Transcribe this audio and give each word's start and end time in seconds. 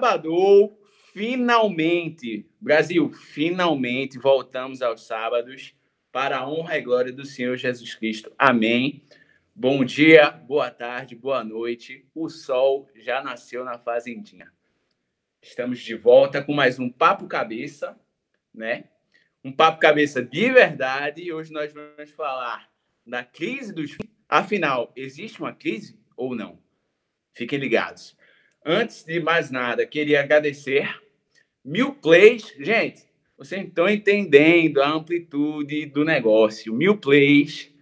Sábado, 0.00 0.78
finalmente, 1.12 2.48
Brasil, 2.58 3.10
finalmente 3.10 4.18
voltamos 4.18 4.80
aos 4.80 5.06
sábados 5.06 5.74
para 6.10 6.38
a 6.38 6.48
honra 6.48 6.78
e 6.78 6.80
glória 6.80 7.12
do 7.12 7.26
Senhor 7.26 7.54
Jesus 7.58 7.94
Cristo. 7.94 8.32
Amém. 8.38 9.04
Bom 9.54 9.84
dia, 9.84 10.30
boa 10.30 10.70
tarde, 10.70 11.14
boa 11.14 11.44
noite. 11.44 12.06
O 12.14 12.30
sol 12.30 12.88
já 12.94 13.22
nasceu 13.22 13.62
na 13.62 13.78
fazendinha. 13.78 14.50
Estamos 15.42 15.80
de 15.80 15.94
volta 15.94 16.42
com 16.42 16.54
mais 16.54 16.78
um 16.78 16.88
Papo 16.88 17.26
Cabeça, 17.26 17.94
né? 18.54 18.84
Um 19.44 19.52
Papo 19.52 19.80
Cabeça 19.80 20.22
de 20.22 20.50
verdade. 20.50 21.24
E 21.24 21.30
hoje 21.30 21.52
nós 21.52 21.74
vamos 21.74 22.10
falar 22.12 22.70
da 23.06 23.22
crise 23.22 23.70
dos. 23.70 23.98
Afinal, 24.26 24.94
existe 24.96 25.40
uma 25.40 25.52
crise 25.52 26.00
ou 26.16 26.34
não? 26.34 26.58
Fiquem 27.34 27.58
ligados. 27.58 28.18
Antes 28.64 29.04
de 29.04 29.20
mais 29.20 29.50
nada, 29.50 29.86
queria 29.86 30.20
agradecer 30.20 31.00
mil 31.64 31.94
plays. 31.94 32.54
Gente, 32.58 33.06
vocês 33.36 33.66
estão 33.66 33.88
entendendo 33.88 34.82
a 34.82 34.90
amplitude 34.90 35.86
do 35.86 36.04
negócio. 36.04 36.74
Mil 36.74 36.98
plays. 36.98 37.72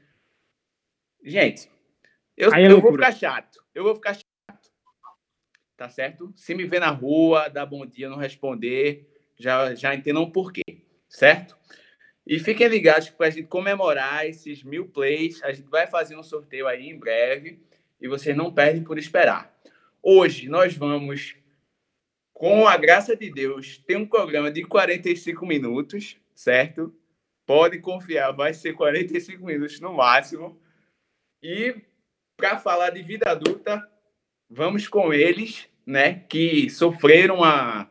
Gente, 1.24 1.68
eu, 2.36 2.54
é 2.54 2.70
eu 2.70 2.80
vou 2.80 2.92
ficar 2.92 3.12
chato. 3.12 3.58
Eu 3.74 3.82
vou 3.82 3.94
ficar 3.96 4.14
chato. 4.14 4.24
Tá 5.76 5.88
certo? 5.88 6.32
Se 6.36 6.54
me 6.54 6.64
ver 6.64 6.80
na 6.80 6.90
rua, 6.90 7.48
dar 7.48 7.66
bom 7.66 7.84
dia, 7.84 8.08
não 8.08 8.16
responder, 8.16 9.08
já, 9.36 9.74
já 9.74 9.94
entendam 9.94 10.22
o 10.22 10.30
porquê. 10.30 10.62
Certo? 11.08 11.56
E 12.24 12.38
fiquem 12.38 12.68
ligados 12.68 13.08
que 13.08 13.16
para 13.16 13.26
a 13.26 13.30
gente 13.30 13.48
comemorar 13.48 14.26
esses 14.26 14.62
mil 14.62 14.86
plays, 14.86 15.42
a 15.42 15.50
gente 15.50 15.68
vai 15.68 15.86
fazer 15.86 16.16
um 16.16 16.22
sorteio 16.22 16.68
aí 16.68 16.88
em 16.88 16.98
breve 16.98 17.58
e 18.00 18.06
vocês 18.06 18.36
não 18.36 18.52
perdem 18.52 18.84
por 18.84 18.98
esperar. 18.98 19.57
Hoje 20.02 20.48
nós 20.48 20.76
vamos, 20.76 21.34
com 22.32 22.68
a 22.68 22.76
graça 22.76 23.16
de 23.16 23.30
Deus, 23.30 23.78
ter 23.78 23.96
um 23.96 24.06
programa 24.06 24.50
de 24.50 24.62
45 24.62 25.44
minutos, 25.44 26.16
certo? 26.34 26.94
Pode 27.44 27.80
confiar, 27.80 28.30
vai 28.32 28.54
ser 28.54 28.74
45 28.74 29.44
minutos 29.44 29.80
no 29.80 29.92
máximo. 29.92 30.60
E 31.42 31.74
para 32.36 32.58
falar 32.58 32.90
de 32.90 33.02
vida 33.02 33.30
adulta, 33.30 33.84
vamos 34.48 34.86
com 34.86 35.12
eles, 35.12 35.68
né, 35.84 36.14
que 36.28 36.70
sofreram 36.70 37.36
uma, 37.36 37.90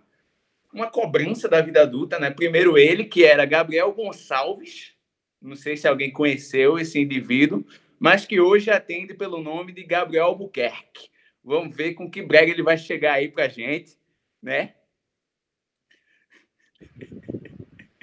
uma 0.73 0.89
cobrança 0.89 1.49
da 1.49 1.61
vida 1.61 1.81
adulta, 1.81 2.17
né? 2.17 2.31
Primeiro 2.31 2.77
ele, 2.77 3.03
que 3.03 3.25
era 3.25 3.45
Gabriel 3.45 3.91
Gonçalves, 3.91 4.93
não 5.41 5.55
sei 5.55 5.75
se 5.75 5.87
alguém 5.87 6.11
conheceu 6.11 6.79
esse 6.79 6.99
indivíduo, 6.99 7.65
mas 7.99 8.25
que 8.25 8.39
hoje 8.39 8.71
atende 8.71 9.13
pelo 9.13 9.41
nome 9.41 9.73
de 9.73 9.83
Gabriel 9.83 10.27
Albuquerque. 10.27 11.09
Vamos 11.47 11.73
ver 11.73 11.93
com 11.93 12.11
que 12.11 12.21
brega 12.21 12.51
ele 12.51 12.61
vai 12.61 12.77
chegar 12.77 13.13
aí 13.13 13.29
pra 13.29 13.47
gente, 13.47 13.97
né? 14.43 14.73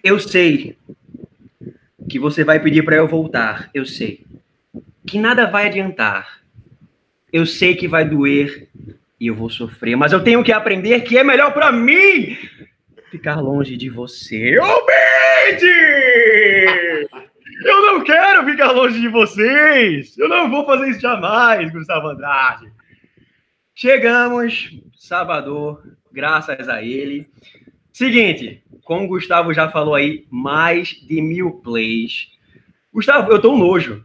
Eu 0.03 0.19
sei 0.19 0.79
que 2.09 2.19
você 2.19 2.43
vai 2.43 2.59
pedir 2.59 2.83
para 2.83 2.97
eu 2.97 3.07
voltar, 3.07 3.69
eu 3.75 3.85
sei. 3.85 4.25
Que 5.07 5.19
nada 5.19 5.45
vai 5.45 5.67
adiantar. 5.67 6.41
Eu 7.31 7.45
sei 7.45 7.77
que 7.77 7.87
vai 7.87 8.09
doer 8.09 8.71
e 9.21 9.27
eu 9.27 9.35
vou 9.35 9.51
sofrer, 9.51 9.95
mas 9.95 10.15
eu 10.15 10.25
tenho 10.25 10.43
que 10.43 10.51
aprender 10.51 11.03
que 11.03 11.19
é 11.19 11.23
melhor 11.23 11.53
para 11.53 11.71
mim 11.71 12.39
ficar 13.11 13.41
longe 13.41 13.77
de 13.77 13.91
você. 13.91 14.59
Ô, 14.59 14.87
eu 17.63 17.83
não 17.83 18.03
quero 18.03 18.47
ficar 18.47 18.71
longe 18.71 18.99
de 18.99 19.09
vocês! 19.09 20.17
Eu 20.17 20.31
não 20.31 20.51
vou 20.51 20.65
fazer 20.65 20.89
isso 20.89 21.01
jamais, 21.01 21.71
Gustavo 21.71 22.09
Andrade. 22.09 22.74
Chegamos, 23.77 24.71
Salvador, 24.97 25.83
graças 26.13 26.69
a 26.69 26.81
ele. 26.81 27.29
Seguinte, 27.93 28.63
como 28.85 29.05
o 29.05 29.09
Gustavo 29.09 29.53
já 29.53 29.69
falou 29.69 29.97
aí, 29.97 30.27
mais 30.31 30.91
de 30.91 31.21
mil 31.21 31.55
plays. 31.55 32.29
Gustavo, 32.93 33.33
eu 33.33 33.41
tô 33.41 33.53
um 33.53 33.59
nojo. 33.59 34.05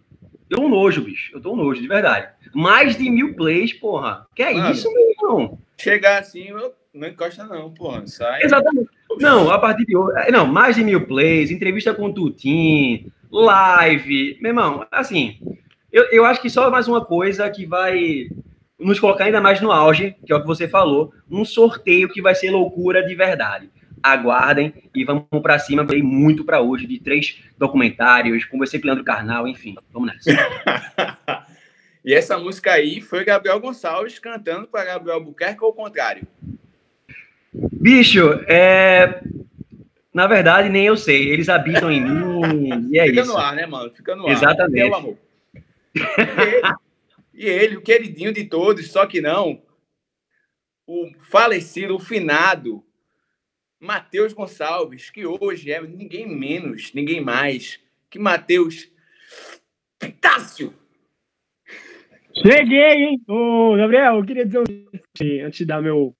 Eu 0.50 0.58
tô 0.58 0.64
um 0.64 0.70
nojo, 0.70 1.02
bicho. 1.02 1.36
Eu 1.36 1.40
tô 1.40 1.54
um 1.54 1.56
nojo, 1.56 1.80
de 1.80 1.88
verdade. 1.88 2.30
Mais 2.52 2.98
de 2.98 3.08
mil 3.12 3.36
plays, 3.36 3.72
porra. 3.72 4.26
Que 4.36 4.42
é 4.42 4.54
Mano, 4.54 4.72
isso, 4.72 4.92
meu 4.92 5.12
irmão? 5.12 5.60
Chegar 5.78 6.20
assim, 6.20 6.46
eu 6.46 6.74
não 6.92 7.08
encosta 7.08 7.44
não, 7.44 7.72
porra. 7.72 8.08
Sai. 8.08 8.42
Exatamente. 8.42 8.90
Não, 9.20 9.52
a 9.52 9.60
partir 9.60 9.86
de 9.86 9.96
hoje. 9.96 10.32
Não, 10.32 10.48
mais 10.48 10.76
de 10.76 10.84
mil 10.84 11.06
plays, 11.06 11.52
entrevista 11.52 11.94
com 11.94 12.08
o 12.08 12.14
Tutim, 12.14 13.12
live. 13.32 14.36
Meu 14.42 14.50
irmão, 14.50 14.88
assim, 14.92 15.40
eu, 15.92 16.06
eu 16.06 16.26
acho 16.26 16.42
que 16.42 16.50
só 16.50 16.72
mais 16.72 16.88
uma 16.88 17.06
coisa 17.06 17.48
que 17.52 17.68
vai 17.68 18.30
nos 18.80 19.00
colocar 19.00 19.26
ainda 19.26 19.42
mais 19.42 19.60
no 19.60 19.72
auge, 19.72 20.16
que 20.26 20.32
é 20.32 20.36
o 20.36 20.42
que 20.42 20.48
você 20.48 20.68
falou, 20.68 21.14
um 21.30 21.44
sorteio 21.44 22.10
que 22.10 22.22
vai 22.22 22.34
ser 22.34 22.50
loucura 22.50 23.06
de 23.06 23.14
verdade. 23.14 23.70
Aguardem 24.02 24.74
e 24.96 25.04
vamos 25.04 25.26
para 25.44 25.60
cima. 25.60 25.84
Veio 25.84 26.06
muito 26.06 26.46
para 26.46 26.62
hoje 26.62 26.88
de 26.88 27.00
três 27.00 27.44
documentários, 27.58 28.46
conversei 28.46 28.80
com 28.80 28.86
o 28.86 28.88
Leandro 28.88 29.04
Carnal, 29.04 29.48
enfim, 29.48 29.76
vamos 29.92 30.14
nessa. 30.14 30.32
e 32.06 32.14
essa 32.14 32.38
música 32.38 32.72
aí 32.72 33.02
foi 33.02 33.26
Gabriel 33.26 33.60
Gonçalves 33.60 34.18
cantando 34.18 34.68
para 34.68 34.86
Gabriel 34.86 35.18
Albuquerque 35.18 35.64
ou 35.64 35.72
o 35.72 35.74
contrário? 35.74 36.26
Bicho, 37.54 38.40
é, 38.48 39.22
na 40.14 40.28
verdade, 40.28 40.70
nem 40.70 40.86
eu 40.86 40.96
sei. 40.96 41.30
Eles 41.30 41.50
habitam 41.50 41.92
em 41.92 42.02
mim 42.02 42.90
e 42.92 43.00
é 43.00 43.08
Fica 43.08 43.22
isso. 43.22 43.32
Fica 43.32 43.34
no 43.34 43.38
ar, 43.38 43.56
né, 43.56 43.66
mano? 43.66 43.92
Fica 43.92 44.16
no 44.16 44.28
ar. 44.28 44.32
Exatamente. 44.32 44.80
É 44.80 44.90
o 44.90 44.96
amor. 44.96 45.18
E 47.40 47.46
ele, 47.46 47.78
o 47.78 47.82
queridinho 47.82 48.34
de 48.34 48.44
todos, 48.44 48.92
só 48.92 49.08
que 49.08 49.22
não, 49.22 49.62
o 50.86 51.10
falecido, 51.30 51.96
o 51.96 52.00
finado, 52.00 52.84
Matheus 53.80 54.34
Gonçalves, 54.34 55.10
que 55.10 55.26
hoje 55.26 55.72
é 55.72 55.82
ninguém 55.82 56.28
menos, 56.28 56.94
ninguém 56.94 57.22
mais 57.22 57.80
que 58.10 58.20
Matheus 58.20 58.92
Pitácio. 59.98 60.74
Cheguei, 62.46 63.06
hein? 63.06 63.22
Ô, 63.26 63.74
Gabriel, 63.78 64.16
eu 64.16 64.26
queria 64.26 64.46
dizer 64.46 65.42
antes 65.42 65.60
de 65.60 65.66
dar 65.66 65.82
meu 65.82 66.14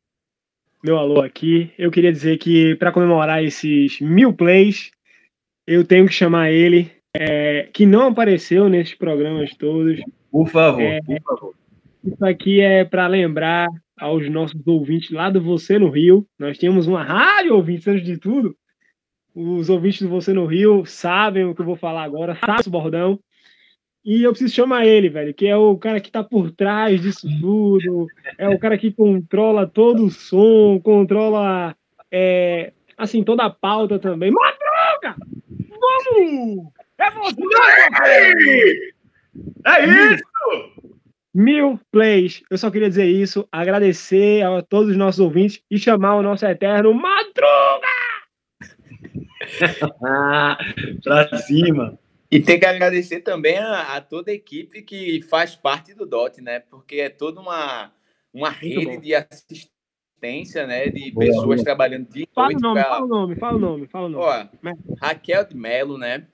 meu 0.82 0.98
alô 0.98 1.20
aqui. 1.22 1.70
Eu 1.78 1.92
queria 1.92 2.14
dizer 2.14 2.38
que 2.38 2.76
para 2.76 2.94
comemorar 2.94 3.44
esses 3.44 4.00
mil 4.00 4.32
plays, 4.32 4.90
eu 5.68 5.84
tenho 5.84 6.08
que 6.08 6.14
chamar 6.14 6.50
ele, 6.50 6.90
é, 7.14 7.70
que 7.74 7.86
não 7.86 8.08
apareceu 8.08 8.70
nesses 8.70 8.96
programas 8.96 9.54
todos. 9.58 10.00
Por 10.32 10.48
favor, 10.48 10.82
é, 10.82 11.00
por 11.02 11.22
favor. 11.22 11.56
Isso 12.04 12.26
aqui 12.26 12.62
é 12.62 12.86
para 12.86 13.08
lembrar 13.08 13.68
aos 14.00 14.30
nossos 14.30 14.66
ouvintes 14.66 15.12
lá 15.12 15.30
do 15.30 15.42
Você 15.42 15.78
no 15.78 15.90
Rio. 15.90 16.26
Nós 16.38 16.58
tínhamos 16.58 16.88
uma 16.88 17.04
rádio 17.04 17.56
ouvintes 17.56 17.88
antes 17.88 18.06
de 18.06 18.18
tudo. 18.18 18.56
Os 19.36 19.70
ouvintes 19.70 20.02
do 20.02 20.10
Você 20.10 20.34
no 20.34 20.46
Rio 20.46 20.86
sabem 20.86 21.46
o 21.46 21.54
que 21.54 21.62
eu 21.62 21.66
vou 21.66 21.76
falar 21.76 22.04
agora, 22.04 22.36
sabe 22.36 22.68
o 22.68 22.72
bordão. 22.72 23.20
E 24.04 24.24
eu 24.24 24.32
preciso 24.32 24.56
chamar 24.56 24.86
ele, 24.86 25.10
velho, 25.10 25.34
que 25.34 25.46
é 25.46 25.58
o 25.58 25.78
cara 25.78 26.00
que 26.00 26.10
tá 26.10 26.24
por 26.24 26.52
trás 26.52 27.02
disso 27.02 27.28
tudo, 27.42 28.08
é 28.38 28.48
o 28.48 28.58
cara 28.58 28.78
que 28.78 28.92
controla 28.92 29.68
todo 29.68 30.06
o 30.06 30.10
som, 30.10 30.80
controla, 30.82 31.76
é, 32.10 32.72
assim, 32.98 33.24
toda 33.24 33.44
a 33.44 33.50
pauta 33.50 34.00
também. 34.00 34.32
Madruga! 34.32 35.16
Vamos! 35.70 36.72
É 36.98 37.12
você! 37.12 38.94
É 39.66 39.86
isso! 39.86 40.24
Mil 41.34 41.80
plays. 41.92 42.42
Eu 42.50 42.58
só 42.58 42.72
queria 42.72 42.90
dizer 42.90 43.06
isso, 43.06 43.48
agradecer 43.52 44.44
a 44.44 44.62
todos 44.62 44.92
os 44.92 44.98
nossos 44.98 45.20
ouvintes 45.20 45.62
e 45.70 45.78
chamar 45.78 46.16
o 46.16 46.24
nosso 46.24 46.46
eterno 46.46 46.94
Madruga! 46.94 47.88
pra 51.04 51.38
cima! 51.38 51.98
E 52.32 52.40
tem 52.40 52.60
que 52.60 52.66
agradecer 52.66 53.22
também 53.22 53.58
a, 53.58 53.96
a, 53.96 54.02
toda 54.02 54.30
a 54.32 54.34
equipe 54.34 54.84
que 54.84 55.22
faz 55.24 55.56
parte 55.56 55.96
do 55.96 56.06
DOT, 56.06 56.42
né? 56.42 56.60
Porque 56.60 56.98
é 56.98 57.10
toda 57.10 57.42
uma, 57.42 57.92
uma 58.32 58.50
rede 58.50 58.98
de 58.98 59.16
assistência, 59.16 60.68
né? 60.68 60.90
De 60.90 61.12
boa, 61.12 61.26
pessoas 61.26 61.46
boa. 61.46 61.64
trabalhando 61.64 62.08
de 62.10 62.28
fala 62.34 62.50
o 62.56 62.60
nome, 62.60 62.82
pra... 62.82 62.90
Fala 62.90 63.06
o 63.06 63.08
nome, 63.08 63.36
fala 63.36 63.56
o 63.56 63.60
nome, 63.60 63.88
fala 63.88 64.06
o 64.06 64.10
nome. 64.10 64.24
Ó, 64.24 64.48
Raquel 65.02 65.44
de 65.46 65.56
Melo, 65.56 65.98
né? 65.98 66.28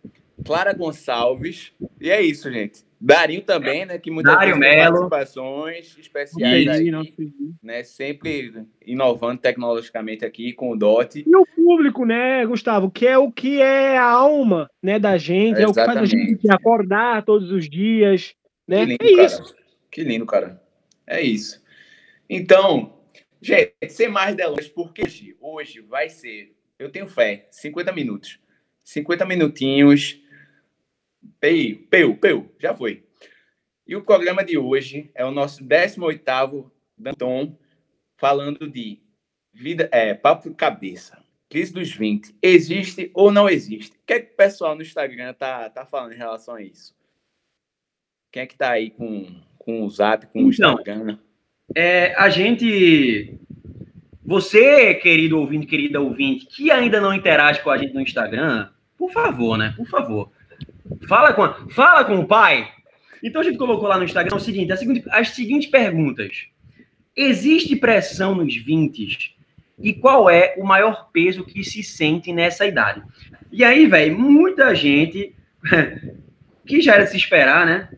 Clara 0.45 0.73
Gonçalves. 0.73 1.73
E 1.99 2.09
é 2.09 2.21
isso, 2.21 2.51
gente. 2.51 2.85
Darinho 3.01 3.41
também, 3.41 3.85
né? 3.85 3.97
Que 3.97 4.09
muitas 4.09 4.33
Dário 4.33 4.57
vezes 4.57 4.83
participações 4.83 5.97
especiais 5.97 6.67
aí, 6.67 6.91
né? 7.61 7.83
Sempre 7.83 8.65
inovando 8.85 9.41
tecnologicamente 9.41 10.23
aqui 10.23 10.53
com 10.53 10.71
o 10.71 10.77
DOT. 10.77 11.23
E 11.27 11.35
o 11.35 11.45
público, 11.45 12.05
né, 12.05 12.45
Gustavo? 12.45 12.89
Que 12.89 13.05
é 13.05 13.17
o 13.17 13.31
que 13.31 13.61
é 13.61 13.97
a 13.97 14.05
alma, 14.05 14.69
né, 14.81 14.97
da 14.97 15.17
gente, 15.17 15.59
é, 15.59 15.63
é 15.63 15.67
o 15.67 15.73
que 15.73 15.85
faz 15.85 15.97
a 15.97 16.05
gente 16.05 16.49
acordar 16.49 17.25
todos 17.25 17.51
os 17.51 17.69
dias, 17.69 18.33
Né? 18.67 18.85
Que 18.85 18.91
lindo, 18.91 19.03
é 19.03 19.15
cara. 19.15 19.25
isso. 19.25 19.55
Que 19.91 20.03
lindo, 20.03 20.25
cara. 20.25 20.61
É 21.05 21.21
isso. 21.21 21.61
Então, 22.29 22.97
gente, 23.41 23.73
sem 23.89 24.07
mais 24.07 24.35
delongas, 24.35 24.67
porque 24.67 25.03
hoje, 25.03 25.35
hoje 25.39 25.81
vai 25.81 26.09
ser, 26.09 26.55
eu 26.79 26.89
tenho 26.89 27.07
fé, 27.07 27.47
50 27.51 27.91
minutos. 27.91 28.39
50 28.85 29.25
minutinhos. 29.25 30.21
Peu, 31.39 31.77
peu, 31.89 32.15
peu, 32.15 32.55
já 32.59 32.73
foi. 32.73 33.03
E 33.87 33.95
o 33.95 34.03
programa 34.03 34.43
de 34.43 34.57
hoje 34.57 35.11
é 35.13 35.23
o 35.23 35.31
nosso 35.31 35.63
18º 35.63 36.71
Danton, 36.97 37.57
falando 38.17 38.67
de 38.69 38.99
vida, 39.53 39.87
é, 39.91 40.13
papo 40.13 40.53
cabeça. 40.53 41.23
Crise 41.49 41.71
dos 41.71 41.91
20. 41.91 42.35
Existe 42.41 43.11
ou 43.13 43.31
não 43.31 43.47
existe? 43.47 43.95
O 43.95 44.05
que 44.05 44.13
é 44.13 44.19
que 44.19 44.33
o 44.33 44.35
pessoal 44.35 44.75
no 44.75 44.81
Instagram 44.81 45.33
tá, 45.33 45.69
tá 45.69 45.85
falando 45.85 46.13
em 46.13 46.17
relação 46.17 46.55
a 46.55 46.61
isso? 46.61 46.95
Quem 48.31 48.43
é 48.43 48.45
que 48.45 48.57
tá 48.57 48.71
aí 48.71 48.89
com, 48.89 49.41
com 49.57 49.83
o 49.83 49.89
Zap, 49.89 50.25
com 50.27 50.43
o 50.43 50.51
Então, 50.51 50.73
Instagram? 50.73 51.17
É, 51.73 52.13
a 52.15 52.29
gente. 52.29 53.39
Você, 54.25 54.95
querido 54.95 55.39
ouvinte, 55.39 55.67
querida 55.67 56.01
ouvinte, 56.01 56.47
que 56.47 56.71
ainda 56.71 56.99
não 56.99 57.13
interage 57.13 57.61
com 57.61 57.69
a 57.69 57.77
gente 57.77 57.93
no 57.93 58.01
Instagram, 58.01 58.69
por 58.97 59.11
favor, 59.11 59.55
né? 59.57 59.73
Por 59.77 59.85
favor. 59.85 60.31
Fala 61.07 61.33
com, 61.33 61.43
a- 61.43 61.67
fala 61.69 62.03
com 62.05 62.17
o 62.19 62.27
pai. 62.27 62.67
Então 63.23 63.41
a 63.41 63.43
gente 63.43 63.57
colocou 63.57 63.87
lá 63.87 63.97
no 63.97 64.03
Instagram 64.03 64.35
o 64.35 64.39
seguinte, 64.39 64.71
a 64.71 64.77
seguinte- 64.77 65.07
as 65.09 65.29
seguintes 65.29 65.69
perguntas. 65.69 66.47
Existe 67.15 67.75
pressão 67.75 68.35
nos 68.35 68.55
20 68.55 69.35
e 69.79 69.93
qual 69.93 70.29
é 70.29 70.55
o 70.57 70.63
maior 70.65 71.09
peso 71.11 71.43
que 71.45 71.63
se 71.63 71.81
sente 71.81 72.31
nessa 72.33 72.65
idade? 72.67 73.01
E 73.51 73.63
aí, 73.63 73.85
velho, 73.87 74.17
muita 74.19 74.75
gente 74.75 75.33
que 76.65 76.81
já 76.81 76.95
era 76.95 77.03
de 77.05 77.11
se 77.11 77.17
esperar, 77.17 77.65
né? 77.65 77.89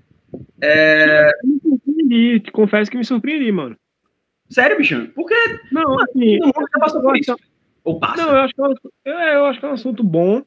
Me 1.44 1.60
surpreendi, 1.62 2.40
te 2.40 2.52
confesso 2.52 2.92
que 2.92 2.98
me 2.98 3.06
surpreendi, 3.06 3.52
mano. 3.52 3.76
Sério, 4.50 4.78
bicho? 4.78 5.10
Porque 5.16 5.36
Não, 5.72 6.00
assim, 6.02 6.38
todo 6.40 6.46
mundo 6.56 6.70
já 6.74 6.80
passou 6.80 7.02
por 7.02 7.18
isso. 7.18 7.36
Ou 7.84 8.00
passa. 8.00 8.18
Não, 8.26 8.30
eu 8.36 8.42
acho, 8.42 8.54
que 8.54 8.62
é 8.62 8.64
um, 8.66 8.74
eu, 9.06 9.14
eu 9.14 9.46
acho 9.46 9.60
que 9.60 9.66
é 9.66 9.70
um 9.70 9.74
assunto 9.74 10.04
bom, 10.04 10.44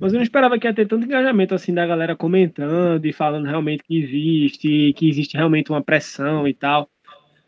mas 0.00 0.12
eu 0.12 0.16
não 0.16 0.22
esperava 0.22 0.58
que 0.58 0.66
ia 0.66 0.72
ter 0.72 0.86
tanto 0.86 1.04
engajamento 1.04 1.54
assim 1.54 1.74
da 1.74 1.86
galera 1.86 2.16
comentando 2.16 3.04
e 3.04 3.12
falando 3.12 3.46
realmente 3.46 3.84
que 3.84 3.98
existe, 3.98 4.94
que 4.94 5.08
existe 5.08 5.36
realmente 5.36 5.70
uma 5.70 5.82
pressão 5.82 6.48
e 6.48 6.54
tal. 6.54 6.88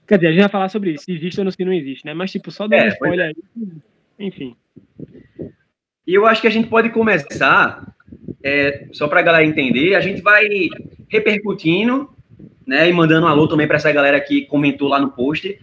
Quer 0.07 0.19
dizer, 0.19 0.27
a 0.29 0.31
gente 0.33 0.41
vai 0.43 0.51
falar 0.51 0.69
sobre 0.69 0.91
isso, 0.91 1.05
se 1.05 1.13
existe 1.13 1.41
ou 1.41 1.45
não, 1.45 1.51
se 1.51 1.65
não 1.65 1.73
existe, 1.73 2.05
né? 2.05 2.13
Mas, 2.13 2.31
tipo, 2.31 2.51
só 2.51 2.69
dando 2.69 2.83
É, 2.83 2.85
um 2.85 2.89
spoiler 2.89 3.27
aí. 3.29 3.35
Enfim. 4.19 4.55
E 6.07 6.15
eu 6.15 6.27
acho 6.27 6.43
que 6.43 6.47
a 6.47 6.51
gente 6.51 6.69
pode 6.69 6.91
começar, 6.91 7.95
é, 8.45 8.87
só 8.93 9.09
para 9.09 9.21
a 9.21 9.23
galera 9.23 9.47
entender, 9.47 9.95
a 9.95 10.01
gente 10.01 10.21
vai 10.21 10.45
repercutindo, 11.09 12.11
né, 12.67 12.89
e 12.89 12.93
mandando 12.93 13.27
um 13.27 13.29
alô 13.29 13.49
também 13.49 13.67
para 13.67 13.77
essa 13.77 13.91
galera 13.91 14.21
que 14.21 14.45
comentou 14.47 14.89
lá 14.89 15.01
no 15.01 15.11
post 15.11 15.59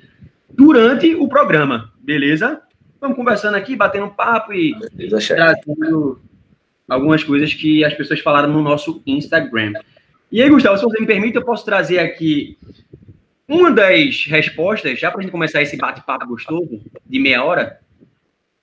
durante 0.50 1.14
o 1.14 1.28
programa, 1.28 1.94
beleza? 2.00 2.62
Vamos 3.00 3.16
conversando 3.16 3.56
aqui, 3.56 3.76
batendo 3.76 4.06
um 4.06 4.10
papo 4.10 4.54
e 4.54 4.76
Beleza, 4.94 5.36
trazendo 5.36 6.20
algumas 6.90 7.24
coisas 7.24 7.54
que 7.54 7.84
as 7.84 7.94
pessoas 7.94 8.20
falaram 8.20 8.52
no 8.52 8.62
nosso 8.62 9.02
Instagram. 9.06 9.74
E 10.32 10.42
aí, 10.42 10.50
Gustavo, 10.50 10.78
se 10.78 10.84
você 10.84 11.00
me 11.00 11.08
permite, 11.08 11.36
eu 11.36 11.46
posso 11.46 11.64
trazer 11.66 12.00
aqui 12.00 12.58
uma 13.48 13.72
das 13.72 14.26
respostas, 14.26 15.00
já 15.00 15.10
para 15.10 15.20
a 15.20 15.24
gente 15.24 15.32
começar 15.32 15.62
esse 15.62 15.76
bate-papo 15.76 16.28
gostoso, 16.28 16.82
de 17.06 17.20
meia 17.20 17.44
hora. 17.44 17.80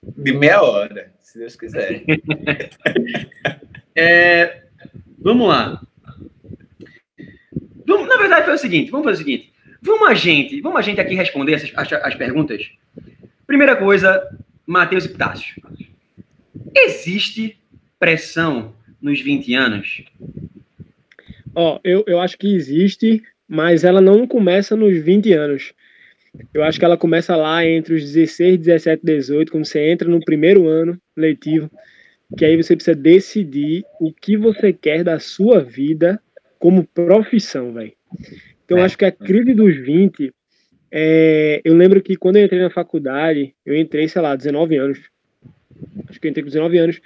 De 0.01 0.31
meia 0.31 0.61
hora, 0.61 1.11
se 1.19 1.39
Deus 1.39 1.55
quiser. 1.55 2.03
É, 3.99 4.65
vamos 5.17 5.47
lá. 5.47 5.81
Vamos, 7.83 8.07
na 8.07 8.17
verdade, 8.17 8.45
foi 8.45 8.53
o 8.53 8.57
seguinte: 8.59 8.91
vamos 8.91 9.05
fazer 9.05 9.23
o 9.23 9.25
seguinte. 9.25 9.51
Vamos 9.81 10.07
a 10.07 10.13
gente, 10.13 10.61
vamos 10.61 10.77
a 10.77 10.83
gente 10.83 11.01
aqui 11.01 11.15
responder 11.15 11.53
essas, 11.53 11.71
as, 11.75 11.91
as 11.91 12.13
perguntas. 12.13 12.69
Primeira 13.47 13.75
coisa, 13.75 14.23
Matheus 14.67 15.05
e 15.05 15.09
Pitácio. 15.09 15.55
Existe 16.75 17.59
pressão 17.99 18.73
nos 19.01 19.21
20 19.21 19.53
anos? 19.53 20.03
Ó, 21.55 21.79
eu, 21.83 22.03
eu 22.07 22.19
acho 22.19 22.37
que 22.37 22.53
existe, 22.53 23.23
mas 23.47 23.83
ela 23.83 24.01
não 24.01 24.27
começa 24.27 24.75
nos 24.75 24.97
20 24.97 25.33
anos. 25.33 25.73
Eu 26.53 26.63
acho 26.63 26.77
que 26.77 26.85
ela 26.85 26.97
começa 26.97 27.35
lá 27.35 27.65
entre 27.65 27.95
os 27.95 28.03
16, 28.03 28.59
17, 28.59 29.03
18, 29.03 29.51
quando 29.51 29.65
você 29.65 29.89
entra 29.89 30.07
no 30.07 30.19
primeiro 30.19 30.67
ano 30.67 30.99
letivo, 31.15 31.69
que 32.37 32.45
aí 32.45 32.55
você 32.61 32.75
precisa 32.75 32.95
decidir 32.95 33.83
o 33.99 34.13
que 34.13 34.37
você 34.37 34.71
quer 34.71 35.03
da 35.03 35.19
sua 35.19 35.63
vida 35.63 36.21
como 36.59 36.85
profissão, 36.85 37.73
velho. 37.73 37.93
Então, 38.65 38.77
É. 38.77 38.81
acho 38.81 38.97
que 38.97 39.05
a 39.05 39.11
crise 39.11 39.53
dos 39.53 39.75
20, 39.77 40.31
é, 40.91 41.61
eu 41.63 41.75
lembro 41.75 42.01
que 42.01 42.15
quando 42.15 42.35
eu 42.35 42.45
entrei 42.45 42.61
na 42.61 42.69
faculdade, 42.69 43.55
eu 43.65 43.75
entrei, 43.75 44.07
sei 44.07 44.21
lá, 44.21 44.35
19 44.35 44.75
anos. 44.75 44.99
Acho 46.07 46.19
que 46.19 46.27
eu 46.27 46.29
entrei 46.29 46.43
com 46.43 46.49
19 46.49 46.77
anos. 46.77 46.99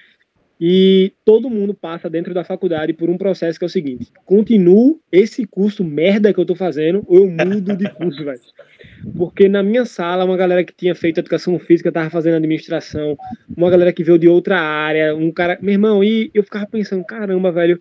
E 0.63 1.11
todo 1.25 1.49
mundo 1.49 1.73
passa 1.73 2.07
dentro 2.07 2.35
da 2.35 2.43
faculdade 2.43 2.93
por 2.93 3.09
um 3.09 3.17
processo 3.17 3.57
que 3.57 3.65
é 3.65 3.67
o 3.67 3.69
seguinte: 3.69 4.11
continuo 4.23 5.01
esse 5.11 5.43
curso 5.43 5.83
merda 5.83 6.31
que 6.31 6.39
eu 6.39 6.45
tô 6.45 6.53
fazendo, 6.53 7.03
ou 7.07 7.17
eu 7.17 7.27
mudo 7.27 7.75
de 7.75 7.89
curso, 7.89 8.23
velho. 8.23 8.39
Porque 9.17 9.49
na 9.49 9.63
minha 9.63 9.85
sala, 9.85 10.23
uma 10.23 10.37
galera 10.37 10.63
que 10.63 10.71
tinha 10.71 10.93
feito 10.93 11.19
educação 11.19 11.57
física 11.57 11.91
tava 11.91 12.11
fazendo 12.11 12.35
administração, 12.35 13.17
uma 13.57 13.71
galera 13.71 13.91
que 13.91 14.03
veio 14.03 14.19
de 14.19 14.27
outra 14.27 14.59
área, 14.59 15.15
um 15.15 15.31
cara. 15.31 15.57
Meu 15.63 15.73
irmão, 15.73 16.03
e 16.03 16.29
eu 16.31 16.43
ficava 16.43 16.67
pensando, 16.67 17.03
caramba, 17.03 17.51
velho. 17.51 17.79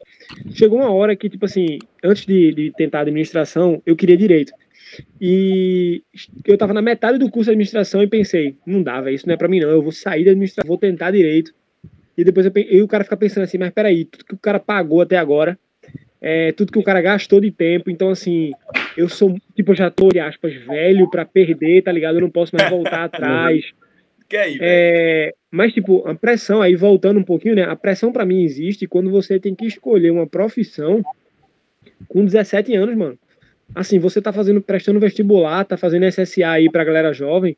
Chegou 0.51 0.79
uma 0.79 0.91
hora 0.91 1.15
que, 1.15 1.29
tipo 1.29 1.45
assim, 1.45 1.79
antes 2.03 2.25
de, 2.25 2.55
de 2.55 2.73
tentar 2.75 3.01
administração, 3.01 3.83
eu 3.85 3.95
queria 3.95 4.17
direito. 4.17 4.55
E 5.21 6.03
eu 6.47 6.57
tava 6.57 6.73
na 6.73 6.81
metade 6.81 7.19
do 7.19 7.31
curso 7.31 7.51
de 7.51 7.51
administração 7.51 8.03
e 8.03 8.07
pensei, 8.07 8.57
não 8.65 8.83
dá, 8.83 9.03
velho, 9.03 9.15
isso 9.15 9.27
não 9.27 9.35
é 9.35 9.37
pra 9.37 9.49
mim, 9.49 9.61
não. 9.61 9.69
Eu 9.69 9.83
vou 9.83 9.93
sair 9.93 10.25
da 10.25 10.31
administração, 10.31 10.67
vou 10.67 10.79
tentar 10.79 11.11
direito. 11.11 11.53
E 12.21 12.25
depois 12.25 12.45
eu, 12.45 12.53
pe- 12.53 12.69
e 12.71 12.83
o 12.83 12.89
cara 12.89 13.03
fica 13.05 13.17
pensando 13.17 13.45
assim, 13.45 13.57
mas 13.57 13.71
peraí, 13.71 14.05
tudo 14.05 14.25
que 14.25 14.35
o 14.35 14.39
cara 14.39 14.61
pagou 14.61 15.01
até 15.01 15.17
agora, 15.17 15.59
é, 16.21 16.53
tudo 16.53 16.71
que 16.71 16.79
o 16.79 16.83
cara 16.83 17.01
gastou 17.01 17.41
de 17.41 17.51
tempo, 17.51 17.91
então 17.91 18.11
assim, 18.11 18.53
eu 18.97 19.09
sou, 19.09 19.35
tipo, 19.57 19.71
eu 19.73 19.77
já 19.77 19.91
tô, 19.91 20.09
de 20.09 20.21
aspas, 20.21 20.53
velho 20.55 21.09
pra 21.11 21.25
perder, 21.25 21.83
tá 21.83 21.91
ligado? 21.91 22.17
Eu 22.17 22.21
não 22.23 22.31
posso 22.31 22.55
mais 22.55 22.69
voltar 22.69 23.05
atrás. 23.05 23.65
Que 24.29 24.37
aí? 24.37 24.59
É, 24.61 25.35
mas, 25.51 25.73
tipo, 25.73 26.07
a 26.07 26.15
pressão, 26.15 26.61
aí 26.61 26.77
voltando 26.77 27.19
um 27.19 27.25
pouquinho, 27.25 27.55
né? 27.57 27.63
A 27.65 27.75
pressão 27.75 28.13
pra 28.13 28.27
mim 28.27 28.43
existe 28.43 28.87
quando 28.87 29.11
você 29.11 29.41
tem 29.41 29.55
que 29.55 29.67
escolher 29.67 30.11
uma 30.11 30.27
profissão 30.27 31.03
com 32.07 32.25
17 32.25 32.75
anos, 32.75 32.97
mano. 32.97 33.19
Assim, 33.75 33.99
você 33.99 34.21
tá 34.21 34.33
fazendo, 34.33 34.61
prestando 34.61 35.01
vestibular, 35.01 35.65
tá 35.65 35.77
fazendo 35.77 36.05
SSA 36.05 36.51
aí 36.51 36.71
pra 36.71 36.85
galera 36.85 37.13
jovem, 37.13 37.57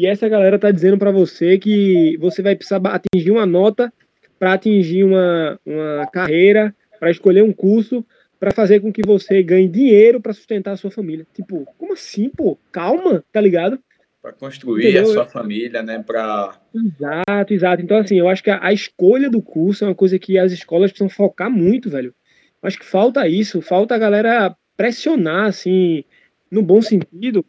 e 0.00 0.06
essa 0.06 0.26
galera 0.26 0.58
tá 0.58 0.70
dizendo 0.70 0.96
pra 0.96 1.10
você 1.10 1.58
que 1.58 2.16
você 2.18 2.40
vai 2.40 2.56
precisar 2.56 2.80
atingir 2.86 3.30
uma 3.30 3.44
nota 3.44 3.92
pra 4.38 4.54
atingir 4.54 5.04
uma, 5.04 5.60
uma 5.66 6.06
carreira, 6.06 6.74
pra 6.98 7.10
escolher 7.10 7.42
um 7.42 7.52
curso, 7.52 8.02
pra 8.38 8.50
fazer 8.50 8.80
com 8.80 8.90
que 8.90 9.02
você 9.06 9.42
ganhe 9.42 9.68
dinheiro 9.68 10.18
pra 10.18 10.32
sustentar 10.32 10.72
a 10.72 10.76
sua 10.78 10.90
família. 10.90 11.26
Tipo, 11.34 11.66
como 11.76 11.92
assim, 11.92 12.30
pô? 12.30 12.56
Calma, 12.72 13.22
tá 13.30 13.42
ligado? 13.42 13.78
Para 14.22 14.32
construir 14.32 14.84
Entendeu? 14.84 15.02
a 15.02 15.12
sua 15.12 15.26
família, 15.26 15.82
né? 15.82 16.02
Para 16.02 16.58
Exato, 16.74 17.52
exato. 17.52 17.82
Então, 17.82 17.98
assim, 17.98 18.18
eu 18.18 18.30
acho 18.30 18.42
que 18.42 18.50
a, 18.50 18.64
a 18.64 18.72
escolha 18.72 19.28
do 19.28 19.42
curso 19.42 19.84
é 19.84 19.88
uma 19.88 19.94
coisa 19.94 20.18
que 20.18 20.38
as 20.38 20.50
escolas 20.50 20.90
precisam 20.90 21.10
focar 21.10 21.50
muito, 21.50 21.90
velho. 21.90 22.14
Eu 22.62 22.66
acho 22.66 22.78
que 22.78 22.86
falta 22.86 23.28
isso, 23.28 23.60
falta 23.60 23.94
a 23.94 23.98
galera 23.98 24.56
pressionar, 24.78 25.44
assim, 25.44 26.02
no 26.50 26.62
bom 26.62 26.80
sentido, 26.80 27.44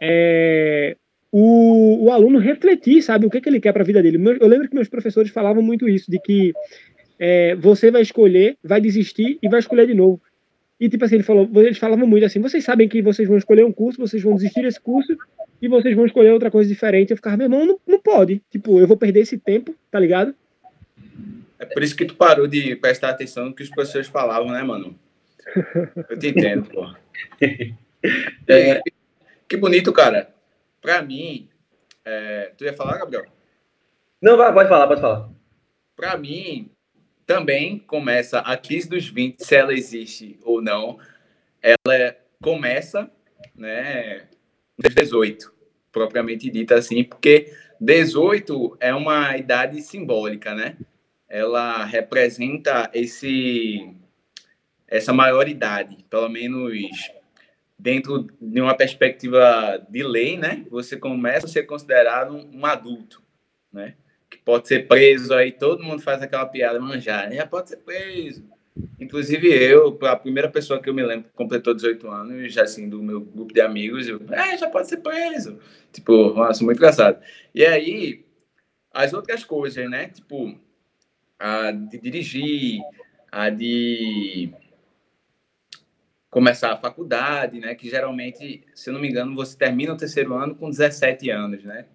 é, 0.00 0.96
o, 1.32 2.06
o 2.06 2.12
aluno 2.12 2.38
refletir, 2.38 3.02
sabe, 3.02 3.26
o 3.26 3.30
que, 3.30 3.40
que 3.40 3.48
ele 3.48 3.60
quer 3.60 3.72
para 3.72 3.82
a 3.82 3.86
vida 3.86 4.02
dele. 4.02 4.18
Eu 4.40 4.48
lembro 4.48 4.68
que 4.68 4.74
meus 4.74 4.88
professores 4.88 5.30
falavam 5.30 5.62
muito 5.62 5.88
isso, 5.88 6.10
de 6.10 6.18
que 6.20 6.52
é, 7.18 7.54
você 7.54 7.90
vai 7.90 8.02
escolher, 8.02 8.56
vai 8.62 8.80
desistir 8.80 9.38
e 9.42 9.48
vai 9.48 9.60
escolher 9.60 9.86
de 9.86 9.94
novo. 9.94 10.20
E, 10.78 10.88
tipo 10.88 11.04
assim, 11.04 11.16
ele 11.16 11.24
falou, 11.24 11.48
eles 11.56 11.78
falavam 11.78 12.06
muito 12.06 12.24
assim, 12.24 12.40
vocês 12.40 12.64
sabem 12.64 12.88
que 12.88 13.02
vocês 13.02 13.28
vão 13.28 13.36
escolher 13.36 13.64
um 13.64 13.72
curso, 13.72 14.00
vocês 14.00 14.22
vão 14.22 14.34
desistir 14.34 14.62
desse 14.62 14.80
curso 14.80 15.14
e 15.60 15.68
vocês 15.68 15.94
vão 15.94 16.06
escolher 16.06 16.32
outra 16.32 16.50
coisa 16.50 16.68
diferente. 16.68 17.10
Eu 17.10 17.16
ficava, 17.16 17.36
meu 17.36 17.44
irmão, 17.44 17.66
não, 17.66 17.78
não 17.86 18.00
pode. 18.00 18.42
Tipo, 18.50 18.80
eu 18.80 18.86
vou 18.86 18.96
perder 18.96 19.20
esse 19.20 19.36
tempo, 19.36 19.74
tá 19.90 20.00
ligado? 20.00 20.34
É 21.58 21.66
por 21.66 21.82
isso 21.82 21.94
que 21.94 22.06
tu 22.06 22.14
parou 22.14 22.46
de 22.46 22.74
prestar 22.76 23.10
atenção 23.10 23.46
no 23.46 23.54
que 23.54 23.62
os 23.62 23.68
professores 23.68 24.08
falavam, 24.08 24.50
né, 24.50 24.62
mano? 24.62 24.98
Eu 26.08 26.18
te 26.18 26.28
entendo, 26.28 26.68
pô. 26.68 26.86
É, 28.48 28.80
que 29.46 29.58
bonito, 29.58 29.92
cara. 29.92 30.32
Pra 30.80 31.02
mim, 31.02 31.48
é, 32.04 32.52
tu 32.56 32.64
ia 32.64 32.72
falar, 32.72 32.98
Gabriel? 32.98 33.26
Não, 34.20 34.36
vai, 34.36 34.52
pode 34.52 34.68
falar, 34.68 34.86
pode 34.86 35.00
falar. 35.00 35.30
Pra 35.94 36.16
mim, 36.16 36.70
também 37.26 37.78
começa 37.78 38.40
a 38.40 38.56
crise 38.56 38.88
dos 38.88 39.08
20, 39.08 39.40
se 39.40 39.54
ela 39.54 39.72
existe 39.72 40.38
ou 40.42 40.60
não. 40.60 40.98
Ela 41.62 42.16
começa, 42.42 43.10
né, 43.54 44.26
nos 44.76 44.94
18, 44.94 45.52
propriamente 45.92 46.50
dita 46.50 46.76
assim, 46.76 47.04
porque 47.04 47.52
18 47.80 48.76
é 48.80 48.94
uma 48.94 49.36
idade 49.36 49.80
simbólica, 49.82 50.54
né? 50.54 50.76
Ela 51.28 51.84
representa 51.84 52.90
esse 52.92 53.94
essa 54.88 55.12
maioridade, 55.12 56.04
pelo 56.10 56.28
menos 56.28 56.72
dentro 57.80 58.26
de 58.40 58.60
uma 58.60 58.76
perspectiva 58.76 59.84
de 59.88 60.02
lei, 60.02 60.36
né? 60.36 60.64
Você 60.70 60.96
começa 60.96 61.46
a 61.46 61.48
ser 61.48 61.62
considerado 61.64 62.34
um, 62.52 62.66
adulto, 62.66 63.22
né? 63.72 63.94
Que 64.28 64.38
pode 64.38 64.68
ser 64.68 64.86
preso 64.86 65.34
aí, 65.34 65.50
todo 65.50 65.82
mundo 65.82 66.02
faz 66.02 66.22
aquela 66.22 66.46
piada 66.46 66.78
manjar, 66.78 67.32
já 67.32 67.46
pode 67.46 67.70
ser 67.70 67.78
preso. 67.78 68.44
Inclusive 68.98 69.48
eu, 69.48 69.98
a 70.02 70.14
primeira 70.14 70.48
pessoa 70.48 70.80
que 70.80 70.88
eu 70.88 70.94
me 70.94 71.02
lembro 71.02 71.30
completou 71.34 71.74
18 71.74 72.08
anos, 72.08 72.52
já 72.52 72.62
assim, 72.62 72.88
do 72.88 73.02
meu 73.02 73.20
grupo 73.20 73.52
de 73.52 73.60
amigos, 73.60 74.06
eu, 74.06 74.20
é, 74.30 74.56
já 74.56 74.68
pode 74.68 74.88
ser 74.88 74.98
preso. 74.98 75.58
Tipo, 75.92 76.34
nossa, 76.34 76.62
muito 76.62 76.76
engraçado. 76.76 77.20
E 77.54 77.64
aí, 77.64 78.24
as 78.92 79.12
outras 79.12 79.42
coisas, 79.42 79.88
né? 79.90 80.08
Tipo, 80.08 80.56
a 81.38 81.72
de 81.72 81.98
dirigir, 81.98 82.80
a 83.32 83.48
de 83.50 84.52
começar 86.30 86.72
a 86.72 86.76
faculdade, 86.76 87.58
né? 87.58 87.74
Que 87.74 87.90
geralmente, 87.90 88.62
se 88.74 88.88
eu 88.88 88.94
não 88.94 89.00
me 89.00 89.08
engano, 89.08 89.34
você 89.34 89.56
termina 89.56 89.92
o 89.92 89.96
terceiro 89.96 90.34
ano 90.34 90.54
com 90.54 90.70
17 90.70 91.28
anos, 91.30 91.64
né? 91.64 91.86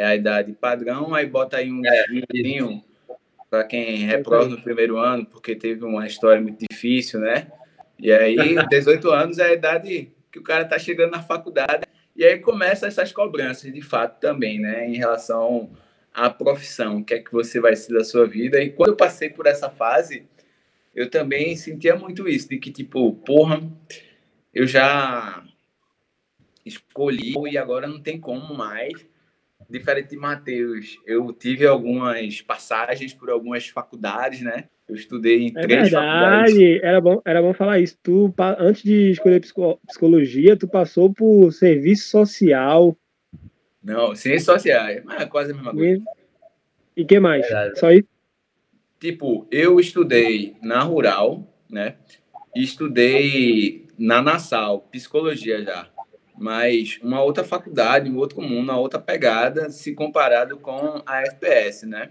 É 0.00 0.06
a 0.06 0.14
idade 0.14 0.52
padrão, 0.52 1.14
aí 1.14 1.26
bota 1.26 1.58
aí 1.58 1.70
um 1.70 1.82
é, 1.84 2.04
para 3.50 3.64
quem 3.64 4.06
reprova 4.06 4.48
no 4.48 4.62
primeiro 4.62 4.96
ano, 4.96 5.26
porque 5.26 5.56
teve 5.56 5.84
uma 5.84 6.06
história 6.06 6.40
muito 6.40 6.64
difícil, 6.70 7.20
né? 7.20 7.48
E 7.98 8.12
aí, 8.12 8.36
18 8.70 9.10
anos 9.10 9.38
é 9.38 9.46
a 9.46 9.52
idade 9.52 10.10
que 10.30 10.38
o 10.38 10.42
cara 10.42 10.64
tá 10.64 10.78
chegando 10.78 11.10
na 11.10 11.22
faculdade, 11.22 11.82
e 12.14 12.24
aí 12.24 12.38
começa 12.38 12.86
essas 12.86 13.12
cobranças, 13.12 13.72
de 13.72 13.82
fato, 13.82 14.20
também, 14.20 14.60
né? 14.60 14.86
Em 14.88 14.96
relação 14.96 15.70
à 16.14 16.30
profissão, 16.30 16.98
o 16.98 17.04
que 17.04 17.14
é 17.14 17.18
que 17.18 17.32
você 17.32 17.60
vai 17.60 17.74
ser 17.74 17.92
da 17.92 18.04
sua 18.04 18.26
vida. 18.26 18.62
E 18.62 18.70
quando 18.70 18.90
eu 18.90 18.96
passei 18.96 19.28
por 19.28 19.46
essa 19.46 19.68
fase, 19.68 20.26
eu 20.94 21.08
também 21.08 21.56
sentia 21.56 21.96
muito 21.96 22.28
isso, 22.28 22.48
de 22.48 22.58
que, 22.58 22.70
tipo, 22.70 23.12
porra, 23.12 23.62
eu 24.52 24.66
já 24.66 25.44
escolhi 26.64 27.34
e 27.50 27.58
agora 27.58 27.86
não 27.86 28.00
tem 28.00 28.18
como 28.18 28.54
mais. 28.54 28.92
Diferente 29.68 30.10
de 30.10 30.16
Matheus, 30.16 30.98
eu 31.06 31.32
tive 31.32 31.64
algumas 31.64 32.40
passagens 32.40 33.14
por 33.14 33.30
algumas 33.30 33.68
faculdades, 33.68 34.40
né? 34.40 34.64
Eu 34.88 34.96
estudei 34.96 35.42
em 35.46 35.52
é 35.56 35.62
três 35.62 35.82
verdade. 35.82 35.92
faculdades. 35.92 36.82
Era 36.82 37.00
bom, 37.00 37.22
era 37.24 37.40
bom 37.40 37.54
falar 37.54 37.78
isso. 37.78 37.96
Tu, 38.02 38.34
antes 38.58 38.82
de 38.82 39.10
escolher 39.10 39.40
psicologia, 39.86 40.56
tu 40.56 40.66
passou 40.66 41.14
por 41.14 41.52
serviço 41.52 42.08
social. 42.08 42.96
Não, 43.82 44.16
ciências 44.16 44.44
sociais, 44.44 45.02
mas 45.04 45.22
é 45.22 45.26
quase 45.26 45.52
a 45.52 45.54
mesma 45.54 45.72
coisa. 45.72 46.02
E 46.96 47.02
o 47.02 47.06
que 47.06 47.20
mais? 47.20 47.42
Verdade. 47.42 47.78
Só 47.78 47.92
isso? 47.92 48.08
Tipo, 49.00 49.48
eu 49.50 49.80
estudei 49.80 50.56
na 50.62 50.82
Rural, 50.82 51.42
né? 51.68 51.96
Estudei 52.54 53.88
na 53.98 54.20
Nassau, 54.20 54.80
psicologia 54.92 55.64
já. 55.64 55.88
Mas 56.38 56.98
uma 57.02 57.22
outra 57.22 57.42
faculdade, 57.42 58.10
um 58.10 58.16
outro 58.18 58.40
mundo, 58.40 58.70
uma 58.70 58.78
outra 58.78 59.00
pegada, 59.00 59.70
se 59.70 59.94
comparado 59.94 60.58
com 60.58 61.02
a 61.06 61.22
FPS, 61.22 61.86
né? 61.86 62.10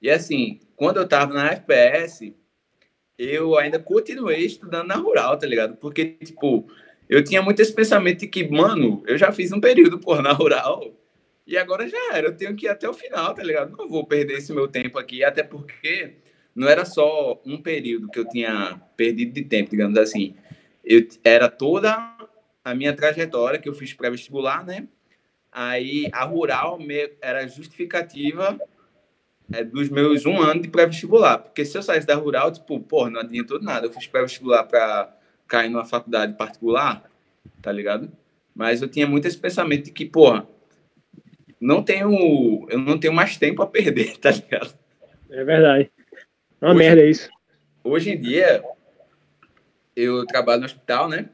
E 0.00 0.10
assim, 0.10 0.60
quando 0.76 0.98
eu 0.98 1.08
tava 1.08 1.32
na 1.32 1.50
FPS, 1.52 2.34
eu 3.18 3.58
ainda 3.58 3.78
continuei 3.78 4.44
estudando 4.44 4.88
na 4.88 4.96
Rural, 4.96 5.38
tá 5.38 5.46
ligado? 5.46 5.76
Porque, 5.76 6.04
tipo, 6.24 6.66
eu 7.08 7.22
tinha 7.22 7.40
muito 7.40 7.60
esse 7.60 7.72
pensamento 7.72 8.20
de 8.20 8.26
que, 8.26 8.48
mano, 8.48 9.02
eu 9.06 9.16
já 9.16 9.32
fiz 9.32 9.52
um 9.52 9.60
período, 9.60 9.98
por 9.98 10.22
na 10.22 10.32
Rural, 10.32 10.92
e 11.46 11.56
agora 11.58 11.88
já 11.88 12.14
era, 12.14 12.28
eu 12.28 12.36
tenho 12.36 12.56
que 12.56 12.66
ir 12.66 12.68
até 12.68 12.88
o 12.88 12.94
final, 12.94 13.34
tá 13.34 13.42
ligado? 13.42 13.76
Não 13.76 13.88
vou 13.88 14.06
perder 14.06 14.38
esse 14.38 14.52
meu 14.52 14.66
tempo 14.66 14.98
aqui, 14.98 15.22
até 15.22 15.42
porque 15.42 16.16
não 16.54 16.68
era 16.68 16.84
só 16.84 17.40
um 17.44 17.60
período 17.60 18.08
que 18.08 18.18
eu 18.18 18.28
tinha 18.28 18.80
perdido 18.96 19.32
de 19.32 19.44
tempo, 19.44 19.70
digamos 19.70 19.98
assim. 19.98 20.34
Eu, 20.84 21.06
era 21.22 21.48
toda 21.48 22.16
a 22.64 22.74
minha 22.74 22.94
trajetória 22.94 23.58
que 23.58 23.68
eu 23.68 23.74
fiz 23.74 23.92
pré-vestibular, 23.92 24.64
né? 24.64 24.88
Aí 25.52 26.08
a 26.12 26.24
rural 26.24 26.78
era 27.20 27.46
justificativa 27.46 28.58
é, 29.52 29.62
dos 29.62 29.88
meus 29.88 30.24
um 30.24 30.40
ano 30.40 30.62
de 30.62 30.68
pré-vestibular. 30.68 31.38
Porque 31.38 31.64
se 31.64 31.76
eu 31.76 31.82
saísse 31.82 32.06
da 32.06 32.14
rural, 32.14 32.50
tipo, 32.50 32.80
porra, 32.80 33.10
não 33.10 33.20
adiantou 33.20 33.60
nada. 33.60 33.86
Eu 33.86 33.92
fiz 33.92 34.06
pré-vestibular 34.06 34.64
para 34.64 35.14
cair 35.46 35.68
numa 35.68 35.84
faculdade 35.84 36.36
particular, 36.36 37.04
tá 37.60 37.70
ligado? 37.70 38.10
Mas 38.54 38.80
eu 38.80 38.88
tinha 38.88 39.06
muito 39.06 39.28
esse 39.28 39.38
pensamento 39.38 39.84
de 39.84 39.92
que, 39.92 40.06
porra, 40.06 40.48
não 41.64 41.82
tenho, 41.82 42.66
eu 42.68 42.78
não 42.78 42.98
tenho 42.98 43.14
mais 43.14 43.38
tempo 43.38 43.62
a 43.62 43.66
perder, 43.66 44.16
tá 44.20 44.30
ligado? 44.30 44.74
É 45.30 45.42
verdade. 45.42 45.90
Uma 46.60 46.70
hoje, 46.70 46.78
merda 46.78 47.04
isso. 47.04 47.30
Hoje 47.82 48.10
em 48.10 48.20
dia, 48.20 48.62
eu 49.96 50.26
trabalho 50.26 50.60
no 50.60 50.66
hospital, 50.66 51.08
né? 51.08 51.30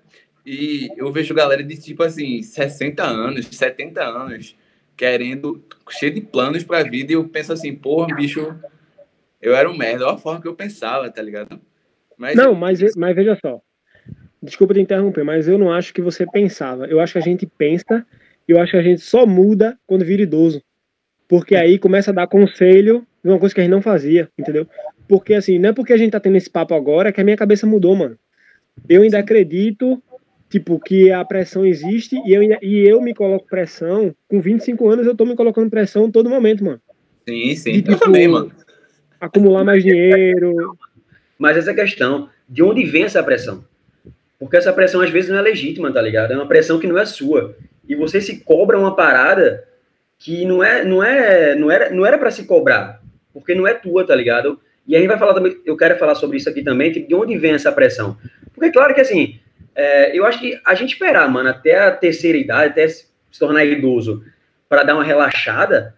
E 0.46 0.88
eu 0.96 1.10
vejo 1.12 1.34
galera 1.34 1.62
de 1.62 1.76
tipo 1.76 2.02
assim, 2.02 2.42
60 2.42 3.02
anos, 3.02 3.46
70 3.46 4.02
anos, 4.02 4.56
querendo, 4.96 5.62
cheio 5.90 6.14
de 6.14 6.20
planos 6.20 6.62
pra 6.62 6.84
vida, 6.84 7.12
e 7.12 7.16
eu 7.16 7.28
penso 7.28 7.52
assim, 7.52 7.74
porra, 7.74 8.14
bicho, 8.14 8.56
eu 9.42 9.54
era 9.54 9.68
um 9.68 9.76
merda, 9.76 10.06
olha 10.06 10.14
a 10.14 10.18
forma 10.18 10.40
que 10.40 10.48
eu 10.48 10.54
pensava, 10.54 11.10
tá 11.10 11.20
ligado? 11.20 11.60
Mas 12.16 12.36
não, 12.36 12.54
mas, 12.54 12.80
mas 12.96 13.16
veja 13.16 13.36
só. 13.40 13.60
Desculpa 14.42 14.74
te 14.74 14.80
interromper, 14.80 15.24
mas 15.24 15.48
eu 15.48 15.58
não 15.58 15.72
acho 15.72 15.92
que 15.92 16.00
você 16.00 16.24
pensava. 16.24 16.86
Eu 16.86 17.00
acho 17.00 17.14
que 17.14 17.18
a 17.18 17.22
gente 17.22 17.46
pensa 17.46 18.06
eu 18.50 18.60
acho 18.60 18.72
que 18.72 18.78
a 18.78 18.82
gente 18.82 19.00
só 19.00 19.26
muda 19.26 19.78
quando 19.86 20.04
vira 20.04 20.22
idoso. 20.22 20.62
Porque 21.28 21.54
aí 21.54 21.78
começa 21.78 22.10
a 22.10 22.14
dar 22.14 22.26
conselho 22.26 23.06
de 23.22 23.30
uma 23.30 23.38
coisa 23.38 23.54
que 23.54 23.60
a 23.60 23.64
gente 23.64 23.70
não 23.70 23.82
fazia, 23.82 24.28
entendeu? 24.38 24.66
Porque 25.06 25.34
assim, 25.34 25.58
não 25.58 25.70
é 25.70 25.72
porque 25.72 25.92
a 25.92 25.96
gente 25.96 26.12
tá 26.12 26.20
tendo 26.20 26.36
esse 26.36 26.50
papo 26.50 26.74
agora 26.74 27.12
que 27.12 27.20
a 27.20 27.24
minha 27.24 27.36
cabeça 27.36 27.66
mudou, 27.66 27.94
mano. 27.94 28.18
Eu 28.88 29.02
ainda 29.02 29.18
acredito, 29.18 30.02
tipo, 30.48 30.80
que 30.80 31.10
a 31.12 31.24
pressão 31.24 31.64
existe 31.64 32.16
e 32.26 32.32
eu, 32.32 32.42
e 32.42 32.88
eu 32.88 33.00
me 33.00 33.14
coloco 33.14 33.46
pressão. 33.46 34.14
Com 34.28 34.40
25 34.40 34.88
anos 34.88 35.06
eu 35.06 35.14
tô 35.14 35.24
me 35.24 35.36
colocando 35.36 35.70
pressão 35.70 36.10
todo 36.10 36.30
momento, 36.30 36.64
mano. 36.64 36.80
Sim, 37.28 37.54
sim. 37.54 37.72
De, 37.72 37.82
tipo, 37.82 37.92
eu 37.92 37.98
também, 37.98 38.26
mano. 38.26 38.50
Acumular 39.20 39.64
mais 39.64 39.84
dinheiro. 39.84 40.76
Mas 41.38 41.56
essa 41.56 41.74
questão, 41.74 42.28
de 42.48 42.62
onde 42.62 42.84
vem 42.84 43.04
essa 43.04 43.22
pressão? 43.22 43.64
Porque 44.38 44.56
essa 44.56 44.72
pressão 44.72 45.00
às 45.02 45.10
vezes 45.10 45.30
não 45.30 45.38
é 45.38 45.42
legítima, 45.42 45.92
tá 45.92 46.00
ligado? 46.00 46.32
É 46.32 46.36
uma 46.36 46.48
pressão 46.48 46.80
que 46.80 46.86
não 46.86 46.98
é 46.98 47.04
sua 47.04 47.54
e 47.90 47.96
você 47.96 48.20
se 48.20 48.38
cobra 48.44 48.78
uma 48.78 48.94
parada 48.94 49.66
que 50.16 50.44
não 50.44 50.62
é 50.62 50.84
não 50.84 51.02
é 51.02 51.56
não 51.56 51.68
era 51.68 51.90
não 51.90 52.06
era 52.06 52.16
para 52.16 52.30
se 52.30 52.44
cobrar, 52.44 53.02
porque 53.32 53.52
não 53.52 53.66
é 53.66 53.74
tua, 53.74 54.06
tá 54.06 54.14
ligado? 54.14 54.60
E 54.86 54.94
aí 54.94 55.08
vai 55.08 55.18
falar 55.18 55.34
também, 55.34 55.60
eu 55.66 55.76
quero 55.76 55.98
falar 55.98 56.14
sobre 56.14 56.36
isso 56.36 56.48
aqui 56.48 56.62
também, 56.62 56.92
tipo, 56.92 57.08
de 57.08 57.14
onde 57.16 57.36
vem 57.36 57.50
essa 57.50 57.72
pressão? 57.72 58.16
Porque 58.54 58.70
claro 58.70 58.94
que 58.94 59.00
assim, 59.00 59.40
é, 59.74 60.16
eu 60.16 60.24
acho 60.24 60.38
que 60.38 60.60
a 60.64 60.72
gente 60.76 60.92
esperar, 60.92 61.28
mano, 61.28 61.48
até 61.48 61.80
a 61.80 61.90
terceira 61.90 62.38
idade, 62.38 62.70
até 62.70 62.86
se 62.86 63.08
tornar 63.40 63.64
idoso, 63.64 64.24
para 64.68 64.84
dar 64.84 64.94
uma 64.94 65.02
relaxada, 65.02 65.96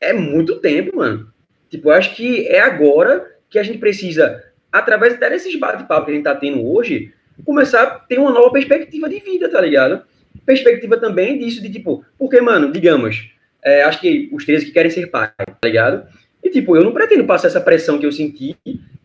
é 0.00 0.14
muito 0.14 0.56
tempo, 0.60 0.96
mano. 0.96 1.30
Tipo, 1.68 1.90
eu 1.90 1.92
acho 1.92 2.14
que 2.14 2.48
é 2.48 2.60
agora 2.60 3.36
que 3.50 3.58
a 3.58 3.62
gente 3.62 3.76
precisa, 3.76 4.42
através 4.72 5.12
até 5.12 5.28
desses 5.28 5.54
bate-papo 5.58 6.06
que 6.06 6.12
a 6.12 6.14
gente 6.14 6.24
tá 6.24 6.34
tendo 6.34 6.66
hoje, 6.66 7.12
começar 7.44 7.82
a 7.82 7.90
ter 7.98 8.18
uma 8.18 8.30
nova 8.30 8.50
perspectiva 8.50 9.10
de 9.10 9.20
vida, 9.20 9.50
tá 9.50 9.60
ligado? 9.60 10.02
Perspectiva 10.44 10.96
também 10.96 11.38
disso, 11.38 11.62
de 11.62 11.70
tipo, 11.70 12.04
porque, 12.18 12.40
mano, 12.40 12.72
digamos, 12.72 13.30
é, 13.62 13.82
acho 13.82 14.00
que 14.00 14.28
os 14.32 14.44
três 14.44 14.64
que 14.64 14.70
querem 14.70 14.90
ser 14.90 15.08
pai, 15.08 15.30
tá 15.36 15.56
ligado? 15.64 16.06
E, 16.42 16.50
tipo, 16.50 16.76
eu 16.76 16.82
não 16.82 16.92
pretendo 16.92 17.24
passar 17.24 17.48
essa 17.48 17.60
pressão 17.60 17.98
que 17.98 18.06
eu 18.06 18.12
senti, 18.12 18.56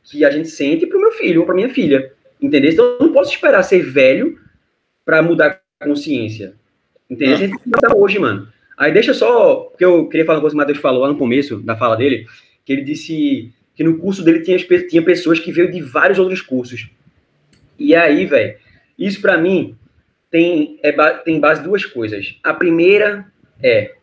que 0.04 0.24
a 0.24 0.30
gente 0.30 0.50
sente 0.50 0.86
pro 0.86 1.00
meu 1.00 1.12
filho 1.12 1.42
ou 1.42 1.46
pra 1.46 1.56
minha 1.56 1.70
filha, 1.70 2.12
entendeu? 2.42 2.72
Então, 2.72 2.86
eu 2.86 3.08
não 3.08 3.14
posso 3.14 3.32
esperar 3.32 3.64
ser 3.64 3.82
velho 3.82 4.38
para 5.06 5.22
mudar 5.22 5.62
a 5.80 5.86
consciência, 5.86 6.54
entendeu? 7.10 7.36
A 7.36 7.40
gente 7.40 7.58
tem 7.58 7.72
que 7.72 7.96
hoje, 7.96 8.20
mano. 8.20 8.48
Aí 8.78 8.92
deixa 8.92 9.14
só, 9.14 9.56
porque 9.56 9.86
eu 9.86 10.08
queria 10.08 10.26
falar 10.26 10.38
uma 10.38 10.42
coisa 10.42 10.54
que 10.54 10.58
o 10.58 10.62
Matheus 10.62 10.80
falou 10.80 11.02
lá 11.02 11.08
no 11.08 11.18
começo 11.18 11.60
da 11.60 11.76
fala 11.76 11.96
dele, 11.96 12.26
que 12.66 12.74
ele 12.74 12.82
disse 12.82 13.52
que 13.76 13.84
no 13.84 13.98
curso 13.98 14.24
dele 14.24 14.42
tinha, 14.42 14.58
tinha 14.88 15.02
pessoas 15.02 15.40
que 15.40 15.52
veio 15.52 15.72
de 15.72 15.82
vários 15.82 16.20
outros 16.20 16.42
cursos. 16.42 16.90
E 17.78 17.96
aí, 17.96 18.26
velho, 18.26 18.56
isso 18.98 19.22
para 19.22 19.38
mim 19.38 19.76
tem, 20.34 20.80
é, 20.82 20.92
tem 21.20 21.40
base 21.40 21.62
duas 21.62 21.86
coisas. 21.86 22.40
A 22.42 22.56
primeira 22.56 23.24
é, 23.62 23.94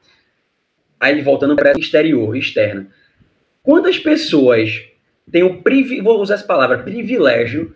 aí 1.00 1.20
voltando 1.22 1.56
para 1.56 1.72
exterior, 1.76 2.36
externa. 2.36 2.86
Quantas 3.64 3.98
pessoas 3.98 4.80
têm 5.28 5.42
o 5.42 5.60
privilégio, 5.60 6.04
vou 6.04 6.22
usar 6.22 6.34
essa 6.34 6.46
palavra, 6.46 6.84
privilégio 6.84 7.74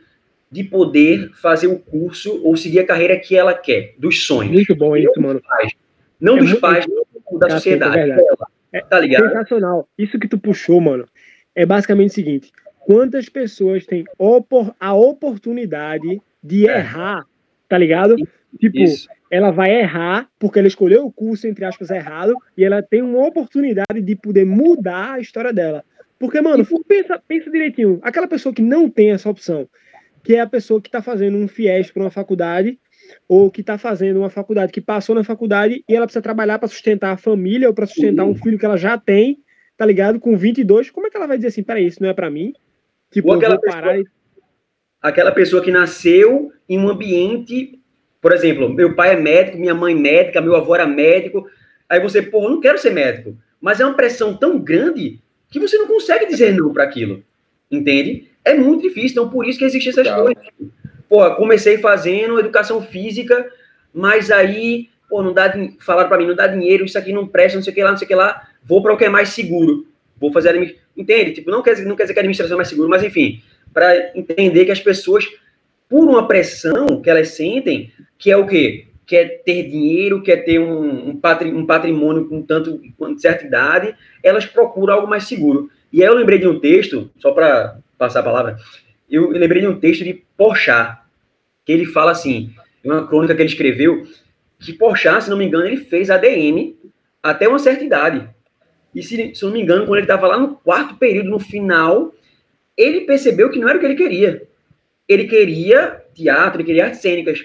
de 0.53 0.63
poder 0.63 1.33
fazer 1.33 1.67
o 1.67 1.81
curso 1.81 2.41
ou 2.45 2.57
seguir 2.57 2.79
a 2.79 2.87
carreira 2.87 3.19
que 3.19 3.37
ela 3.37 3.55
quer, 3.55 3.97
dos 3.99 4.25
sonhos. 4.25 4.53
Muito 4.53 4.77
bom 4.77 4.97
isso, 4.97 5.21
mano. 5.21 5.43
Pais, 5.43 5.73
não 6.21 6.37
é 6.37 6.41
dos 6.41 6.55
pais, 6.55 6.87
não 6.87 7.39
da 7.41 7.51
sociedade. 7.51 7.99
É 7.99 8.15
dela, 8.15 8.47
é, 8.73 8.81
tá 8.83 9.01
ligado? 9.01 9.31
Sensacional. 9.31 9.89
Isso 9.99 10.17
que 10.17 10.29
tu 10.29 10.39
puxou, 10.39 10.81
mano, 10.81 11.09
é 11.57 11.67
basicamente 11.67 12.11
o 12.11 12.15
seguinte: 12.15 12.53
quantas 12.79 13.29
pessoas 13.29 13.85
têm 13.85 14.05
a 14.79 14.95
oportunidade 14.95 16.23
de 16.41 16.69
é. 16.69 16.79
errar, 16.79 17.27
tá 17.75 17.79
ligado? 17.79 18.15
Tipo, 18.61 18.79
Isso. 18.79 19.09
ela 19.29 19.51
vai 19.51 19.81
errar 19.81 20.29
porque 20.39 20.61
ela 20.61 20.69
escolheu 20.69 21.05
o 21.05 21.13
curso, 21.13 21.49
entre 21.49 21.65
aspas, 21.65 21.91
errado, 21.91 22.37
e 22.57 22.63
ela 22.63 22.81
tem 22.81 23.03
uma 23.03 23.27
oportunidade 23.27 24.01
de 24.01 24.15
poder 24.15 24.47
mudar 24.47 25.15
a 25.15 25.19
história 25.19 25.53
dela. 25.53 25.85
Porque, 26.17 26.41
mano, 26.41 26.65
pensa, 26.87 27.21
pensa 27.27 27.51
direitinho, 27.51 27.99
aquela 28.01 28.29
pessoa 28.29 28.55
que 28.55 28.63
não 28.63 28.89
tem 28.89 29.11
essa 29.11 29.29
opção, 29.29 29.69
que 30.23 30.37
é 30.37 30.41
a 30.41 30.47
pessoa 30.47 30.81
que 30.81 30.87
está 30.87 31.03
fazendo 31.03 31.37
um 31.37 31.49
FIES 31.49 31.91
para 31.91 32.05
uma 32.05 32.13
faculdade 32.13 32.79
ou 33.27 33.51
que 33.51 33.61
está 33.61 33.77
fazendo 33.77 34.21
uma 34.21 34.31
faculdade, 34.31 34.71
que 34.71 34.81
passou 34.81 35.17
na 35.17 35.25
faculdade 35.25 35.85
e 35.89 35.97
ela 35.97 36.07
precisa 36.07 36.23
trabalhar 36.23 36.61
para 36.61 36.69
sustentar 36.69 37.11
a 37.11 37.17
família 37.17 37.67
ou 37.67 37.75
para 37.75 37.87
sustentar 37.87 38.25
um 38.25 38.37
filho 38.37 38.57
que 38.57 38.65
ela 38.65 38.77
já 38.77 38.97
tem, 38.97 39.41
tá 39.77 39.85
ligado? 39.85 40.21
Com 40.21 40.37
22, 40.37 40.93
como 40.93 41.09
é 41.09 41.11
que 41.11 41.17
ela 41.17 41.27
vai 41.27 41.39
dizer 41.39 41.49
assim, 41.49 41.65
peraí, 41.65 41.87
isso 41.89 42.01
não 42.01 42.09
é 42.09 42.15
para 42.15 42.31
mim? 42.31 42.55
Tipo, 43.11 43.31
ou 43.31 43.35
aquela 43.35 43.59
pessoa, 43.59 43.99
e... 43.99 44.05
aquela 45.05 45.31
pessoa 45.31 45.63
que 45.63 45.71
nasceu 45.71 46.51
em 46.67 46.79
um 46.79 46.89
ambiente, 46.89 47.79
por 48.23 48.33
exemplo, 48.33 48.71
meu 48.71 48.95
pai 48.95 49.13
é 49.13 49.17
médico, 49.21 49.59
minha 49.59 49.75
mãe 49.75 49.93
é 49.93 49.99
médica, 49.99 50.41
meu 50.41 50.57
avô 50.57 50.75
era 50.75 50.87
médico, 50.87 51.47
aí 51.87 52.01
você, 52.01 52.23
pô, 52.23 52.45
eu 52.45 52.51
não 52.51 52.61
quero 52.61 52.79
ser 52.79 52.89
médico, 52.89 53.37
mas 53.61 53.81
é 53.81 53.85
uma 53.85 53.95
pressão 53.95 54.35
tão 54.35 54.59
grande 54.59 55.21
que 55.51 55.61
você 55.61 55.77
não 55.77 55.87
consegue 55.87 56.27
dizer 56.27 56.55
não 56.55 56.73
para 56.73 56.85
aquilo, 56.85 57.23
entende? 57.71 58.31
É 58.43 58.55
muito 58.55 58.81
difícil, 58.81 59.11
então 59.11 59.29
por 59.29 59.47
isso 59.47 59.59
que 59.59 59.67
existem 59.67 59.91
essas 59.91 60.07
Legal. 60.07 60.25
coisas. 60.25 60.45
Pô, 61.07 61.35
comecei 61.37 61.77
fazendo 61.77 62.41
educação 62.41 62.81
física, 62.81 63.47
mas 63.93 64.31
aí, 64.31 64.89
pô, 65.07 65.23
não 65.23 65.35
dá, 65.35 65.53
falaram 65.81 66.09
para 66.09 66.17
mim, 66.17 66.27
não 66.27 66.35
dá 66.35 66.47
dinheiro, 66.47 66.87
isso 66.87 66.97
aqui 66.97 67.13
não 67.13 67.29
presta, 67.29 67.59
não 67.59 67.63
sei 67.63 67.73
o 67.73 67.77
que 67.77 67.85
lá, 67.85 67.91
não 67.91 67.99
sei 67.99 68.07
o 68.07 68.09
que 68.09 68.15
lá, 68.15 68.49
vou 68.65 68.83
para 68.83 68.95
o 68.95 68.97
que 68.97 69.05
é 69.05 69.11
mais 69.11 69.29
seguro. 69.29 69.87
Vou 70.19 70.33
fazer. 70.33 70.79
Entende? 70.97 71.33
Tipo, 71.33 71.51
não 71.51 71.63
quer, 71.63 71.77
não 71.85 71.95
quer 71.95 72.05
dizer 72.05 72.15
que 72.15 72.21
a 72.21 72.23
administração 72.23 72.55
é 72.55 72.57
mais 72.57 72.69
seguro, 72.69 72.89
mas 72.89 73.03
enfim, 73.03 73.43
para 73.75 74.17
entender 74.17 74.65
que 74.65 74.73
as 74.73 74.81
pessoas, 74.81 75.27
por 75.89 76.09
uma 76.09 76.27
pressão 76.27 77.03
que 77.03 77.11
elas 77.11 77.29
sentem, 77.31 77.93
que 78.17 78.31
é 78.31 78.37
o 78.37 78.47
quê? 78.47 78.87
Quer 79.05 79.43
ter 79.45 79.65
dinheiro, 79.65 80.23
quer 80.23 80.45
ter 80.45 80.59
um, 80.59 81.11
um, 81.11 81.67
patrimônio 81.67 82.27
com 82.27 82.41
tanto 82.41 82.81
com 82.97 83.19
certa 83.19 83.45
idade, 83.45 83.95
elas 84.23 84.47
procuram 84.47 84.95
algo 84.95 85.09
mais 85.09 85.25
seguro. 85.25 85.69
E 85.93 86.03
aí 86.03 86.09
eu 86.09 86.15
lembrei 86.15 86.39
de 86.39 86.47
um 86.47 86.59
texto, 86.59 87.11
só 87.19 87.33
para 87.33 87.79
passar 87.99 88.21
a 88.21 88.25
palavra, 88.25 88.57
eu 89.11 89.29
lembrei 89.31 89.61
de 89.61 89.69
um 89.69 89.79
texto 89.79 90.05
de 90.05 90.25
Porchat, 90.37 90.99
que 91.67 91.73
ele 91.73 91.85
fala 91.85 92.13
assim, 92.13 92.51
uma 92.83 93.07
crônica 93.07 93.35
que 93.35 93.43
ele 93.43 93.49
escreveu, 93.49 94.07
que 94.59 94.73
Porchat, 94.73 95.25
se 95.25 95.31
não 95.31 95.37
me 95.37 95.45
engano, 95.45 95.67
ele 95.67 95.77
fez 95.77 96.11
ADM 96.11 96.75
até 97.23 97.49
uma 97.49 97.59
certa 97.59 97.85
idade. 97.85 98.29
E 98.95 99.03
se, 99.03 99.35
se 99.35 99.45
não 99.45 99.53
me 99.53 99.61
engano, 99.61 99.85
quando 99.85 99.97
ele 99.97 100.05
estava 100.05 100.29
lá 100.29 100.39
no 100.39 100.57
quarto 100.57 100.97
período, 100.97 101.29
no 101.29 101.39
final, 101.39 102.14
ele 102.77 103.03
percebeu 103.03 103.51
que 103.51 103.59
não 103.59 103.69
era 103.69 103.79
o 103.79 103.81
que 103.81 103.87
ele 103.87 103.95
queria. 103.95 104.43
Ele 105.09 105.25
queria 105.25 106.03
teatro, 106.15 106.61
ele 106.61 106.67
queria 106.67 106.85
artes 106.87 107.01
cênicas. 107.01 107.45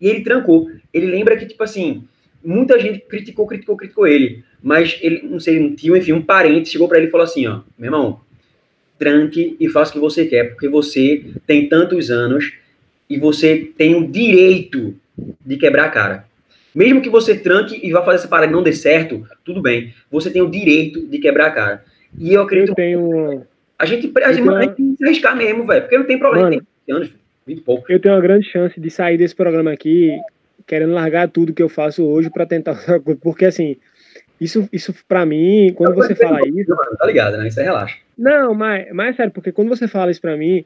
E 0.00 0.08
ele 0.08 0.22
trancou. 0.22 0.70
Ele 0.92 1.06
lembra 1.06 1.36
que, 1.36 1.46
tipo 1.46 1.62
assim, 1.62 2.04
muita 2.44 2.78
gente 2.78 3.00
criticou, 3.00 3.46
criticou, 3.46 3.76
criticou 3.76 4.06
ele. 4.06 4.44
Mas 4.62 4.98
ele, 5.00 5.22
não 5.22 5.40
sei, 5.40 5.58
um 5.58 5.74
tio, 5.74 5.96
enfim, 5.96 6.12
um 6.12 6.22
parente 6.22 6.68
chegou 6.68 6.88
para 6.88 6.98
ele 6.98 7.08
e 7.08 7.10
falou 7.10 7.24
assim: 7.24 7.46
ó, 7.46 7.60
meu 7.78 7.88
irmão, 7.88 8.20
tranque 8.98 9.56
e 9.58 9.68
faça 9.68 9.90
o 9.90 9.94
que 9.94 10.00
você 10.00 10.26
quer, 10.26 10.50
porque 10.50 10.68
você 10.68 11.24
tem 11.46 11.68
tantos 11.68 12.10
anos 12.10 12.52
e 13.08 13.18
você 13.18 13.72
tem 13.76 13.94
o 13.94 14.06
direito 14.06 14.94
de 15.44 15.56
quebrar 15.56 15.86
a 15.86 15.90
cara. 15.90 16.28
Mesmo 16.74 17.00
que 17.00 17.08
você 17.08 17.36
tranque 17.36 17.80
e 17.82 17.90
vá 17.90 18.04
fazer 18.04 18.18
essa 18.18 18.28
parada 18.28 18.52
e 18.52 18.54
não 18.54 18.62
dê 18.62 18.72
certo, 18.72 19.26
tudo 19.44 19.62
bem. 19.62 19.94
Você 20.10 20.30
tem 20.30 20.42
o 20.42 20.50
direito 20.50 21.06
de 21.06 21.18
quebrar 21.18 21.46
a 21.46 21.50
cara. 21.50 21.84
E 22.18 22.32
eu 22.34 22.42
acredito. 22.42 22.70
Eu 22.70 22.74
tenho... 22.74 23.46
A 23.78 23.86
gente, 23.86 24.12
a 24.22 24.32
gente, 24.32 24.74
tem 24.74 24.74
que 24.74 24.96
se 24.96 25.04
arriscar 25.04 25.36
mesmo, 25.36 25.66
velho. 25.66 25.82
Porque 25.82 25.98
não 25.98 26.06
tem 26.06 26.18
problema. 26.18 26.50
Mano, 26.50 26.66
tem 26.86 26.96
anos, 26.96 27.10
20 27.46 27.60
pouco. 27.60 27.92
Eu 27.92 28.00
tenho 28.00 28.14
uma 28.14 28.20
grande 28.20 28.50
chance 28.50 28.78
de 28.80 28.90
sair 28.90 29.16
desse 29.16 29.34
programa 29.34 29.72
aqui 29.72 30.18
querendo 30.66 30.92
largar 30.92 31.28
tudo 31.28 31.52
que 31.52 31.62
eu 31.62 31.68
faço 31.68 32.04
hoje 32.04 32.30
para 32.30 32.46
tentar. 32.46 32.76
Porque 33.22 33.44
assim. 33.44 33.76
Isso, 34.40 34.68
isso 34.72 34.94
para 35.08 35.26
mim, 35.26 35.72
quando 35.74 35.96
você 35.96 36.14
fala 36.14 36.38
isso. 36.46 36.72
Tá 36.96 37.06
ligado, 37.06 37.36
né? 37.38 37.48
Isso 37.48 37.58
é 37.58 37.64
relaxa. 37.64 37.96
Não, 38.16 38.54
mas, 38.54 38.86
mas 38.92 39.14
é 39.14 39.16
sério, 39.16 39.32
porque 39.32 39.50
quando 39.50 39.68
você 39.68 39.88
fala 39.88 40.12
isso 40.12 40.20
para 40.20 40.36
mim, 40.36 40.64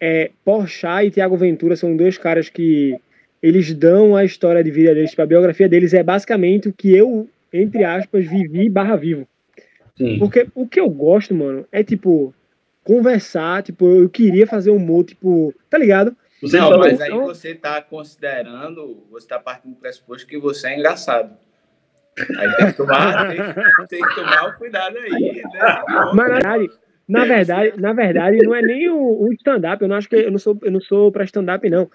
é, 0.00 0.30
Porchat 0.44 1.06
e 1.06 1.10
Tiago 1.10 1.36
Ventura 1.36 1.74
são 1.74 1.96
dois 1.96 2.16
caras 2.16 2.48
que 2.48 2.96
eles 3.42 3.72
dão 3.74 4.14
a 4.14 4.24
história 4.24 4.62
de 4.62 4.70
vida 4.70 4.94
deles, 4.94 5.10
tipo, 5.10 5.22
a 5.22 5.26
biografia 5.26 5.68
deles 5.68 5.92
é 5.92 6.02
basicamente 6.02 6.68
o 6.68 6.72
que 6.72 6.94
eu, 6.94 7.28
entre 7.52 7.84
aspas, 7.84 8.26
vivi 8.26 8.68
barra 8.68 8.96
vivo. 8.96 9.26
Sim. 9.96 10.18
Porque 10.18 10.46
o 10.54 10.66
que 10.66 10.80
eu 10.80 10.88
gosto, 10.88 11.34
mano, 11.34 11.66
é 11.72 11.82
tipo, 11.82 12.34
conversar, 12.84 13.62
tipo, 13.62 13.86
eu 13.86 14.08
queria 14.08 14.46
fazer 14.46 14.70
humor, 14.70 15.04
tipo, 15.04 15.54
tá 15.68 15.78
ligado? 15.78 16.16
Não, 16.42 16.78
mas 16.78 17.00
aí 17.00 17.10
você 17.10 17.54
tá 17.54 17.82
considerando, 17.82 19.04
você 19.10 19.28
tá 19.28 19.38
partindo 19.38 19.72
do 19.72 19.80
pressuposto 19.80 20.26
que 20.26 20.38
você 20.38 20.68
é 20.68 20.78
engraçado. 20.78 21.36
Aí 22.38 22.56
tem 22.56 22.66
que 22.66 22.72
tomar, 22.72 23.28
tem, 23.86 23.86
tem 23.88 24.02
que 24.02 24.14
tomar 24.14 24.48
o 24.48 24.52
cuidado 24.56 24.96
aí. 24.98 25.42
Né? 25.42 25.82
Mas, 26.14 26.14
na 26.14 26.24
verdade, 26.28 26.70
na 27.08 27.24
verdade, 27.24 27.72
na 27.76 27.92
verdade, 27.92 28.38
não 28.42 28.54
é 28.54 28.62
nem 28.62 28.88
o, 28.88 29.24
o 29.24 29.32
stand-up. 29.32 29.82
Eu 29.82 29.88
não 29.88 29.96
acho 29.96 30.08
que 30.08 30.16
eu 30.16 30.30
não 30.30 30.38
sou, 30.38 30.58
eu 30.62 30.70
não 30.70 30.80
sou 30.80 31.12
para 31.12 31.24
stand-up, 31.24 31.68
não. 31.68 31.90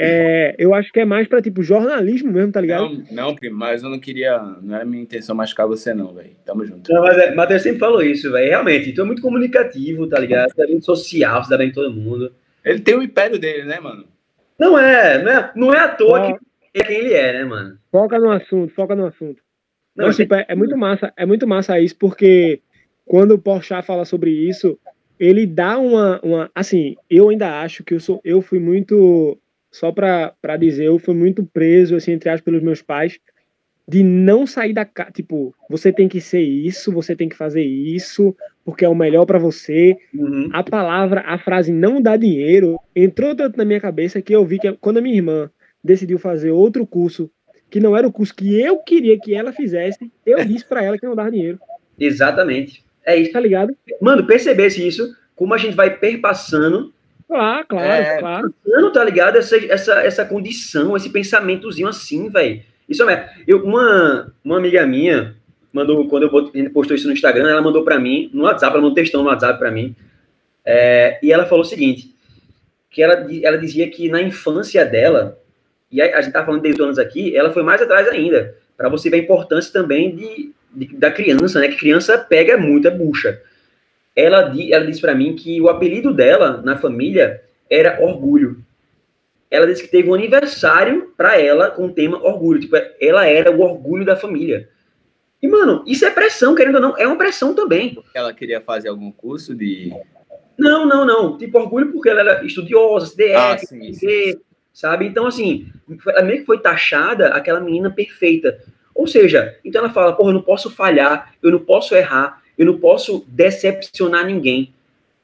É, 0.00 0.54
eu 0.56 0.72
acho 0.74 0.92
que 0.92 1.00
é 1.00 1.04
mais 1.04 1.26
para 1.26 1.42
tipo 1.42 1.60
jornalismo 1.60 2.30
mesmo, 2.30 2.52
tá 2.52 2.60
ligado? 2.60 2.88
Não, 3.10 3.32
não, 3.32 3.36
mas 3.50 3.82
eu 3.82 3.90
não 3.90 3.98
queria, 3.98 4.38
não 4.62 4.76
era 4.76 4.84
minha 4.84 5.02
intenção 5.02 5.34
machucar 5.34 5.66
você 5.66 5.92
não, 5.92 6.14
velho. 6.14 6.30
Tamo 6.46 6.64
junto. 6.64 6.92
Não, 6.92 7.02
mas 7.02 7.18
é, 7.18 7.34
Matheus 7.34 7.62
sempre 7.62 7.80
falou 7.80 8.00
isso, 8.00 8.30
velho. 8.30 8.48
Realmente, 8.48 8.92
tu 8.92 9.00
é 9.00 9.04
muito 9.04 9.20
comunicativo, 9.20 10.06
tá 10.06 10.20
ligado? 10.20 10.52
Você 10.54 10.62
é 10.62 10.66
muito 10.68 10.86
social, 10.86 11.42
você 11.42 11.50
dá 11.50 11.58
bem 11.58 11.72
todo 11.72 11.92
mundo. 11.92 12.32
Ele 12.64 12.78
tem 12.78 12.96
o 12.96 13.02
império 13.02 13.40
dele, 13.40 13.64
né, 13.64 13.80
mano? 13.80 14.04
Não 14.56 14.78
é, 14.78 15.20
não 15.20 15.32
é, 15.32 15.52
não 15.56 15.74
é 15.74 15.80
à 15.80 15.88
toa 15.88 16.38
que 16.72 16.80
é 16.80 16.84
quem 16.84 16.96
ele 16.98 17.14
é, 17.14 17.32
né, 17.32 17.44
mano? 17.44 17.76
Foca 17.90 18.20
no 18.20 18.30
assunto, 18.30 18.72
foca 18.74 18.94
no 18.94 19.06
assunto. 19.06 19.42
Não, 19.96 20.06
não 20.06 20.14
tipo, 20.14 20.32
é, 20.32 20.46
é, 20.46 20.54
muito 20.54 20.76
massa, 20.76 21.12
é 21.16 21.26
muito 21.26 21.44
massa 21.44 21.80
isso, 21.80 21.96
porque 21.96 22.60
quando 23.04 23.32
o 23.32 23.38
Porchat 23.38 23.84
fala 23.84 24.04
sobre 24.04 24.30
isso, 24.30 24.78
ele 25.18 25.44
dá 25.44 25.76
uma, 25.76 26.20
uma 26.22 26.50
assim, 26.54 26.94
eu 27.10 27.30
ainda 27.30 27.60
acho 27.62 27.82
que 27.82 27.94
eu 27.94 27.98
sou, 27.98 28.20
eu 28.24 28.40
fui 28.40 28.60
muito 28.60 29.36
só 29.70 29.92
para 29.92 30.56
dizer, 30.58 30.86
eu 30.86 30.98
fui 30.98 31.14
muito 31.14 31.44
preso, 31.44 31.96
assim, 31.96 32.12
entre 32.12 32.28
aspas, 32.28 32.44
pelos 32.44 32.62
meus 32.62 32.82
pais, 32.82 33.18
de 33.86 34.02
não 34.02 34.46
sair 34.46 34.74
da 34.74 34.84
casa. 34.84 35.10
Tipo, 35.12 35.54
você 35.68 35.90
tem 35.92 36.08
que 36.08 36.20
ser 36.20 36.42
isso, 36.42 36.92
você 36.92 37.16
tem 37.16 37.28
que 37.28 37.36
fazer 37.36 37.62
isso, 37.62 38.36
porque 38.64 38.84
é 38.84 38.88
o 38.88 38.94
melhor 38.94 39.24
para 39.24 39.38
você. 39.38 39.96
Uhum. 40.14 40.50
A 40.52 40.62
palavra, 40.62 41.22
a 41.22 41.38
frase 41.38 41.72
não 41.72 42.00
dá 42.00 42.16
dinheiro, 42.16 42.78
entrou 42.94 43.34
tanto 43.34 43.56
na 43.56 43.64
minha 43.64 43.80
cabeça 43.80 44.20
que 44.20 44.34
eu 44.34 44.44
vi 44.44 44.58
que 44.58 44.72
quando 44.74 44.98
a 44.98 45.00
minha 45.00 45.16
irmã 45.16 45.50
decidiu 45.82 46.18
fazer 46.18 46.50
outro 46.50 46.86
curso, 46.86 47.30
que 47.70 47.80
não 47.80 47.96
era 47.96 48.06
o 48.06 48.12
curso 48.12 48.34
que 48.34 48.60
eu 48.60 48.78
queria 48.78 49.18
que 49.18 49.34
ela 49.34 49.52
fizesse, 49.52 50.10
eu 50.24 50.44
disse 50.44 50.66
para 50.66 50.82
ela 50.82 50.98
que 50.98 51.06
não 51.06 51.14
dava 51.14 51.30
dinheiro. 51.30 51.58
Exatamente. 51.98 52.84
É 53.06 53.16
isso. 53.16 53.32
Tá 53.32 53.40
ligado? 53.40 53.74
Mano, 54.00 54.26
percebesse 54.26 54.86
isso, 54.86 55.14
como 55.34 55.54
a 55.54 55.58
gente 55.58 55.74
vai 55.74 55.96
perpassando 55.96 56.92
Claro, 57.28 57.66
claro, 57.68 57.86
é, 57.86 58.18
claro. 58.18 58.54
Não 58.66 58.90
tá 58.90 59.04
ligado? 59.04 59.36
Essa, 59.36 59.56
essa, 59.66 59.92
essa 60.00 60.24
condição, 60.24 60.96
esse 60.96 61.10
pensamentozinho 61.10 61.86
assim, 61.86 62.30
velho. 62.30 62.62
Isso 62.88 63.06
é. 63.08 63.30
Eu, 63.46 63.62
uma, 63.64 64.32
uma 64.42 64.56
amiga 64.56 64.86
minha 64.86 65.36
mandou, 65.70 66.08
quando 66.08 66.22
eu 66.54 66.70
postou 66.70 66.96
isso 66.96 67.06
no 67.06 67.12
Instagram, 67.12 67.50
ela 67.50 67.60
mandou 67.60 67.84
para 67.84 67.98
mim, 67.98 68.30
no 68.32 68.44
WhatsApp, 68.44 68.72
ela 68.72 68.80
mandou 68.80 68.92
um 68.92 68.94
textão 68.94 69.22
no 69.22 69.28
WhatsApp 69.28 69.58
para 69.58 69.70
mim. 69.70 69.94
É, 70.64 71.18
e 71.22 71.30
ela 71.30 71.44
falou 71.44 71.62
o 71.62 71.68
seguinte: 71.68 72.14
que 72.90 73.02
ela, 73.02 73.26
ela 73.42 73.58
dizia 73.58 73.90
que 73.90 74.08
na 74.08 74.22
infância 74.22 74.86
dela, 74.86 75.38
e 75.92 76.00
a, 76.00 76.16
a 76.16 76.22
gente 76.22 76.32
tá 76.32 76.42
falando 76.42 76.62
de 76.62 76.70
10 76.70 76.80
anos 76.80 76.98
aqui, 76.98 77.36
ela 77.36 77.52
foi 77.52 77.62
mais 77.62 77.82
atrás 77.82 78.08
ainda, 78.08 78.56
para 78.74 78.88
você 78.88 79.10
ver 79.10 79.16
a 79.16 79.20
importância 79.20 79.70
também 79.70 80.16
de, 80.16 80.50
de, 80.74 80.96
da 80.96 81.10
criança, 81.10 81.60
né? 81.60 81.68
Que 81.68 81.76
criança 81.76 82.16
pega 82.16 82.56
muita 82.56 82.90
bucha 82.90 83.38
ela, 84.18 84.52
ela 84.68 84.84
disse 84.84 85.00
para 85.00 85.14
mim 85.14 85.36
que 85.36 85.60
o 85.60 85.68
apelido 85.68 86.12
dela 86.12 86.60
na 86.64 86.76
família 86.76 87.40
era 87.70 88.02
Orgulho. 88.02 88.64
Ela 89.48 89.66
disse 89.66 89.84
que 89.84 89.88
teve 89.88 90.10
um 90.10 90.14
aniversário 90.14 91.14
para 91.16 91.40
ela 91.40 91.70
com 91.70 91.86
o 91.86 91.92
tema 91.92 92.18
Orgulho. 92.18 92.60
Tipo, 92.60 92.76
ela 93.00 93.26
era 93.26 93.50
o 93.50 93.60
orgulho 93.60 94.04
da 94.04 94.16
família. 94.16 94.68
E, 95.40 95.46
mano, 95.46 95.84
isso 95.86 96.04
é 96.04 96.10
pressão, 96.10 96.54
querendo 96.54 96.74
ou 96.74 96.80
não, 96.80 96.98
é 96.98 97.06
uma 97.06 97.16
pressão 97.16 97.54
também. 97.54 97.96
Ela 98.12 98.34
queria 98.34 98.60
fazer 98.60 98.88
algum 98.88 99.12
curso 99.12 99.54
de. 99.54 99.94
Não, 100.58 100.84
não, 100.84 101.06
não. 101.06 101.38
Tipo, 101.38 101.60
orgulho 101.60 101.92
porque 101.92 102.10
ela 102.10 102.20
era 102.20 102.44
estudiosa, 102.44 103.06
CDF, 103.06 103.36
ah, 103.36 103.58
sim, 103.58 103.92
sim. 103.92 104.34
sabe? 104.72 105.06
Então, 105.06 105.26
assim, 105.26 105.68
ela 106.08 106.22
meio 106.22 106.40
que 106.40 106.46
foi 106.46 106.58
taxada 106.58 107.28
aquela 107.28 107.60
menina 107.60 107.88
perfeita. 107.88 108.60
Ou 108.92 109.06
seja, 109.06 109.56
então 109.64 109.80
ela 109.82 109.92
fala, 109.92 110.12
porra, 110.12 110.30
eu 110.30 110.34
não 110.34 110.42
posso 110.42 110.68
falhar, 110.70 111.32
eu 111.40 111.52
não 111.52 111.60
posso 111.60 111.94
errar, 111.94 112.42
eu 112.58 112.66
não 112.66 112.78
posso 112.78 113.24
decepcionar 113.28 114.26
ninguém. 114.26 114.74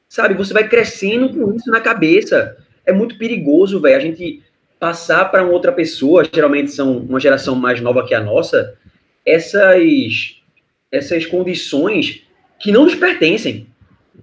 Sabe? 0.07 0.33
Você 0.35 0.53
vai 0.53 0.67
crescendo 0.67 1.29
com 1.29 1.53
isso 1.53 1.69
na 1.69 1.81
cabeça. 1.81 2.57
É 2.85 2.93
muito 2.93 3.17
perigoso, 3.17 3.81
velho, 3.81 3.97
a 3.97 3.99
gente 3.99 4.41
passar 4.79 5.25
para 5.25 5.43
outra 5.43 5.71
pessoa, 5.71 6.23
geralmente 6.23 6.71
são 6.71 6.97
uma 6.97 7.19
geração 7.19 7.55
mais 7.55 7.81
nova 7.81 8.05
que 8.05 8.13
a 8.13 8.21
nossa, 8.21 8.77
essas 9.25 10.41
essas 10.91 11.25
condições 11.25 12.23
que 12.59 12.71
não 12.71 12.85
nos 12.85 12.95
pertencem, 12.95 13.67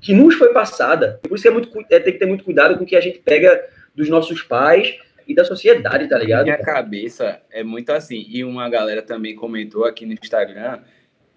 que 0.00 0.14
nos 0.14 0.34
foi 0.36 0.52
passada. 0.52 1.20
Por 1.22 1.36
isso 1.36 1.46
é 1.46 1.50
muito 1.50 1.68
é, 1.90 1.98
tem 1.98 2.12
que 2.12 2.18
ter 2.18 2.26
muito 2.26 2.44
cuidado 2.44 2.78
com 2.78 2.84
o 2.84 2.86
que 2.86 2.96
a 2.96 3.00
gente 3.00 3.18
pega 3.18 3.62
dos 3.94 4.08
nossos 4.08 4.42
pais 4.42 4.96
e 5.26 5.34
da 5.34 5.44
sociedade, 5.44 6.08
tá 6.08 6.18
ligado? 6.18 6.44
Minha 6.44 6.58
cabeça 6.58 7.40
é 7.50 7.62
muito 7.62 7.90
assim. 7.90 8.24
E 8.28 8.44
uma 8.44 8.68
galera 8.68 9.02
também 9.02 9.34
comentou 9.34 9.84
aqui 9.84 10.06
no 10.06 10.12
Instagram 10.12 10.80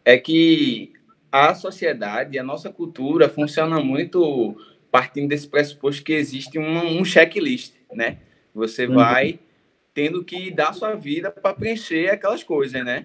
é 0.04 0.18
que 0.18 0.94
a 1.36 1.54
sociedade, 1.54 2.40
a 2.40 2.44
nossa 2.44 2.70
cultura 2.72 3.28
funciona 3.28 3.82
muito 3.82 4.56
partindo 4.90 5.28
desse 5.28 5.46
pressuposto 5.46 6.02
que 6.02 6.14
existe 6.14 6.58
um, 6.58 6.98
um 6.98 7.04
checklist, 7.04 7.74
né? 7.92 8.20
Você 8.54 8.88
uhum. 8.88 8.96
vai 8.96 9.38
tendo 9.94 10.24
que 10.24 10.50
dar 10.50 10.72
sua 10.72 10.96
vida 10.96 11.30
para 11.30 11.54
preencher 11.54 12.10
aquelas 12.10 12.42
coisas, 12.42 12.86
né? 12.86 13.04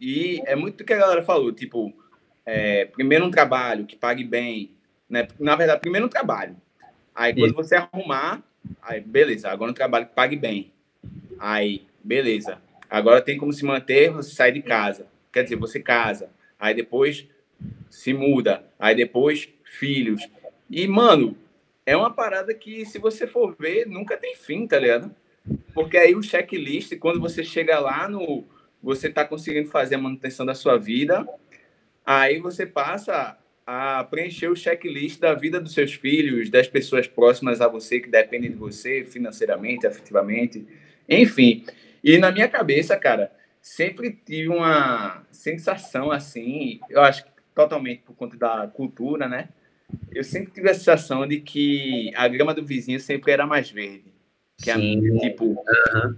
E 0.00 0.42
é 0.46 0.56
muito 0.56 0.80
o 0.80 0.84
que 0.84 0.92
a 0.92 0.96
galera 0.96 1.22
falou, 1.22 1.52
tipo, 1.52 1.94
é, 2.44 2.86
primeiro 2.86 3.24
um 3.24 3.30
trabalho 3.30 3.86
que 3.86 3.94
pague 3.94 4.24
bem, 4.24 4.72
né? 5.08 5.28
Na 5.38 5.54
verdade, 5.54 5.80
primeiro 5.80 6.06
um 6.06 6.10
trabalho. 6.10 6.56
Aí 7.14 7.32
quando 7.32 7.54
você 7.54 7.76
arrumar, 7.76 8.42
aí 8.82 9.00
beleza, 9.00 9.48
agora 9.48 9.70
um 9.70 9.74
trabalho 9.74 10.06
que 10.06 10.14
pague 10.14 10.34
bem. 10.34 10.72
Aí, 11.38 11.86
beleza. 12.02 12.58
Agora 12.88 13.22
tem 13.22 13.38
como 13.38 13.52
se 13.52 13.64
manter, 13.64 14.10
você 14.10 14.34
sai 14.34 14.50
de 14.50 14.60
casa. 14.60 15.06
Quer 15.32 15.44
dizer, 15.44 15.54
você 15.54 15.78
casa. 15.78 16.30
Aí 16.58 16.74
depois 16.74 17.28
se 17.90 18.14
muda. 18.14 18.64
Aí 18.78 18.94
depois, 18.94 19.48
filhos. 19.64 20.26
E, 20.70 20.86
mano, 20.86 21.36
é 21.84 21.96
uma 21.96 22.10
parada 22.10 22.54
que, 22.54 22.86
se 22.86 22.98
você 22.98 23.26
for 23.26 23.54
ver, 23.58 23.86
nunca 23.86 24.16
tem 24.16 24.36
fim, 24.36 24.66
tá 24.66 24.78
ligado? 24.78 25.14
Porque 25.74 25.96
aí 25.96 26.14
o 26.14 26.22
checklist, 26.22 26.96
quando 26.98 27.20
você 27.20 27.42
chega 27.42 27.78
lá 27.80 28.08
no. 28.08 28.44
Você 28.82 29.10
tá 29.10 29.26
conseguindo 29.26 29.68
fazer 29.68 29.96
a 29.96 29.98
manutenção 29.98 30.46
da 30.46 30.54
sua 30.54 30.78
vida, 30.78 31.28
aí 32.06 32.38
você 32.38 32.64
passa 32.64 33.36
a 33.66 34.02
preencher 34.04 34.48
o 34.48 34.56
checklist 34.56 35.20
da 35.20 35.34
vida 35.34 35.60
dos 35.60 35.74
seus 35.74 35.92
filhos, 35.92 36.48
das 36.48 36.66
pessoas 36.66 37.06
próximas 37.06 37.60
a 37.60 37.68
você 37.68 38.00
que 38.00 38.08
dependem 38.08 38.50
de 38.50 38.56
você 38.56 39.04
financeiramente, 39.04 39.86
afetivamente, 39.86 40.66
enfim. 41.06 41.64
E 42.02 42.16
na 42.16 42.32
minha 42.32 42.48
cabeça, 42.48 42.96
cara, 42.96 43.30
sempre 43.60 44.10
tive 44.10 44.48
uma 44.48 45.26
sensação 45.30 46.10
assim, 46.10 46.80
eu 46.88 47.02
acho 47.02 47.24
que 47.24 47.30
totalmente 47.54 48.02
por 48.02 48.14
conta 48.14 48.36
da 48.36 48.66
cultura, 48.68 49.28
né? 49.28 49.48
Eu 50.12 50.22
sempre 50.22 50.52
tive 50.52 50.70
a 50.70 50.74
sensação 50.74 51.26
de 51.26 51.40
que 51.40 52.12
a 52.14 52.28
grama 52.28 52.54
do 52.54 52.64
vizinho 52.64 53.00
sempre 53.00 53.32
era 53.32 53.46
mais 53.46 53.70
verde. 53.70 54.12
Que 54.56 54.72
Sim. 54.72 55.16
A, 55.16 55.20
tipo, 55.20 55.44
uhum. 55.46 56.16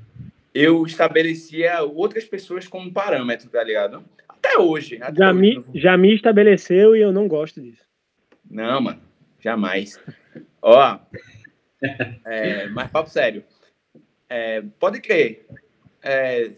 eu 0.55 0.85
estabelecia 0.85 1.83
outras 1.83 2.25
pessoas 2.25 2.67
como 2.67 2.93
parâmetro, 2.93 3.49
tá 3.49 3.63
ligado? 3.63 4.05
Até 4.29 4.59
hoje. 4.59 4.99
Até 5.01 5.19
já, 5.19 5.31
hoje, 5.31 5.41
me, 5.41 5.65
já 5.75 5.97
me 5.97 6.15
estabeleceu 6.15 6.97
e 6.97 7.01
eu 7.01 7.13
não 7.13 7.29
gosto 7.29 7.61
disso. 7.61 7.83
Não, 8.51 8.81
mano, 8.81 9.01
jamais. 9.41 9.99
Ó, 10.61 10.99
é, 12.27 12.67
mas 12.69 12.91
papo 12.91 13.09
sério. 13.09 13.45
É, 14.29 14.63
pode 14.79 15.01
crer. 15.01 15.47
É, 16.03 16.51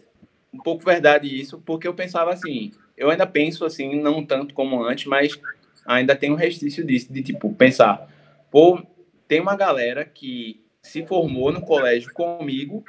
um 0.53 0.59
pouco 0.59 0.83
verdade 0.83 1.27
isso, 1.27 1.61
porque 1.61 1.87
eu 1.87 1.93
pensava 1.93 2.31
assim, 2.31 2.71
eu 2.97 3.09
ainda 3.09 3.27
penso 3.27 3.65
assim, 3.65 3.99
não 4.01 4.25
tanto 4.25 4.53
como 4.53 4.83
antes, 4.83 5.05
mas 5.05 5.39
ainda 5.85 6.15
tem 6.15 6.31
um 6.31 6.35
restício 6.35 6.85
disso, 6.85 7.11
de 7.11 7.21
tipo, 7.21 7.53
pensar, 7.53 8.09
pô, 8.49 8.81
tem 9.27 9.39
uma 9.39 9.55
galera 9.55 10.05
que 10.05 10.63
se 10.81 11.05
formou 11.05 11.51
no 11.51 11.61
colégio 11.61 12.13
comigo 12.13 12.83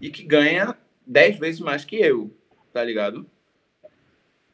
e 0.00 0.10
que 0.10 0.22
ganha 0.22 0.76
dez 1.06 1.38
vezes 1.38 1.60
mais 1.60 1.84
que 1.84 1.96
eu, 1.96 2.30
tá 2.72 2.82
ligado? 2.84 3.26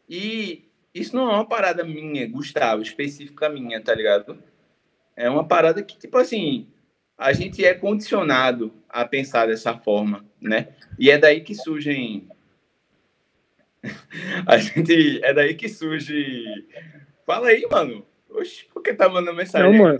E 0.08 0.64
isso 0.94 1.14
não 1.14 1.30
é 1.30 1.34
uma 1.34 1.46
parada 1.46 1.84
minha, 1.84 2.26
Gustavo, 2.28 2.82
específica 2.82 3.48
minha, 3.48 3.80
tá 3.80 3.94
ligado? 3.94 4.42
É 5.14 5.28
uma 5.28 5.46
parada 5.46 5.82
que, 5.82 5.98
tipo 5.98 6.16
assim, 6.16 6.68
a 7.18 7.32
gente 7.32 7.64
é 7.64 7.74
condicionado 7.74 8.72
a 8.88 9.04
pensar 9.04 9.46
dessa 9.46 9.76
forma, 9.76 10.24
né? 10.40 10.68
E 10.98 11.10
é 11.10 11.18
daí 11.18 11.40
que 11.40 11.54
surgem 11.54 12.28
a 14.46 14.58
gente. 14.58 15.20
É 15.22 15.32
daí 15.32 15.54
que 15.54 15.68
surge. 15.68 16.44
Fala 17.24 17.48
aí, 17.48 17.66
mano. 17.70 18.04
Oxe, 18.30 18.66
por 18.72 18.82
que 18.82 18.94
tá 18.94 19.08
mandando 19.08 19.36
mensagem? 19.36 19.72
Não, 19.72 19.84
mano. 19.84 19.98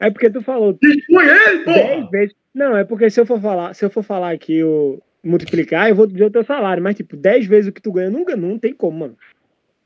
É 0.00 0.10
porque 0.10 0.30
tu 0.30 0.40
falou. 0.42 0.78
Foi 1.10 1.28
ele, 1.28 1.64
pô! 1.64 2.10
vezes. 2.10 2.34
Não, 2.54 2.76
é 2.76 2.84
porque 2.84 3.10
se 3.10 3.20
eu 3.20 3.26
for 3.26 3.40
falar, 3.40 3.74
se 3.74 3.84
eu 3.84 3.90
for 3.90 4.02
falar 4.02 4.30
aqui 4.30 4.62
o 4.62 5.02
multiplicar, 5.24 5.88
eu 5.88 5.94
vou 5.94 6.06
dizer 6.06 6.24
o 6.24 6.30
teu 6.30 6.44
salário, 6.44 6.82
mas 6.82 6.96
tipo, 6.96 7.16
10 7.16 7.46
vezes 7.46 7.70
o 7.70 7.72
que 7.72 7.80
tu 7.80 7.90
ganha, 7.90 8.10
nunca, 8.10 8.36
não 8.36 8.58
tem 8.58 8.72
como, 8.72 9.00
mano. 9.00 9.16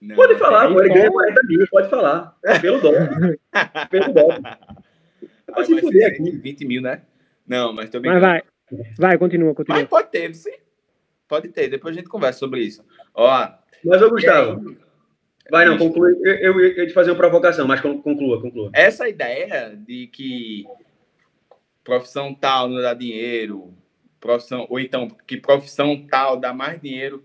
Não, 0.00 0.16
pode 0.16 0.36
falar, 0.36 0.68
pô, 0.68 0.80
ele 0.80 0.92
ganha 0.92 1.10
40 1.10 1.42
mil, 1.44 1.66
pode 1.70 1.88
falar. 1.88 2.36
Pelo 2.60 2.80
dólar. 2.80 3.38
Pelo 3.90 4.12
dólar. 4.12 4.58
Pode 5.46 5.66
se 5.66 5.80
fuder 5.80 6.08
aqui. 6.08 6.30
20 6.30 6.64
mil, 6.66 6.82
né? 6.82 7.02
Não, 7.46 7.72
mas 7.72 7.88
tô 7.88 8.00
bem. 8.00 8.12
Mas 8.12 8.20
vai. 8.20 8.42
Vai, 8.98 9.18
continua, 9.18 9.54
continua. 9.54 9.78
Mas 9.78 9.88
pode 9.88 10.10
ter, 10.10 10.34
sim. 10.34 10.52
Pode 11.28 11.48
ter, 11.48 11.68
depois 11.68 11.94
a 11.94 11.98
gente 11.98 12.08
conversa 12.08 12.38
sobre 12.38 12.60
isso. 12.62 12.82
Ó. 13.14 13.48
Mas, 13.84 14.02
ô, 14.02 14.10
Gustavo. 14.10 14.76
Vai, 15.50 15.64
não, 15.64 15.78
conclui. 15.78 16.14
Eu, 16.22 16.34
eu, 16.34 16.60
eu 16.60 16.78
ia 16.78 16.86
te 16.86 16.92
fazer 16.92 17.10
uma 17.10 17.16
provocação, 17.16 17.66
mas 17.66 17.80
conclua, 17.80 18.40
conclua. 18.40 18.70
Essa 18.72 19.08
ideia 19.08 19.74
de 19.76 20.06
que 20.08 20.66
profissão 21.82 22.34
tal 22.34 22.68
não 22.68 22.82
dá 22.82 22.92
dinheiro, 22.92 23.74
profissão, 24.20 24.66
ou 24.68 24.78
então 24.78 25.08
que 25.26 25.38
profissão 25.38 26.06
tal 26.06 26.36
dá 26.36 26.52
mais 26.52 26.80
dinheiro. 26.80 27.24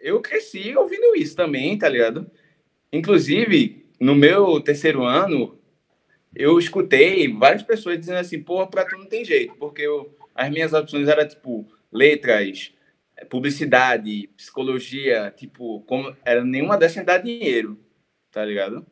Eu 0.00 0.20
cresci 0.20 0.74
ouvindo 0.76 1.14
isso 1.16 1.36
também, 1.36 1.76
tá 1.76 1.88
ligado? 1.88 2.30
Inclusive, 2.92 3.86
no 4.00 4.14
meu 4.14 4.60
terceiro 4.60 5.02
ano, 5.04 5.58
eu 6.34 6.58
escutei 6.58 7.32
várias 7.32 7.62
pessoas 7.62 7.98
dizendo 7.98 8.18
assim, 8.18 8.42
porra, 8.42 8.66
pra 8.66 8.84
tu 8.84 8.96
não 8.96 9.06
tem 9.06 9.24
jeito, 9.24 9.54
porque 9.56 9.82
eu, 9.82 10.16
as 10.34 10.50
minhas 10.50 10.72
opções 10.72 11.08
eram, 11.08 11.26
tipo, 11.26 11.66
letras, 11.92 12.72
publicidade, 13.24 14.28
psicologia, 14.36 15.32
tipo, 15.34 15.80
como 15.82 16.14
era 16.24 16.44
nenhuma 16.44 16.76
dessas 16.76 17.04
dá 17.04 17.18
dinheiro, 17.18 17.78
tá 18.30 18.44
ligado? 18.44 18.84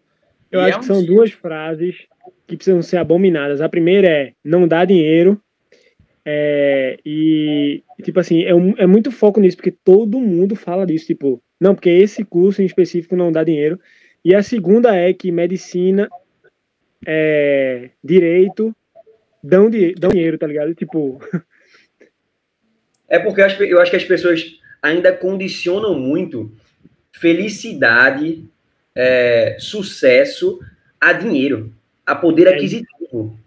Eu 0.50 0.60
e 0.60 0.64
acho 0.64 0.72
é 0.72 0.76
um 0.76 0.80
que 0.80 0.86
são 0.86 1.00
tipo... 1.00 1.14
duas 1.14 1.32
frases 1.32 2.06
que 2.46 2.56
precisam 2.56 2.82
ser 2.82 2.96
abominadas. 2.96 3.60
A 3.60 3.68
primeira 3.68 4.08
é 4.08 4.32
não 4.42 4.66
dá 4.66 4.84
dinheiro. 4.84 5.40
É, 6.24 6.98
e, 7.04 7.82
tipo 8.02 8.18
assim, 8.18 8.44
é, 8.44 8.54
um, 8.54 8.74
é 8.78 8.86
muito 8.86 9.12
foco 9.12 9.40
nisso, 9.40 9.58
porque 9.58 9.70
todo 9.70 10.18
mundo 10.18 10.56
fala 10.56 10.86
disso, 10.86 11.06
tipo, 11.06 11.42
não, 11.60 11.74
porque 11.74 11.90
esse 11.90 12.24
curso 12.24 12.62
em 12.62 12.66
específico 12.66 13.14
não 13.14 13.30
dá 13.30 13.44
dinheiro. 13.44 13.78
E 14.24 14.34
a 14.34 14.42
segunda 14.42 14.96
é 14.96 15.12
que 15.12 15.30
medicina, 15.30 16.08
é, 17.06 17.90
direito, 18.02 18.74
dão, 19.42 19.70
dão 19.98 20.10
dinheiro, 20.10 20.38
tá 20.38 20.46
ligado? 20.46 20.74
Tipo, 20.74 21.20
É 23.14 23.18
porque 23.20 23.40
eu 23.40 23.80
acho, 23.80 23.90
que 23.90 23.96
as 23.96 24.04
pessoas 24.04 24.58
ainda 24.82 25.12
condicionam 25.12 25.96
muito 25.96 26.52
felicidade, 27.12 28.44
é, 28.92 29.56
sucesso 29.60 30.58
a 31.00 31.12
dinheiro, 31.12 31.72
a 32.04 32.16
poder 32.16 32.48
é 32.48 32.54
aquisitivo. 32.54 33.38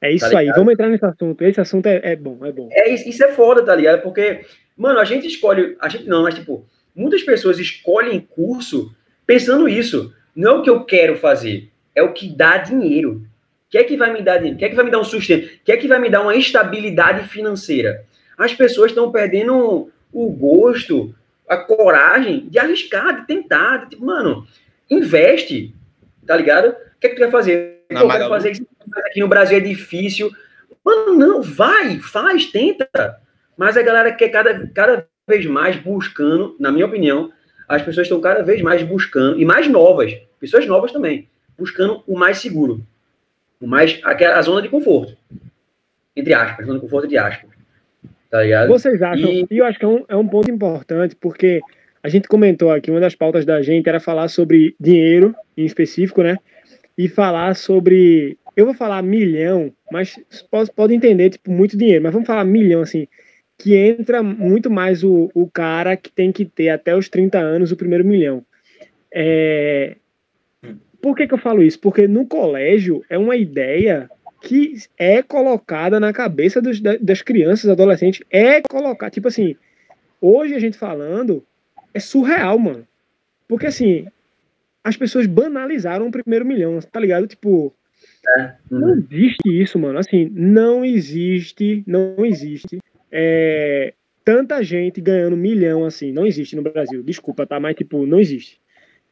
É 0.00 0.12
isso 0.12 0.30
tá 0.30 0.38
aí, 0.38 0.46
vamos 0.50 0.72
entrar 0.72 0.88
nesse 0.88 1.04
assunto. 1.04 1.42
Esse 1.42 1.60
assunto 1.60 1.86
é, 1.86 2.00
é, 2.04 2.14
bom, 2.14 2.38
é 2.46 2.52
bom. 2.52 2.68
É, 2.70 2.88
isso 2.94 3.24
é 3.24 3.32
foda, 3.32 3.64
tá 3.64 3.74
ligado? 3.74 4.00
Porque, 4.00 4.42
mano, 4.76 5.00
a 5.00 5.04
gente 5.04 5.26
escolhe. 5.26 5.76
A 5.80 5.88
gente 5.88 6.06
não, 6.08 6.22
mas 6.22 6.36
tipo, 6.36 6.64
muitas 6.94 7.24
pessoas 7.24 7.58
escolhem 7.58 8.20
curso 8.20 8.94
pensando 9.26 9.68
isso. 9.68 10.14
Não 10.36 10.52
é 10.52 10.54
o 10.58 10.62
que 10.62 10.70
eu 10.70 10.84
quero 10.84 11.16
fazer, 11.16 11.68
é 11.96 12.02
o 12.02 12.12
que 12.12 12.28
dá 12.28 12.58
dinheiro. 12.58 13.26
O 13.66 13.70
que 13.70 13.78
é 13.78 13.82
que 13.82 13.96
vai 13.96 14.12
me 14.12 14.22
dar 14.22 14.36
dinheiro? 14.36 14.54
O 14.54 14.58
que 14.60 14.66
é 14.66 14.68
que 14.68 14.76
vai 14.76 14.84
me 14.84 14.90
dar 14.92 15.00
um 15.00 15.04
sustento? 15.04 15.46
O 15.46 15.64
que 15.64 15.72
é 15.72 15.76
que 15.76 15.88
vai 15.88 15.98
me 15.98 16.08
dar 16.08 16.22
uma 16.22 16.36
estabilidade 16.36 17.26
financeira? 17.26 18.06
As 18.36 18.52
pessoas 18.54 18.90
estão 18.90 19.10
perdendo 19.10 19.90
o 20.12 20.30
gosto, 20.30 21.14
a 21.48 21.56
coragem 21.56 22.48
de 22.48 22.58
arriscar, 22.58 23.20
de 23.20 23.26
tentar. 23.26 23.84
De, 23.84 23.90
tipo, 23.90 24.04
mano, 24.04 24.46
investe, 24.90 25.74
tá 26.26 26.36
ligado? 26.36 26.68
O 26.68 27.00
que 27.00 27.06
é 27.06 27.10
que 27.10 27.16
tu 27.16 27.20
vai 27.20 27.30
fazer? 27.30 27.84
Não, 27.90 28.02
eu 28.02 28.08
quero 28.08 28.28
fazer 28.28 28.50
isso 28.52 28.66
aqui 29.04 29.20
no 29.20 29.28
Brasil 29.28 29.58
é 29.58 29.60
difícil. 29.60 30.30
Mano, 30.84 31.14
não, 31.14 31.42
vai, 31.42 31.98
faz, 31.98 32.46
tenta. 32.46 33.20
Mas 33.56 33.76
a 33.76 33.82
galera 33.82 34.12
quer 34.12 34.28
cada, 34.28 34.66
cada 34.68 35.06
vez 35.26 35.46
mais 35.46 35.76
buscando, 35.76 36.56
na 36.60 36.70
minha 36.70 36.86
opinião, 36.86 37.32
as 37.68 37.82
pessoas 37.82 38.06
estão 38.06 38.20
cada 38.20 38.42
vez 38.42 38.62
mais 38.62 38.82
buscando, 38.82 39.40
e 39.40 39.44
mais 39.44 39.66
novas, 39.68 40.14
pessoas 40.38 40.66
novas 40.66 40.92
também, 40.92 41.28
buscando 41.58 42.02
o 42.06 42.16
mais 42.16 42.38
seguro. 42.38 42.86
O 43.60 43.66
mais, 43.66 44.00
a, 44.04 44.12
a 44.38 44.42
zona 44.42 44.62
de 44.62 44.68
conforto. 44.68 45.16
Entre 46.14 46.32
aspas, 46.32 46.66
zona 46.66 46.78
de 46.78 46.84
conforto 46.84 47.06
entre 47.06 47.18
aspas. 47.18 47.55
Tá 48.30 48.42
ligado? 48.42 48.68
Vocês 48.68 49.00
acham? 49.02 49.30
E, 49.30 49.46
e 49.50 49.58
eu 49.58 49.64
acho 49.64 49.78
que 49.78 49.84
é 49.84 49.88
um, 49.88 50.04
é 50.08 50.16
um 50.16 50.26
ponto 50.26 50.50
importante, 50.50 51.16
porque 51.16 51.60
a 52.02 52.08
gente 52.08 52.28
comentou 52.28 52.70
aqui, 52.70 52.90
uma 52.90 53.00
das 53.00 53.14
pautas 53.14 53.44
da 53.44 53.62
gente 53.62 53.88
era 53.88 54.00
falar 54.00 54.28
sobre 54.28 54.74
dinheiro, 54.78 55.34
em 55.56 55.64
específico, 55.64 56.22
né? 56.22 56.36
E 56.96 57.08
falar 57.08 57.54
sobre. 57.54 58.38
Eu 58.56 58.64
vou 58.64 58.74
falar 58.74 59.02
milhão, 59.02 59.72
mas 59.90 60.16
pode, 60.50 60.72
pode 60.72 60.94
entender, 60.94 61.30
tipo, 61.30 61.50
muito 61.50 61.76
dinheiro, 61.76 62.02
mas 62.02 62.12
vamos 62.12 62.26
falar 62.26 62.44
milhão, 62.44 62.80
assim, 62.80 63.06
que 63.58 63.74
entra 63.76 64.22
muito 64.22 64.70
mais 64.70 65.02
o, 65.02 65.30
o 65.34 65.48
cara 65.48 65.96
que 65.96 66.10
tem 66.10 66.32
que 66.32 66.44
ter 66.44 66.68
até 66.68 66.96
os 66.96 67.08
30 67.08 67.38
anos 67.38 67.72
o 67.72 67.76
primeiro 67.76 68.04
milhão. 68.04 68.44
É... 69.12 69.96
Por 71.00 71.14
que, 71.14 71.26
que 71.26 71.34
eu 71.34 71.38
falo 71.38 71.62
isso? 71.62 71.78
Porque 71.78 72.08
no 72.08 72.26
colégio 72.26 73.04
é 73.08 73.18
uma 73.18 73.36
ideia 73.36 74.08
que 74.42 74.76
é 74.98 75.22
colocada 75.22 75.98
na 75.98 76.12
cabeça 76.12 76.60
dos, 76.60 76.80
das 76.80 77.22
crianças, 77.22 77.70
adolescentes, 77.70 78.22
é 78.30 78.60
colocar, 78.62 79.10
tipo 79.10 79.28
assim, 79.28 79.56
hoje 80.20 80.54
a 80.54 80.58
gente 80.58 80.78
falando, 80.78 81.44
é 81.92 82.00
surreal, 82.00 82.58
mano. 82.58 82.86
Porque 83.48 83.66
assim, 83.66 84.06
as 84.84 84.96
pessoas 84.96 85.26
banalizaram 85.26 86.08
o 86.08 86.12
primeiro 86.12 86.44
milhão, 86.44 86.78
tá 86.80 87.00
ligado? 87.00 87.26
Tipo, 87.26 87.74
É. 88.38 88.54
Uhum. 88.70 88.80
Não 88.80 88.94
existe 88.94 89.62
isso, 89.62 89.78
mano. 89.78 89.98
Assim, 89.98 90.30
não 90.32 90.84
existe, 90.84 91.82
não 91.86 92.24
existe 92.24 92.78
é, 93.10 93.94
tanta 94.24 94.62
gente 94.62 95.00
ganhando 95.00 95.36
milhão 95.36 95.84
assim. 95.84 96.12
Não 96.12 96.26
existe 96.26 96.54
no 96.56 96.62
Brasil. 96.62 97.02
Desculpa, 97.02 97.46
tá? 97.46 97.58
Mas, 97.58 97.76
tipo, 97.76 98.04
não 98.06 98.20
existe. 98.20 98.60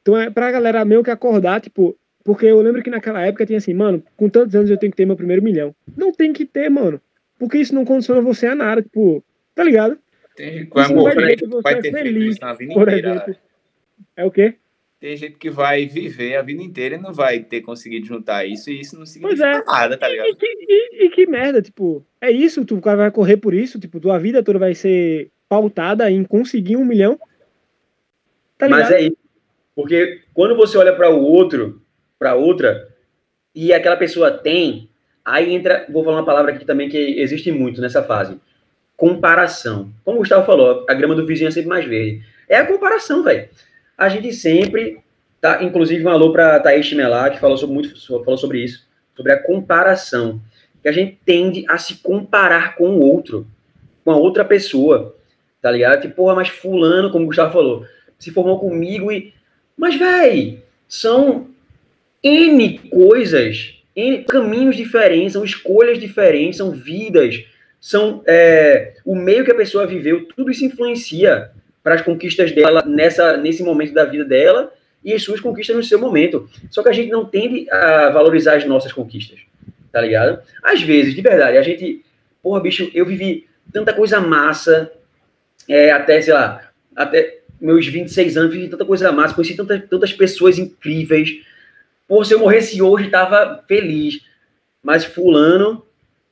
Então 0.03 0.17
é 0.19 0.29
pra 0.29 0.53
galera 0.53 0.85
meio 0.85 1.03
que 1.03 1.11
acordar, 1.11 1.61
tipo, 1.61 1.97
porque 2.25 2.47
eu 2.47 2.61
lembro 2.63 2.83
que 2.83 2.89
naquela 2.89 3.21
época 3.21 3.45
tinha 3.45 3.59
assim, 3.59 3.75
mano, 3.75 4.03
com 4.17 4.31
tantos 4.31 4.57
anos 4.57 4.71
eu 4.71 4.79
tenho 4.79 4.91
que 4.91 4.97
ter 4.97 5.05
meu 5.05 5.15
primeiro 5.15 5.43
milhão. 5.43 5.77
Não 5.95 6.11
tem 6.11 6.33
que 6.33 6.47
ter, 6.47 6.71
mano. 6.71 6.99
Porque 7.39 7.59
isso 7.59 7.75
não 7.75 7.85
condiciona 7.85 8.23
você 8.23 8.47
a 8.47 8.55
nada, 8.55 8.81
tipo, 8.81 9.23
tá 9.55 9.63
ligado? 9.63 9.99
Tem, 10.35 10.67
vai, 10.67 10.89
morrer, 10.89 11.15
vai, 11.15 11.63
vai 11.63 11.83
ter 11.83 11.93
feliz, 11.93 12.41
na 12.41 12.55
vida 12.55 12.73
por 12.73 12.89
inteira. 12.89 13.11
Exemplo. 13.11 13.37
É 14.17 14.25
o 14.25 14.31
quê? 14.31 14.55
Tem 14.99 15.17
gente 15.19 15.37
que 15.37 15.51
vai 15.51 15.85
viver 15.85 16.37
a 16.37 16.43
vida 16.43 16.63
inteira 16.63 16.95
e 16.95 16.99
não 16.99 17.13
vai 17.13 17.41
ter 17.41 17.61
conseguido 17.61 18.07
juntar 18.07 18.47
isso, 18.47 18.71
e 18.71 18.81
isso 18.81 18.99
não 18.99 19.05
significa 19.05 19.47
é. 19.47 19.63
nada, 19.63 19.99
tá 19.99 20.09
ligado? 20.09 20.29
E, 20.29 20.37
e, 20.41 21.03
e, 21.03 21.07
e, 21.07 21.11
que 21.11 21.27
merda, 21.27 21.61
tipo, 21.61 22.03
é 22.23 22.31
isso, 22.31 22.65
tu, 22.65 22.77
o 22.77 22.81
cara 22.81 22.97
vai 22.97 23.11
correr 23.11 23.37
por 23.37 23.53
isso, 23.53 23.79
tipo, 23.79 24.01
tua 24.01 24.19
vida 24.19 24.43
toda 24.43 24.59
vai 24.59 24.75
ser 24.75 25.31
pautada 25.47 26.11
em 26.11 26.25
conseguir 26.25 26.77
um 26.77 26.87
milhão. 26.87 27.21
Tá 28.57 28.67
Mas 28.67 28.91
é 28.91 29.03
isso. 29.03 29.19
Porque 29.75 30.23
quando 30.33 30.57
você 30.57 30.79
olha 30.79 30.95
para 30.95 31.11
o 31.11 31.21
outro, 31.21 31.84
para 32.19 32.35
outra, 32.35 32.89
e 33.55 33.73
aquela 33.73 33.97
pessoa 33.97 34.31
tem, 34.31 34.89
aí 35.25 35.55
entra, 35.55 35.87
vou 35.89 36.05
falar 36.05 36.19
uma 36.19 36.27
palavra 36.27 36.53
aqui 36.53 36.65
também 36.65 36.89
que 36.89 36.97
existe 36.97 37.51
muito 37.53 37.81
nessa 37.81 38.03
fase. 38.03 38.41
Comparação. 38.97 39.93
Como 40.05 40.19
o 40.19 40.21
Gustavo 40.21 40.47
falou, 40.47 40.85
a 40.89 40.95
grama 40.95 41.15
do 41.15 41.27
vizinho 41.27 41.49
é 41.49 41.51
sempre 41.51 41.69
mais 41.69 41.85
verde. 41.85 42.23
É 42.49 42.57
a 42.57 42.67
comparação, 42.67 43.23
velho. 43.23 43.49
A 43.97 44.09
gente 44.09 44.33
sempre 44.33 45.01
tá, 45.41 45.63
inclusive 45.63 46.05
um 46.05 46.11
alô 46.11 46.33
para 46.33 46.61
Thaís 46.61 46.87
Chimelá, 46.87 47.31
que 47.31 47.41
falou 47.41 47.57
sobre 47.57 47.75
muito 47.75 48.07
falou 48.07 48.39
sobre 48.39 48.63
isso, 48.63 48.87
sobre 49.17 49.33
a 49.33 49.43
comparação. 49.43 50.41
Que 50.83 50.89
a 50.89 50.93
gente 50.93 51.19
tende 51.25 51.65
a 51.69 51.79
se 51.79 51.97
comparar 51.97 52.77
com 52.77 52.91
o 52.91 53.01
outro, 53.01 53.47
com 54.05 54.11
a 54.11 54.17
outra 54.17 54.45
pessoa, 54.45 55.17
tá 55.61 55.71
ligado? 55.71 56.03
Tipo, 56.03 56.15
porra, 56.15 56.35
mas 56.35 56.49
fulano, 56.49 57.11
como 57.11 57.25
o 57.25 57.27
Gustavo 57.29 57.53
falou, 57.53 57.87
se 58.19 58.31
formou 58.31 58.59
comigo 58.59 59.11
e 59.11 59.33
mas, 59.77 59.97
velho, 59.97 60.63
são 60.87 61.49
N 62.25 62.79
coisas, 62.91 63.75
N 63.95 64.25
caminhos 64.25 64.77
diferentes, 64.77 65.35
são 65.35 65.45
escolhas 65.45 66.01
diferentes, 66.01 66.57
são 66.57 66.71
vidas, 66.71 67.45
são 67.79 68.23
é, 68.27 68.95
o 69.05 69.15
meio 69.15 69.45
que 69.45 69.53
a 69.53 69.55
pessoa 69.55 69.87
viveu, 69.87 70.27
tudo 70.35 70.51
isso 70.51 70.65
influencia 70.65 71.51
para 71.83 71.97
as 71.97 72.01
conquistas 72.01 72.51
dela 72.51 72.83
nessa, 72.87 73.37
nesse 73.37 73.63
momento 73.63 73.93
da 73.93 74.07
vida 74.07 74.25
dela 74.25 74.73
e 75.05 75.13
as 75.13 75.23
suas 75.23 75.39
conquistas 75.39 75.77
no 75.77 75.85
seu 75.85 75.99
momento. 75.99 76.49
Só 76.71 76.83
que 76.83 76.89
a 76.89 76.93
gente 76.93 77.11
não 77.11 77.27
tende 77.27 77.71
a 77.71 78.09
valorizar 78.09 78.57
as 78.57 78.65
nossas 78.65 78.91
conquistas, 78.91 79.41
tá 79.93 80.01
ligado? 80.01 80.41
Às 80.63 80.81
vezes, 80.81 81.15
de 81.15 81.21
verdade, 81.21 81.59
a 81.59 81.63
gente, 81.63 82.03
porra, 82.43 82.61
bicho, 82.61 82.91
eu 82.95 83.05
vivi 83.05 83.47
tanta 83.71 83.93
coisa 83.93 84.19
massa, 84.19 84.91
é, 85.69 85.91
até, 85.91 86.23
sei 86.23 86.33
lá, 86.33 86.71
até 86.97 87.41
meus 87.61 87.87
26 87.87 88.37
anos, 88.39 88.55
fiz 88.55 88.71
tanta 88.71 88.85
coisa 88.87 89.13
massa, 89.13 89.35
conheci 89.35 89.55
tantas, 89.55 89.83
tantas 89.89 90.13
pessoas 90.13 90.59
incríveis. 90.59 91.43
Pô, 92.07 92.25
se 92.25 92.35
eu 92.35 92.39
morresse 92.39 92.81
hoje, 92.83 93.11
tava 93.11 93.63
feliz. 93.67 94.21
Mas 94.83 95.05
fulano, 95.05 95.85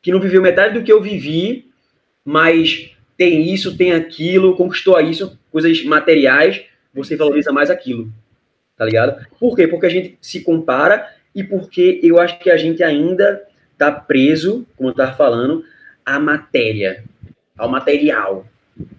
que 0.02 0.12
não 0.12 0.20
viveu 0.20 0.42
metade 0.42 0.78
do 0.78 0.85
que 0.85 0.92
eu 0.92 1.00
vivi, 1.00 1.70
mas 2.24 2.90
tem 3.16 3.52
isso, 3.52 3.76
tem 3.76 3.92
aquilo, 3.92 4.56
conquistou 4.56 5.00
isso, 5.00 5.38
coisas 5.50 5.82
materiais, 5.85 6.62
você 6.92 7.16
valoriza 7.16 7.52
mais 7.52 7.70
aquilo. 7.70 8.12
Tá 8.76 8.85
ligado? 8.85 9.26
Por 9.38 9.56
quê? 9.56 9.66
Porque 9.66 9.87
a 9.87 9.90
gente 9.90 10.18
se 10.20 10.40
compara 10.40 11.08
e 11.35 11.42
porque 11.42 12.00
eu 12.02 12.18
acho 12.18 12.38
que 12.38 12.50
a 12.50 12.56
gente 12.56 12.82
ainda 12.82 13.42
tá 13.78 13.90
preso, 13.90 14.66
como 14.76 14.90
eu 14.90 14.94
tava 14.94 15.14
falando, 15.14 15.64
à 16.04 16.18
matéria, 16.18 17.04
ao 17.56 17.68
material. 17.68 18.46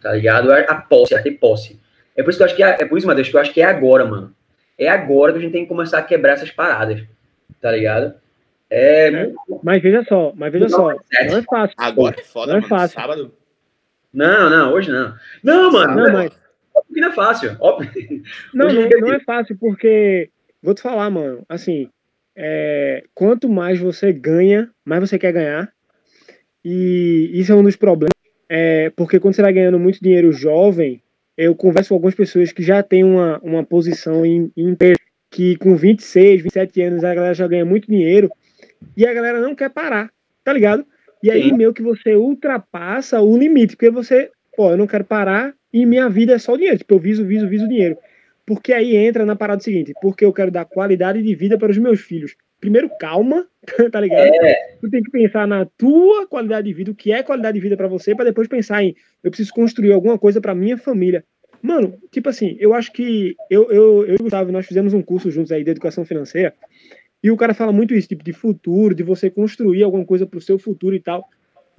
Tá 0.02 0.14
ligado? 0.14 0.52
A 0.52 0.76
posse, 0.76 1.16
a 1.16 1.22
ter 1.22 1.32
posse. 1.32 1.80
É 2.16 2.24
por 2.24 2.30
isso 2.30 2.38
que 2.38 2.44
eu 2.44 2.46
acho 2.46 2.56
que 2.56 2.64
é, 2.64 2.78
é 2.82 2.86
por 2.86 2.98
isso, 2.98 3.08
Matheus, 3.08 3.30
que 3.30 3.36
eu 3.36 3.42
acho 3.42 3.54
que 3.54 3.62
é 3.62 3.66
agora, 3.66 4.06
mano. 4.06 4.34
É 4.78 4.88
agora 4.90 5.32
que 5.32 5.40
a 5.40 5.42
gente 5.42 5.52
tem 5.52 5.64
que 5.64 5.70
começar 5.70 6.00
a 6.00 6.04
quebrar 6.04 6.34
essas 6.34 6.52
paradas. 6.52 7.04
Tá 7.62 7.72
ligado? 7.72 8.16
É. 8.70 9.08
é 9.08 9.32
mas 9.62 9.82
veja 9.82 10.04
só, 10.04 10.34
mas 10.36 10.52
veja 10.52 10.70
só. 10.70 10.90
Não 10.90 11.38
é 11.38 11.42
fácil. 11.44 11.76
Agora 11.78 12.16
é 12.18 12.24
foda, 12.24 12.52
não 12.52 12.58
é 12.58 12.62
mano. 12.62 12.70
Fácil. 12.70 13.00
Sábado. 13.00 13.34
Não, 14.14 14.50
não, 14.50 14.74
hoje 14.74 14.92
não. 14.92 15.16
Não, 15.44 15.72
mano. 15.72 15.96
Não, 15.96 16.14
mas... 16.14 16.44
Óbvio 16.76 16.94
que 16.94 17.02
não 17.02 17.10
é 17.10 17.12
fácil. 17.12 17.58
Óbvio. 17.60 17.92
Não, 18.54 18.68
não, 18.68 18.90
não 18.90 19.14
é 19.14 19.20
fácil, 19.20 19.56
porque. 19.60 20.30
Vou 20.62 20.74
te 20.74 20.82
falar, 20.82 21.10
mano. 21.12 21.46
Assim, 21.48 21.88
é, 22.36 23.04
quanto 23.14 23.48
mais 23.48 23.80
você 23.80 24.12
ganha, 24.12 24.72
mais 24.84 25.02
você 25.02 25.20
quer 25.20 25.34
ganhar. 25.34 25.72
E 26.66 27.30
isso 27.34 27.52
é 27.52 27.56
um 27.56 27.64
dos 27.64 27.76
problemas. 27.76 28.14
É, 28.50 28.90
porque 28.96 29.20
quando 29.20 29.36
você 29.36 29.42
vai 29.42 29.54
ganhando 29.54 29.78
muito 29.78 30.02
dinheiro 30.02 30.32
jovem, 30.32 31.03
eu 31.38 31.56
converso 31.56 31.90
com 31.90 31.96
algumas 31.96 32.16
pessoas 32.16 32.52
que 32.52 32.64
já 32.64 32.84
têm 32.84 33.04
uma, 33.04 33.40
uma 33.40 33.64
posição 33.64 34.26
em, 34.26 34.52
em 34.56 34.76
que 35.32 35.56
com 35.58 35.76
26, 35.76 36.44
27 36.44 36.82
anos 36.82 37.04
a 37.04 37.14
galera 37.14 37.34
já 37.34 37.48
ganha 37.48 37.66
muito 37.66 37.90
dinheiro 37.90 38.32
e 38.96 39.06
a 39.06 39.14
galera 39.14 39.42
não 39.42 39.56
quer 39.56 39.70
parar, 39.70 40.12
tá 40.44 40.54
ligado? 40.54 40.86
E 41.24 41.32
aí 41.32 41.50
Sim. 41.50 41.58
meio 41.58 41.74
que 41.74 41.82
você 41.82 42.16
ultrapassa 42.16 43.20
o 43.22 43.38
limite, 43.38 43.76
porque 43.76 43.90
você, 43.90 44.30
pô, 44.56 44.72
eu 44.72 44.78
não 44.78 44.86
quero 44.86 45.06
parar 45.06 45.54
e 45.72 45.86
minha 45.86 46.08
vida 46.08 46.34
é 46.34 46.38
só 46.38 46.54
o 46.54 46.58
dinheiro, 46.58 46.78
tipo, 46.78 46.94
eu 46.94 47.00
viso, 47.00 47.26
viso, 47.26 47.48
viso 47.48 47.68
dinheiro. 47.68 47.98
Porque 48.46 48.74
aí 48.74 48.96
entra 48.96 49.26
na 49.26 49.36
parada 49.36 49.62
seguinte, 49.62 49.94
porque 50.02 50.26
eu 50.26 50.34
quero 50.34 50.52
dar 50.52 50.66
qualidade 50.66 51.22
de 51.22 51.36
vida 51.36 51.58
para 51.58 51.72
os 51.72 51.78
meus 51.78 52.02
filhos. 52.02 52.36
Primeiro, 52.60 52.90
calma, 53.00 53.48
tá 53.92 54.00
ligado? 54.00 54.28
É. 54.28 54.78
Tu 54.82 54.90
tem 54.90 55.04
que 55.04 55.12
pensar 55.12 55.48
na 55.48 55.66
tua 55.78 56.28
qualidade 56.28 56.68
de 56.68 56.74
vida, 56.74 56.92
o 56.92 56.96
que 56.96 57.12
é 57.12 57.24
qualidade 57.24 57.56
de 57.56 57.62
vida 57.62 57.78
para 57.78 57.88
você, 57.88 58.14
para 58.16 58.26
depois 58.26 58.48
pensar 58.48 58.84
em 58.84 58.96
eu 59.24 59.32
preciso 59.32 59.54
construir 59.54 59.94
alguma 59.94 60.18
coisa 60.18 60.42
para 60.42 60.54
minha 60.54 60.78
família. 60.78 61.24
Mano, 61.62 61.98
tipo 62.12 62.28
assim, 62.28 62.58
eu 62.60 62.74
acho 62.74 62.92
que 62.92 63.36
eu, 63.50 63.72
eu, 63.72 64.06
eu 64.06 64.14
e 64.14 64.16
o 64.16 64.24
Gustavo, 64.24 64.52
nós 64.52 64.66
fizemos 64.66 64.94
um 64.94 65.02
curso 65.02 65.32
juntos 65.32 65.52
aí 65.52 65.64
de 65.64 65.72
educação 65.72 66.04
financeira, 66.04 66.54
e 67.24 67.32
o 67.32 67.38
cara 67.38 67.54
fala 67.54 67.72
muito 67.72 67.96
isso, 67.96 68.10
tipo, 68.10 68.22
de 68.22 68.34
futuro, 68.34 68.94
de 68.94 69.02
você 69.02 69.30
construir 69.30 69.82
alguma 69.82 70.04
coisa 70.04 70.26
pro 70.26 70.42
seu 70.42 70.60
futuro 70.60 70.94
e 70.94 71.00
tal. 71.00 71.24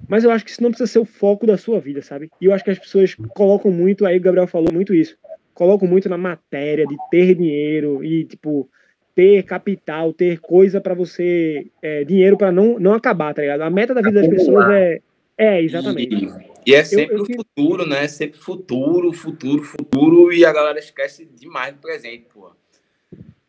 Mas 0.09 0.23
eu 0.23 0.31
acho 0.31 0.43
que 0.43 0.49
isso 0.49 0.63
não 0.63 0.71
precisa 0.71 0.91
ser 0.91 0.99
o 0.99 1.05
foco 1.05 1.45
da 1.45 1.55
sua 1.55 1.79
vida, 1.79 2.01
sabe? 2.01 2.29
E 2.41 2.45
eu 2.45 2.53
acho 2.53 2.63
que 2.63 2.71
as 2.71 2.79
pessoas 2.79 3.15
colocam 3.35 3.71
muito, 3.71 4.05
aí 4.07 4.17
o 4.17 4.21
Gabriel 4.21 4.47
falou 4.47 4.73
muito 4.73 4.93
isso, 4.93 5.15
colocam 5.55 5.87
muito 5.87 6.07
na 6.07 6.17
matéria 6.17 6.85
de 6.85 6.95
ter 7.09 7.33
dinheiro 7.33 8.03
e, 8.03 8.25
tipo, 8.25 8.69
ter 9.15 9.41
capital, 9.43 10.13
ter 10.13 10.39
coisa 10.39 10.81
para 10.81 10.93
você, 10.93 11.67
é, 11.81 12.03
dinheiro 12.03 12.37
para 12.37 12.51
não, 12.51 12.77
não 12.77 12.93
acabar, 12.93 13.33
tá 13.33 13.41
ligado? 13.41 13.61
A 13.61 13.69
meta 13.69 13.93
da 13.93 14.01
vida 14.01 14.21
das 14.21 14.29
pessoas 14.29 14.69
é. 14.69 14.99
É, 15.37 15.61
exatamente. 15.61 16.27
E 16.65 16.73
é 16.73 16.83
sempre 16.83 17.15
eu, 17.15 17.19
eu, 17.19 17.23
o 17.23 17.25
futuro, 17.25 17.87
né? 17.87 18.07
Sempre 18.07 18.39
futuro, 18.39 19.13
futuro, 19.13 19.63
futuro, 19.63 20.33
e 20.33 20.45
a 20.45 20.53
galera 20.53 20.79
esquece 20.79 21.25
demais 21.25 21.73
do 21.73 21.79
presente, 21.79 22.27
pô. 22.33 22.51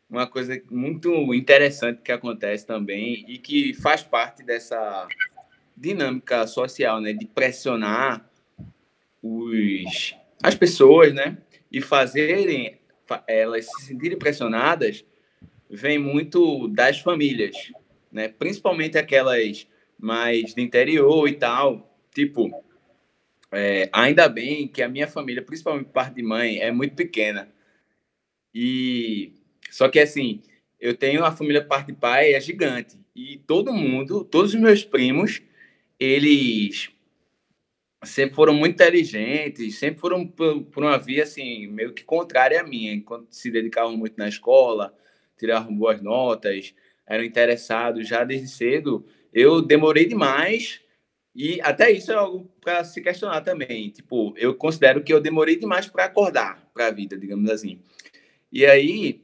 Uma 0.09 0.27
coisa 0.27 0.61
muito 0.71 1.11
interessante 1.35 2.01
que 2.03 2.13
acontece 2.13 2.67
também 2.67 3.25
e 3.29 3.39
que 3.39 3.75
faz 3.75 4.03
parte 4.03 4.45
dessa 4.45 5.07
dinâmica 5.77 6.47
social, 6.47 7.01
né? 7.01 7.13
De 7.13 7.27
pressionar 7.27 8.29
os, 9.23 10.15
as 10.43 10.55
pessoas, 10.55 11.13
né? 11.13 11.39
E 11.71 11.81
fazerem 11.81 12.79
elas 13.27 13.67
se 13.67 13.87
sentirem 13.87 14.19
pressionadas 14.19 15.05
vem 15.71 15.99
muito 15.99 16.69
das 16.69 17.01
famílias, 17.01 17.73
né? 18.11 18.29
Principalmente 18.29 18.99
aquelas 18.99 19.67
mais 19.99 20.55
de 20.55 20.63
interior 20.63 21.29
e 21.29 21.35
tal. 21.35 21.97
Tipo, 22.15 22.51
é, 23.53 23.89
ainda 23.93 24.29
bem 24.29 24.69
que 24.69 24.83
a 24.83 24.89
minha 24.89 25.07
família, 25.07 25.43
principalmente 25.43 25.91
parte 25.91 26.15
de 26.15 26.23
mãe, 26.23 26.59
é 26.59 26.71
muito 26.71 26.95
pequena. 26.95 27.49
E 28.55 29.35
só 29.71 29.89
que 29.89 29.99
assim, 29.99 30.43
eu 30.81 30.95
tenho 30.97 31.25
a 31.25 31.33
família 31.33 31.65
parte 31.65 31.89
de 31.89 31.95
pai 31.95 32.33
é 32.33 32.41
gigante 32.41 32.97
e 33.15 33.39
todo 33.47 33.73
mundo, 33.73 34.25
todos 34.25 34.55
os 34.55 34.61
meus 34.61 34.85
primos, 34.85 35.43
eles 35.99 36.91
sempre 38.07 38.35
foram 38.35 38.55
muito 38.55 38.75
inteligentes, 38.75 39.79
sempre 39.79 40.01
foram 40.01 40.27
por, 40.27 40.63
por 40.65 40.83
uma 40.83 40.99
via 40.99 41.25
assim 41.25 41.67
meio 41.67 41.93
que 41.93 42.05
contrária 42.05 42.61
à 42.61 42.65
minha, 42.65 42.93
enquanto 42.93 43.33
se 43.33 43.51
dedicavam 43.51 43.97
muito 43.97 44.17
na 44.17 44.29
escola, 44.29 44.97
tiravam 45.37 45.75
boas 45.77 46.01
notas, 46.01 46.75
eram 47.07 47.25
interessados 47.25 48.09
já 48.09 48.25
desde 48.25 48.49
cedo. 48.49 49.07
Eu 49.33 49.61
demorei 49.61 50.07
demais 50.07 50.81
e 51.35 51.61
até 51.61 51.91
isso 51.91 52.11
é 52.11 52.15
algo 52.15 52.51
para 52.61 52.83
se 52.83 53.03
questionar 53.03 53.43
também. 53.43 53.91
Tipo, 53.91 54.35
eu 54.37 54.55
considero 54.55 55.03
que 55.05 55.13
eu 55.13 55.21
demorei 55.21 55.57
demais 55.57 55.87
para 55.87 56.05
acordar 56.05 56.67
para 56.73 56.87
a 56.87 56.91
vida, 56.91 57.19
digamos 57.19 57.51
assim. 57.51 57.79
E 58.51 58.65
aí, 58.65 59.23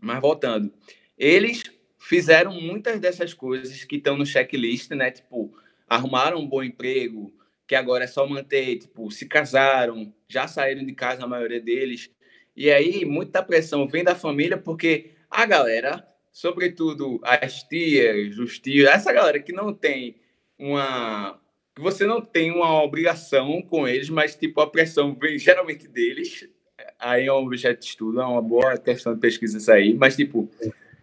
mas 0.00 0.20
voltando, 0.20 0.72
eles 1.16 1.62
fizeram 1.98 2.52
muitas 2.60 3.00
dessas 3.00 3.32
coisas 3.32 3.84
que 3.84 3.96
estão 3.96 4.16
no 4.16 4.26
checklist, 4.26 4.90
né? 4.90 5.10
Tipo, 5.10 5.52
arrumaram 5.88 6.38
um 6.38 6.46
bom 6.46 6.62
emprego, 6.62 7.32
que 7.68 7.76
agora 7.76 8.04
é 8.04 8.08
só 8.08 8.26
manter, 8.26 8.78
tipo, 8.78 9.10
se 9.10 9.26
casaram, 9.26 10.12
já 10.26 10.48
saíram 10.48 10.84
de 10.84 10.94
casa 10.94 11.22
a 11.22 11.28
maioria 11.28 11.60
deles. 11.60 12.10
E 12.56 12.70
aí, 12.70 13.04
muita 13.04 13.42
pressão 13.42 13.86
vem 13.86 14.02
da 14.02 14.16
família, 14.16 14.58
porque 14.58 15.12
a 15.30 15.46
galera 15.46 16.08
sobretudo 16.38 17.20
as 17.24 17.64
tias, 17.64 18.38
os 18.38 18.60
tios, 18.60 18.88
essa 18.88 19.12
galera 19.12 19.40
que 19.40 19.52
não 19.52 19.74
tem 19.74 20.14
uma. 20.56 21.40
que 21.74 21.82
você 21.82 22.06
não 22.06 22.20
tem 22.20 22.52
uma 22.52 22.80
obrigação 22.80 23.60
com 23.60 23.88
eles, 23.88 24.08
mas 24.08 24.36
tipo, 24.36 24.60
a 24.60 24.70
pressão 24.70 25.16
vem 25.20 25.36
geralmente 25.36 25.88
deles. 25.88 26.48
Aí 26.96 27.26
é 27.26 27.32
um 27.32 27.44
objeto 27.44 27.80
de 27.80 27.86
estudo, 27.86 28.20
é 28.20 28.24
uma 28.24 28.40
boa 28.40 28.78
questão 28.78 29.14
de 29.14 29.20
pesquisa 29.20 29.58
isso 29.58 29.72
aí, 29.72 29.94
mas 29.94 30.14
tipo, 30.14 30.48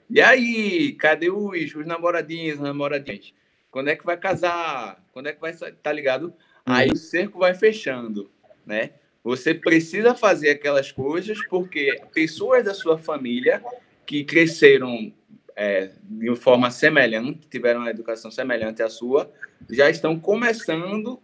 e 0.09 0.21
aí, 0.21 0.93
cadê 0.93 1.29
os, 1.29 1.75
os 1.75 1.85
namoradinhos, 1.85 2.59
namoradinhas? 2.59 3.33
Quando 3.69 3.89
é 3.89 3.95
que 3.97 4.05
vai 4.05 4.15
casar? 4.15 5.03
Quando 5.11 5.27
é 5.27 5.33
que 5.33 5.41
vai 5.41 5.53
tá 5.53 5.91
ligado? 5.91 6.33
Aí 6.65 6.89
o 6.89 6.95
cerco 6.95 7.39
vai 7.39 7.53
fechando, 7.53 8.29
né? 8.65 8.91
Você 9.23 9.53
precisa 9.53 10.15
fazer 10.15 10.49
aquelas 10.49 10.91
coisas 10.91 11.37
porque 11.47 12.01
pessoas 12.13 12.63
da 12.63 12.73
sua 12.73 12.97
família 12.97 13.63
que 14.05 14.23
cresceram 14.23 15.11
é, 15.55 15.89
de 16.03 16.35
forma 16.35 16.69
semelhante, 16.69 17.47
tiveram 17.49 17.81
uma 17.81 17.89
educação 17.89 18.29
semelhante 18.29 18.83
à 18.83 18.89
sua, 18.89 19.31
já 19.69 19.89
estão 19.89 20.19
começando 20.19 21.19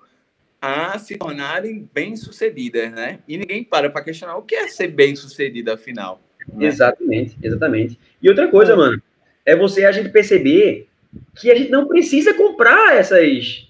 a 0.61 0.97
se 0.99 1.17
tornarem 1.17 1.89
bem-sucedidas, 1.93 2.91
né? 2.91 3.19
E 3.27 3.37
ninguém 3.37 3.63
para 3.63 3.89
para 3.89 4.03
questionar 4.03 4.37
o 4.37 4.43
que 4.43 4.55
é 4.55 4.67
ser 4.67 4.87
bem-sucedido, 4.87 5.71
afinal. 5.71 6.21
Né? 6.53 6.67
Exatamente, 6.67 7.37
exatamente. 7.41 7.99
E 8.21 8.29
outra 8.29 8.47
coisa, 8.47 8.75
mano, 8.75 9.01
é 9.45 9.55
você 9.55 9.85
a 9.85 9.91
gente 9.91 10.09
perceber 10.09 10.87
que 11.35 11.51
a 11.51 11.55
gente 11.55 11.71
não 11.71 11.87
precisa 11.87 12.33
comprar 12.33 12.95
essas 12.95 13.69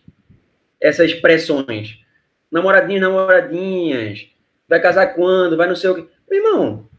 essas 0.82 1.14
pressões. 1.14 2.00
Namoradinhas, 2.52 3.02
namoradinhas, 3.02 4.28
vai 4.68 4.82
casar 4.82 5.14
quando, 5.14 5.56
vai 5.56 5.68
não 5.68 5.76
sei 5.76 5.90
o 5.90 5.96
que. 5.96 6.08
Meu 6.30 6.44
irmão, 6.44 6.90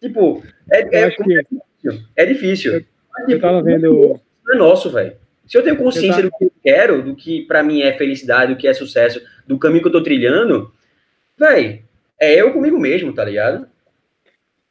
tipo, 0.00 0.42
é, 0.70 0.82
é, 0.82 1.02
é 1.02 1.08
difícil. 1.08 2.02
É 2.14 2.26
difícil. 2.26 2.72
Eu, 2.74 2.80
tipo, 2.80 3.30
eu 3.30 3.40
tava 3.40 3.62
vendo. 3.62 4.20
É 4.52 4.56
nosso, 4.56 4.90
velho. 4.90 5.16
Se 5.46 5.58
eu 5.58 5.62
tenho 5.62 5.76
consciência 5.76 6.20
eu 6.20 6.30
tava... 6.30 6.30
do 6.30 6.38
que 6.38 6.44
eu 6.44 6.52
quero, 6.62 7.02
do 7.02 7.16
que 7.16 7.42
para 7.42 7.62
mim 7.62 7.82
é 7.82 7.92
felicidade, 7.92 8.54
do 8.54 8.58
que 8.58 8.68
é 8.68 8.74
sucesso, 8.74 9.20
do 9.46 9.58
caminho 9.58 9.82
que 9.82 9.88
eu 9.88 9.92
tô 9.92 10.02
trilhando, 10.02 10.72
velho, 11.36 11.82
é 12.20 12.40
eu 12.40 12.52
comigo 12.52 12.78
mesmo, 12.78 13.12
tá 13.12 13.24
ligado? 13.24 13.66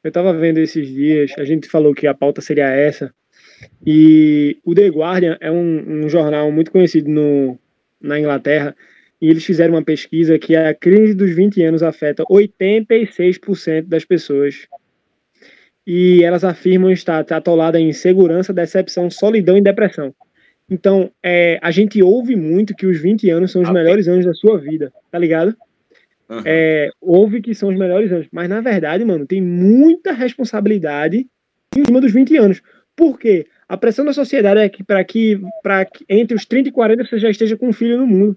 Eu 0.02 0.12
tava 0.12 0.32
vendo 0.34 0.60
esses 0.60 0.88
dias, 0.88 1.34
a 1.38 1.44
gente 1.44 1.68
falou 1.68 1.94
que 1.94 2.08
a 2.08 2.14
pauta 2.14 2.40
seria 2.40 2.70
essa, 2.70 3.14
e 3.86 4.58
o 4.64 4.74
The 4.74 4.88
Guardian 4.88 5.38
é 5.42 5.52
um, 5.52 6.06
um 6.06 6.10
jornal 6.10 6.50
muito 6.52 6.72
conhecido 6.72 7.10
no, 7.10 7.60
na 8.02 8.20
Inglaterra, 8.20 8.76
e 9.22 9.30
eles 9.30 9.44
fizeram 9.44 9.74
uma 9.74 9.84
pesquisa 9.84 10.40
que 10.40 10.56
a 10.56 10.74
crise 10.74 11.14
dos 11.14 11.32
20 11.32 11.62
anos 11.64 11.84
afeta 11.84 12.24
86% 12.24 13.86
das 13.86 14.06
pessoas 14.06 14.68
e 15.86 16.24
elas 16.24 16.44
afirmam 16.44 16.92
estar 16.92 17.20
atolada 17.20 17.80
em 17.80 17.90
insegurança, 17.90 18.54
decepção, 18.54 19.10
solidão 19.10 19.58
e 19.58 19.62
depressão. 19.62 20.14
Então, 20.70 21.12
é, 21.24 21.58
a 21.62 21.72
gente 21.72 22.02
ouve 22.04 22.36
muito 22.36 22.76
que 22.76 22.86
os 22.86 23.00
20 23.00 23.30
anos 23.32 23.52
são 23.52 23.64
os 23.64 23.72
melhores 23.72 24.08
anos 24.08 24.26
da 24.26 24.34
sua 24.34 24.58
vida, 24.58 24.94
tá 25.12 25.18
ligado? 25.18 25.56
Uhum. 26.30 26.44
É, 26.46 26.92
ouve 27.02 27.42
que 27.42 27.56
são 27.56 27.70
os 27.70 27.76
melhores 27.76 28.12
anos, 28.12 28.28
mas 28.32 28.48
na 28.48 28.62
verdade, 28.62 29.04
mano, 29.04 29.26
tem 29.26 29.42
muita 29.42 30.14
responsabilidade 30.14 31.26
em 31.76 31.86
cima 31.86 32.00
dos 32.00 32.14
20 32.14 32.38
anos. 32.38 32.62
Por 32.96 33.18
quê? 33.18 33.48
A 33.70 33.78
pressão 33.78 34.04
da 34.04 34.12
sociedade 34.12 34.60
é 34.60 34.68
que 34.68 34.84
para 34.84 35.06
que, 35.06 35.40
que 35.94 36.06
entre 36.10 36.36
os 36.36 36.44
30 36.44 36.70
e 36.70 36.72
40 36.72 37.06
você 37.06 37.20
já 37.20 37.30
esteja 37.30 37.56
com 37.56 37.68
um 37.68 37.74
filho 37.74 38.00
no 38.00 38.08
mundo. 38.08 38.36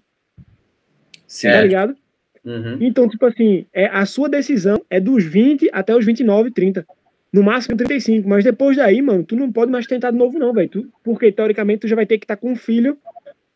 Certo. 1.27 1.57
Tá 1.57 1.63
ligado? 1.63 1.97
Uhum. 2.45 2.77
Então, 2.81 3.09
tipo 3.09 3.25
assim, 3.25 3.65
é, 3.73 3.87
a 3.87 4.05
sua 4.05 4.29
decisão 4.29 4.85
é 4.91 5.01
dos 5.01 5.25
20 5.25 5.71
até 5.73 5.97
os 5.97 6.05
29, 6.05 6.51
30. 6.51 6.87
No 7.33 7.43
máximo 7.43 7.75
35, 7.79 8.29
mas 8.29 8.45
depois 8.45 8.77
daí, 8.77 9.01
mano, 9.01 9.25
tu 9.25 9.35
não 9.35 9.51
pode 9.51 9.73
mais 9.73 9.87
tentar 9.87 10.11
de 10.11 10.19
novo, 10.19 10.39
não, 10.39 10.53
velho. 10.53 10.93
Porque, 11.03 11.33
teoricamente, 11.33 11.81
tu 11.81 11.89
já 11.89 11.97
vai 11.97 12.05
ter 12.05 12.19
que 12.19 12.25
estar 12.25 12.37
tá 12.37 12.41
com 12.41 12.51
um 12.53 12.57
filho 12.57 12.99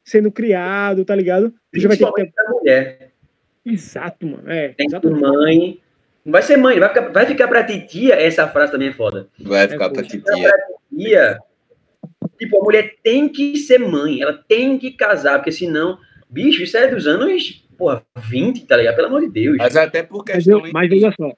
sendo 0.02 0.32
criado, 0.32 1.04
tá 1.04 1.14
ligado? 1.14 1.52
Tu 1.72 1.80
já 1.80 1.88
vai 1.88 1.98
ter 1.98 2.06
que 2.06 2.32
ter... 2.32 2.32
mulher. 2.48 3.10
Exato, 3.66 4.26
mano. 4.26 4.50
É, 4.50 4.68
Tem 4.68 4.86
mãe. 5.20 5.78
Não 6.24 6.32
vai 6.32 6.42
ser 6.42 6.56
mãe, 6.56 6.78
vai 6.80 6.88
ficar, 6.88 7.08
vai 7.10 7.26
ficar 7.26 7.48
pra 7.48 7.64
titia, 7.64 8.14
essa 8.14 8.48
frase 8.48 8.72
também 8.72 8.88
é 8.88 8.92
foda. 8.92 9.28
Vai 9.38 9.68
ficar 9.68 9.84
é, 9.84 9.88
pra 9.90 10.02
titia. 10.02 10.22
Pra 10.22 10.52
titia. 10.90 11.38
Tipo, 12.38 12.60
a 12.60 12.64
mulher 12.64 12.96
tem 13.02 13.28
que 13.28 13.56
ser 13.56 13.78
mãe, 13.78 14.20
ela 14.20 14.32
tem 14.32 14.78
que 14.78 14.90
casar, 14.90 15.38
porque 15.38 15.52
senão, 15.52 15.98
bicho, 16.28 16.62
isso 16.62 16.76
é 16.76 16.88
dos 16.88 17.06
anos, 17.06 17.64
porra, 17.76 18.04
20, 18.28 18.66
tá 18.66 18.76
ligado? 18.76 18.96
Pelo 18.96 19.08
amor 19.08 19.20
de 19.22 19.30
Deus. 19.30 19.56
Mas 19.56 19.76
até 19.76 20.02
porque 20.02 20.32
Mas, 20.32 20.46
eu, 20.46 20.62
mas 20.72 20.88
veja 20.88 21.12
só, 21.18 21.32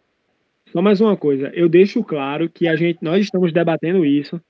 só 0.72 0.82
mais 0.82 1.00
uma 1.00 1.16
coisa, 1.16 1.50
eu 1.54 1.68
deixo 1.68 2.02
claro 2.02 2.48
que 2.48 2.66
a 2.66 2.76
gente, 2.76 2.98
nós 3.02 3.24
estamos 3.24 3.52
debatendo 3.52 4.04
isso 4.04 4.40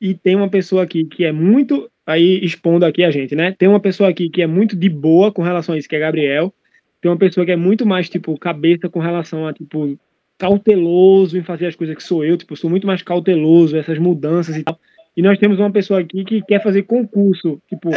e 0.00 0.14
tem 0.14 0.36
uma 0.36 0.48
pessoa 0.48 0.82
aqui 0.82 1.04
que 1.04 1.24
é 1.24 1.32
muito 1.32 1.90
aí 2.06 2.42
expondo 2.42 2.86
aqui 2.86 3.04
a 3.04 3.10
gente, 3.10 3.34
né? 3.34 3.54
Tem 3.58 3.68
uma 3.68 3.80
pessoa 3.80 4.08
aqui 4.08 4.30
que 4.30 4.40
é 4.40 4.46
muito 4.46 4.74
de 4.74 4.88
boa 4.88 5.30
com 5.30 5.42
relação 5.42 5.74
a 5.74 5.78
isso, 5.78 5.88
que 5.88 5.96
é 5.96 5.98
Gabriel. 5.98 6.52
Tem 7.00 7.10
uma 7.10 7.18
pessoa 7.18 7.44
que 7.44 7.52
é 7.52 7.56
muito 7.56 7.84
mais 7.84 8.08
tipo 8.08 8.38
cabeça 8.38 8.88
com 8.88 8.98
relação 8.98 9.46
a 9.46 9.52
tipo 9.52 9.98
cauteloso 10.38 11.36
em 11.36 11.42
fazer 11.42 11.66
as 11.66 11.74
coisas 11.74 11.96
que 11.96 12.02
sou 12.02 12.24
eu, 12.24 12.36
tipo, 12.36 12.56
sou 12.56 12.70
muito 12.70 12.86
mais 12.86 13.02
cauteloso 13.02 13.76
essas 13.76 13.98
mudanças 13.98 14.56
e 14.56 14.62
tal. 14.62 14.78
E 15.18 15.22
nós 15.22 15.36
temos 15.36 15.58
uma 15.58 15.72
pessoa 15.72 15.98
aqui 15.98 16.24
que 16.24 16.40
quer 16.42 16.62
fazer 16.62 16.84
concurso, 16.84 17.60
tipo, 17.68 17.90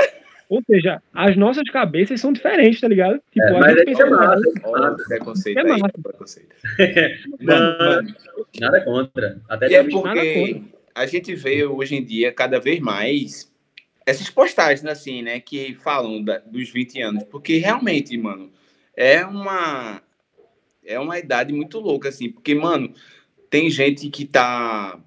ou 0.49 0.59
seja, 0.63 0.99
as 1.13 1.37
nossas 1.37 1.69
cabeças 1.69 2.19
são 2.19 2.33
diferentes, 2.33 2.81
tá 2.81 2.87
ligado? 2.87 3.21
Tipo, 3.31 3.45
é, 3.45 3.59
a 3.59 3.69
gente 3.69 3.81
é 3.81 3.85
pensa 3.85 4.09
massa, 4.09 4.51
massa. 4.71 5.03
preconceito 5.07 5.59
é 5.59 5.63
massa. 5.63 5.85
Aí, 5.85 6.01
preconceito. 6.01 6.55
Não, 7.39 7.77
mano, 7.77 8.15
nada 8.59 8.81
contra. 8.81 9.39
Até 9.47 9.69
e 9.69 9.75
é 9.75 9.83
porque 9.83 10.63
a 10.95 11.05
gente 11.05 11.35
vê 11.35 11.63
hoje 11.63 11.95
em 11.95 12.03
dia 12.03 12.31
cada 12.31 12.59
vez 12.59 12.79
mais 12.79 13.53
essas 14.03 14.31
postagens 14.31 14.83
assim, 14.87 15.21
né, 15.21 15.39
que 15.39 15.75
falam 15.75 16.23
da, 16.23 16.39
dos 16.39 16.71
20 16.71 17.01
anos, 17.03 17.23
porque 17.25 17.57
realmente, 17.57 18.17
mano, 18.17 18.51
é 18.97 19.23
uma 19.23 20.01
é 20.83 20.99
uma 20.99 21.19
idade 21.19 21.53
muito 21.53 21.79
louca 21.79 22.09
assim, 22.09 22.31
porque 22.31 22.55
mano, 22.55 22.91
tem 23.47 23.69
gente 23.69 24.09
que 24.09 24.25
tá 24.25 24.99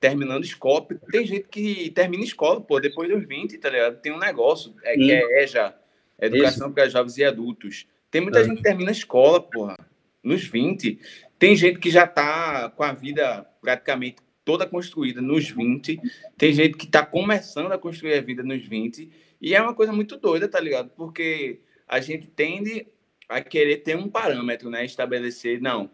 terminando 0.00 0.42
escola. 0.42 0.86
Tem 1.12 1.26
gente 1.26 1.46
que 1.48 1.90
termina 1.90 2.24
escola, 2.24 2.60
pô, 2.60 2.80
depois 2.80 3.08
dos 3.10 3.24
20, 3.24 3.58
tá 3.58 3.68
ligado? 3.68 4.00
Tem 4.00 4.10
um 4.10 4.18
negócio 4.18 4.74
é, 4.82 4.94
que 4.94 5.12
é 5.12 5.44
EJA, 5.44 5.74
Educação 6.18 6.66
Isso. 6.66 6.74
para 6.74 6.88
Jovens 6.88 7.18
e 7.18 7.24
Adultos. 7.24 7.86
Tem 8.10 8.20
muita 8.20 8.40
é. 8.40 8.44
gente 8.44 8.56
que 8.56 8.62
termina 8.62 8.90
escola, 8.90 9.40
porra, 9.40 9.76
nos 10.22 10.42
20. 10.44 10.98
Tem 11.38 11.54
gente 11.54 11.78
que 11.78 11.90
já 11.90 12.06
tá 12.06 12.70
com 12.70 12.82
a 12.82 12.92
vida 12.92 13.46
praticamente 13.60 14.16
toda 14.44 14.66
construída 14.66 15.20
nos 15.20 15.50
20. 15.50 16.00
Tem 16.36 16.52
gente 16.52 16.76
que 16.76 16.86
tá 16.86 17.04
começando 17.04 17.70
a 17.70 17.78
construir 17.78 18.14
a 18.14 18.20
vida 18.20 18.42
nos 18.42 18.64
20. 18.66 19.10
E 19.40 19.54
é 19.54 19.60
uma 19.60 19.74
coisa 19.74 19.92
muito 19.92 20.16
doida, 20.16 20.48
tá 20.48 20.58
ligado? 20.58 20.90
Porque 20.96 21.60
a 21.86 22.00
gente 22.00 22.26
tende 22.26 22.86
a 23.28 23.40
querer 23.40 23.78
ter 23.78 23.96
um 23.96 24.08
parâmetro, 24.08 24.70
né? 24.70 24.84
Estabelecer, 24.84 25.60
não, 25.60 25.90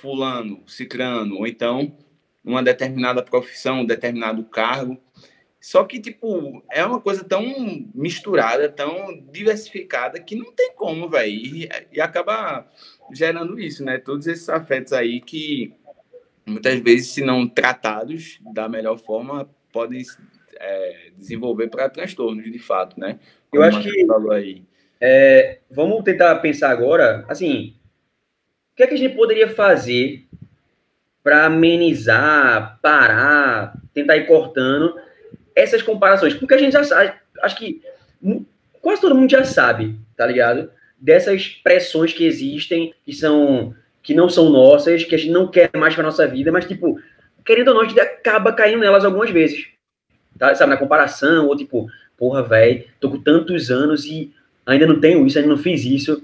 fulano, 0.00 0.62
cicrano, 0.66 1.36
ou 1.36 1.46
então 1.46 1.96
uma 2.44 2.62
determinada 2.62 3.22
profissão, 3.22 3.80
um 3.80 3.86
determinado 3.86 4.42
cargo. 4.44 4.98
Só 5.60 5.84
que, 5.84 6.00
tipo, 6.00 6.62
é 6.70 6.84
uma 6.84 7.00
coisa 7.00 7.22
tão 7.22 7.44
misturada, 7.94 8.68
tão 8.68 9.14
diversificada, 9.30 10.18
que 10.18 10.34
não 10.34 10.50
tem 10.52 10.72
como, 10.74 11.08
velho. 11.08 11.30
E, 11.30 11.68
e, 11.92 12.00
acaba 12.00 12.66
gerando 13.12 13.60
isso, 13.60 13.84
né? 13.84 13.98
Todos 13.98 14.26
esses 14.26 14.48
afetos 14.48 14.94
aí 14.94 15.20
que, 15.20 15.74
muitas 16.46 16.80
vezes, 16.80 17.08
se 17.08 17.22
não 17.22 17.46
tratados 17.46 18.38
da 18.54 18.70
melhor 18.70 18.98
forma, 18.98 19.50
podem 19.70 20.02
é, 20.56 21.10
desenvolver 21.18 21.68
para 21.68 21.90
transtornos, 21.90 22.50
de 22.50 22.58
fato, 22.58 22.98
né? 22.98 23.18
Como 23.50 23.62
Eu 23.62 23.68
acho 23.68 23.82
que. 23.82 24.06
Falou 24.06 24.32
aí. 24.32 24.62
É, 24.98 25.60
vamos 25.70 26.02
tentar 26.04 26.34
pensar 26.36 26.70
agora, 26.70 27.24
assim, 27.28 27.74
o 28.72 28.76
que 28.76 28.82
é 28.82 28.86
que 28.86 28.94
a 28.94 28.98
gente 28.98 29.14
poderia 29.14 29.48
fazer 29.48 30.26
para 31.22 31.46
amenizar, 31.46 32.78
parar, 32.80 33.74
tentar 33.92 34.16
ir 34.16 34.26
cortando 34.26 34.94
essas 35.54 35.82
comparações. 35.82 36.34
Porque 36.34 36.54
a 36.54 36.58
gente 36.58 36.72
já 36.72 36.84
sabe, 36.84 37.12
acho 37.42 37.56
que 37.56 37.82
quase 38.80 39.00
todo 39.00 39.14
mundo 39.14 39.30
já 39.30 39.44
sabe, 39.44 39.98
tá 40.16 40.26
ligado? 40.26 40.70
Dessas 40.98 41.48
pressões 41.48 42.12
que 42.12 42.24
existem, 42.24 42.94
que 43.04 43.12
são 43.12 43.74
que 44.02 44.14
não 44.14 44.30
são 44.30 44.48
nossas, 44.48 45.04
que 45.04 45.14
a 45.14 45.18
gente 45.18 45.30
não 45.30 45.46
quer 45.46 45.70
mais 45.76 45.94
para 45.94 46.02
nossa 46.02 46.26
vida, 46.26 46.50
mas 46.50 46.64
tipo, 46.64 46.98
querendo 47.44 47.68
ou 47.68 47.74
não, 47.74 47.82
a 47.82 47.84
gente 47.84 48.00
acaba 48.00 48.52
caindo 48.52 48.80
nelas 48.80 49.04
algumas 49.04 49.30
vezes. 49.30 49.66
Tá? 50.38 50.54
Sabe, 50.54 50.70
na 50.70 50.78
comparação, 50.78 51.48
ou 51.48 51.56
tipo, 51.56 51.86
porra, 52.16 52.42
velho, 52.42 52.84
tô 52.98 53.10
com 53.10 53.20
tantos 53.20 53.70
anos 53.70 54.06
e 54.06 54.32
ainda 54.64 54.86
não 54.86 54.98
tenho 54.98 55.26
isso, 55.26 55.38
ainda 55.38 55.50
não 55.50 55.58
fiz 55.58 55.84
isso. 55.84 56.22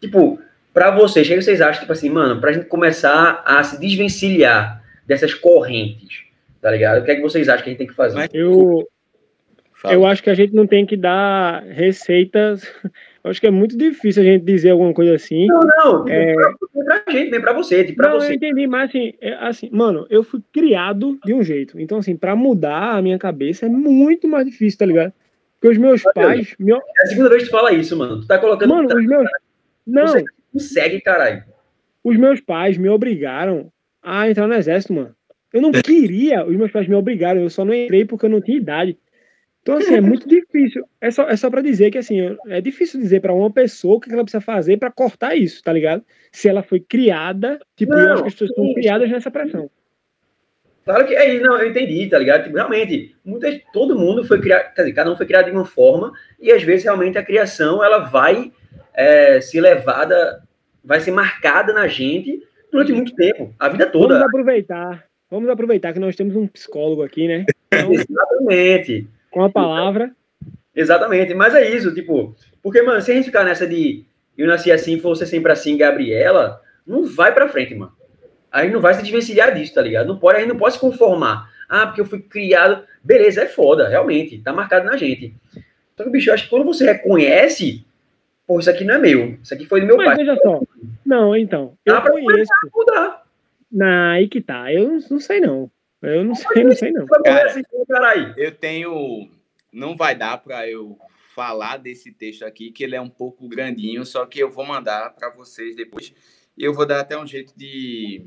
Tipo, 0.00 0.38
para 0.74 0.90
vocês, 0.90 1.26
o 1.26 1.30
que 1.30 1.40
vocês 1.40 1.60
acham, 1.62 1.80
tipo 1.80 1.92
assim, 1.92 2.10
mano, 2.10 2.40
pra 2.40 2.52
gente 2.52 2.66
começar 2.66 3.42
a 3.46 3.62
se 3.64 3.80
desvencilhar 3.80 4.84
dessas 5.06 5.32
correntes, 5.32 6.24
tá 6.60 6.70
ligado? 6.70 7.00
O 7.00 7.04
que 7.04 7.12
é 7.12 7.14
que 7.14 7.22
vocês 7.22 7.48
acham 7.48 7.62
que 7.62 7.70
a 7.70 7.72
gente 7.72 7.78
tem 7.78 7.86
que 7.86 7.94
fazer? 7.94 8.28
Eu, 8.34 8.86
eu 9.84 10.04
acho 10.04 10.22
que 10.22 10.30
a 10.30 10.34
gente 10.34 10.54
não 10.54 10.66
tem 10.66 10.84
que 10.84 10.96
dar 10.96 11.62
receitas 11.62 12.70
Eu 13.24 13.30
acho 13.30 13.40
que 13.40 13.46
é 13.46 13.50
muito 13.50 13.74
difícil 13.74 14.22
a 14.22 14.26
gente 14.26 14.44
dizer 14.44 14.68
alguma 14.70 14.92
coisa 14.92 15.14
assim. 15.14 15.46
Não, 15.46 15.60
não, 15.60 16.08
É. 16.08 16.34
pra, 16.34 16.52
pra 16.84 17.12
gente, 17.12 17.30
nem 17.30 17.40
pra 17.40 17.54
você, 17.54 17.82
tipo, 17.82 17.96
pra 17.96 18.08
Não, 18.08 18.16
eu 18.16 18.20
você. 18.20 18.34
entendi, 18.34 18.66
mas 18.66 18.90
assim, 18.90 19.14
é, 19.18 19.32
assim, 19.36 19.70
mano, 19.72 20.06
eu 20.10 20.22
fui 20.22 20.42
criado 20.52 21.18
de 21.24 21.32
um 21.32 21.42
jeito. 21.42 21.80
Então, 21.80 21.96
assim, 21.96 22.14
pra 22.16 22.36
mudar 22.36 22.98
a 22.98 23.00
minha 23.00 23.18
cabeça 23.18 23.64
é 23.64 23.68
muito 23.70 24.28
mais 24.28 24.44
difícil, 24.44 24.78
tá 24.78 24.84
ligado? 24.84 25.10
Porque 25.58 25.68
os 25.68 25.78
meus 25.78 26.02
pais. 26.14 26.54
Meu... 26.58 26.76
É 26.76 27.02
a 27.04 27.06
segunda 27.06 27.30
vez 27.30 27.44
que 27.44 27.48
tu 27.48 27.52
fala 27.52 27.72
isso, 27.72 27.96
mano. 27.96 28.20
Tu 28.20 28.26
tá 28.26 28.36
colocando. 28.38 28.74
Mano, 28.74 28.88
os 28.94 29.06
meus. 29.06 29.26
Não, 29.86 30.06
Você 30.06 30.24
consegue, 30.54 31.00
caralho. 31.00 31.44
os 32.02 32.16
meus 32.16 32.40
pais 32.40 32.78
me 32.78 32.88
obrigaram 32.88 33.70
a 34.02 34.28
entrar 34.28 34.46
no 34.46 34.54
exército, 34.54 34.94
mano. 34.94 35.14
Eu 35.52 35.60
não 35.60 35.70
queria, 35.70 36.44
os 36.44 36.56
meus 36.56 36.72
pais 36.72 36.88
me 36.88 36.94
obrigaram, 36.94 37.40
eu 37.40 37.50
só 37.50 37.64
não 37.64 37.74
entrei 37.74 38.04
porque 38.04 38.26
eu 38.26 38.30
não 38.30 38.40
tinha 38.40 38.56
idade. 38.56 38.98
Então, 39.62 39.76
assim, 39.78 39.94
é 39.94 40.00
muito 40.00 40.28
difícil. 40.28 40.84
É 41.00 41.10
só, 41.10 41.26
é 41.26 41.36
só 41.36 41.48
pra 41.48 41.62
dizer 41.62 41.90
que, 41.90 41.96
assim, 41.96 42.36
é 42.48 42.60
difícil 42.60 43.00
dizer 43.00 43.20
pra 43.20 43.32
uma 43.32 43.50
pessoa 43.50 43.96
o 43.96 44.00
que 44.00 44.12
ela 44.12 44.22
precisa 44.22 44.42
fazer 44.42 44.76
pra 44.76 44.90
cortar 44.90 45.34
isso, 45.34 45.62
tá 45.62 45.72
ligado? 45.72 46.04
Se 46.30 46.48
ela 46.48 46.62
foi 46.62 46.80
criada, 46.80 47.58
tipo, 47.74 47.94
eu 47.94 47.98
Não, 47.98 48.12
acho 48.12 48.22
que 48.22 48.28
as 48.28 48.34
pessoas 48.34 48.54
são 48.54 48.74
criadas 48.74 49.10
nessa 49.10 49.30
pressão. 49.30 49.70
Claro 50.84 51.06
que 51.06 51.14
é, 51.14 51.40
não, 51.40 51.56
eu 51.56 51.70
entendi, 51.70 52.06
tá 52.10 52.18
ligado? 52.18 52.44
Tipo, 52.44 52.56
realmente, 52.56 53.16
muitas, 53.24 53.58
todo 53.72 53.98
mundo 53.98 54.22
foi 54.22 54.38
criado, 54.38 54.74
quer 54.74 54.82
dizer, 54.82 54.92
cada 54.92 55.10
um 55.10 55.16
foi 55.16 55.24
criado 55.24 55.46
de 55.46 55.52
uma 55.52 55.64
forma, 55.64 56.12
e 56.38 56.52
às 56.52 56.62
vezes 56.62 56.84
realmente 56.84 57.16
a 57.16 57.24
criação 57.24 57.82
ela 57.82 58.00
vai 58.00 58.52
é, 58.92 59.40
ser 59.40 59.62
levada, 59.62 60.42
vai 60.84 61.00
ser 61.00 61.10
marcada 61.10 61.72
na 61.72 61.86
gente 61.88 62.42
durante 62.70 62.92
muito 62.92 63.14
tempo, 63.14 63.54
a 63.58 63.68
vida 63.68 63.86
Vamos 63.86 64.08
toda. 64.08 64.24
aproveitar. 64.24 65.04
Vamos 65.30 65.48
aproveitar 65.48 65.92
que 65.92 65.98
nós 65.98 66.16
temos 66.16 66.36
um 66.36 66.46
psicólogo 66.46 67.02
aqui, 67.02 67.26
né? 67.26 67.46
Então, 67.72 67.92
Exatamente. 67.92 69.08
com 69.30 69.42
a 69.42 69.50
palavra. 69.50 70.12
Exatamente, 70.74 71.34
mas 71.34 71.54
é 71.54 71.68
isso, 71.70 71.94
tipo, 71.94 72.34
porque, 72.62 72.82
mano, 72.82 73.00
se 73.00 73.12
a 73.12 73.14
gente 73.14 73.26
ficar 73.26 73.44
nessa 73.44 73.66
de 73.66 74.04
eu 74.36 74.46
nasci 74.48 74.72
assim, 74.72 74.98
você 74.98 75.24
sempre 75.24 75.52
assim, 75.52 75.76
Gabriela, 75.76 76.60
não 76.86 77.04
vai 77.04 77.32
pra 77.32 77.48
frente, 77.48 77.74
mano. 77.74 77.92
A 78.50 78.62
gente 78.62 78.72
não 78.72 78.80
vai 78.80 78.94
se 78.94 79.02
desvencilhar 79.02 79.54
disso, 79.54 79.74
tá 79.74 79.82
ligado? 79.82 80.06
Não 80.06 80.18
pode, 80.18 80.38
a 80.38 80.40
gente 80.40 80.50
não 80.50 80.58
pode 80.58 80.74
se 80.74 80.80
conformar. 80.80 81.50
Ah, 81.68 81.86
porque 81.86 82.00
eu 82.00 82.04
fui 82.04 82.20
criado. 82.20 82.84
Beleza, 83.02 83.42
é 83.42 83.46
foda, 83.46 83.88
realmente, 83.88 84.38
tá 84.38 84.52
marcado 84.52 84.86
na 84.86 84.96
gente. 84.96 85.34
Só 85.96 86.04
que, 86.04 86.10
bicho, 86.10 86.30
eu 86.30 86.34
acho 86.34 86.44
que 86.44 86.50
quando 86.50 86.64
você 86.64 86.84
reconhece, 86.84 87.84
pô, 88.46 88.58
isso 88.58 88.70
aqui 88.70 88.84
não 88.84 88.94
é 88.94 88.98
meu, 88.98 89.38
isso 89.42 89.54
aqui 89.54 89.66
foi 89.66 89.80
do 89.80 89.86
meu 89.86 89.96
Mas 89.96 90.06
pai. 90.06 90.16
veja 90.16 90.36
só. 90.42 90.60
Não, 91.04 91.36
então. 91.36 91.76
Eu 91.84 91.94
Dá 91.94 92.00
pra 92.00 92.12
conheço. 92.12 92.50
Mudar. 92.74 93.24
Na, 93.70 94.12
aí 94.12 94.28
que 94.28 94.40
tá. 94.40 94.72
Eu 94.72 94.88
não, 94.88 94.98
não 95.10 95.20
sei, 95.20 95.40
não. 95.40 95.70
Eu 96.00 96.24
não 96.24 96.34
sei, 96.34 96.64
não 96.64 96.72
sei, 96.72 96.92
não. 96.92 97.06
Cara. 97.06 97.54
Eu 98.36 98.52
tenho. 98.52 99.28
Não 99.72 99.96
vai 99.96 100.14
dar 100.14 100.38
para 100.38 100.68
eu 100.68 100.98
falar 101.34 101.78
desse 101.78 102.12
texto 102.12 102.44
aqui, 102.44 102.70
que 102.70 102.84
ele 102.84 102.94
é 102.94 103.00
um 103.00 103.08
pouco 103.08 103.48
grandinho, 103.48 104.06
só 104.06 104.24
que 104.24 104.38
eu 104.38 104.50
vou 104.50 104.64
mandar 104.64 105.10
para 105.14 105.30
vocês 105.30 105.74
depois. 105.74 106.14
E 106.56 106.62
eu 106.62 106.72
vou 106.72 106.86
dar 106.86 107.00
até 107.00 107.18
um 107.18 107.26
jeito 107.26 107.52
de 107.56 108.24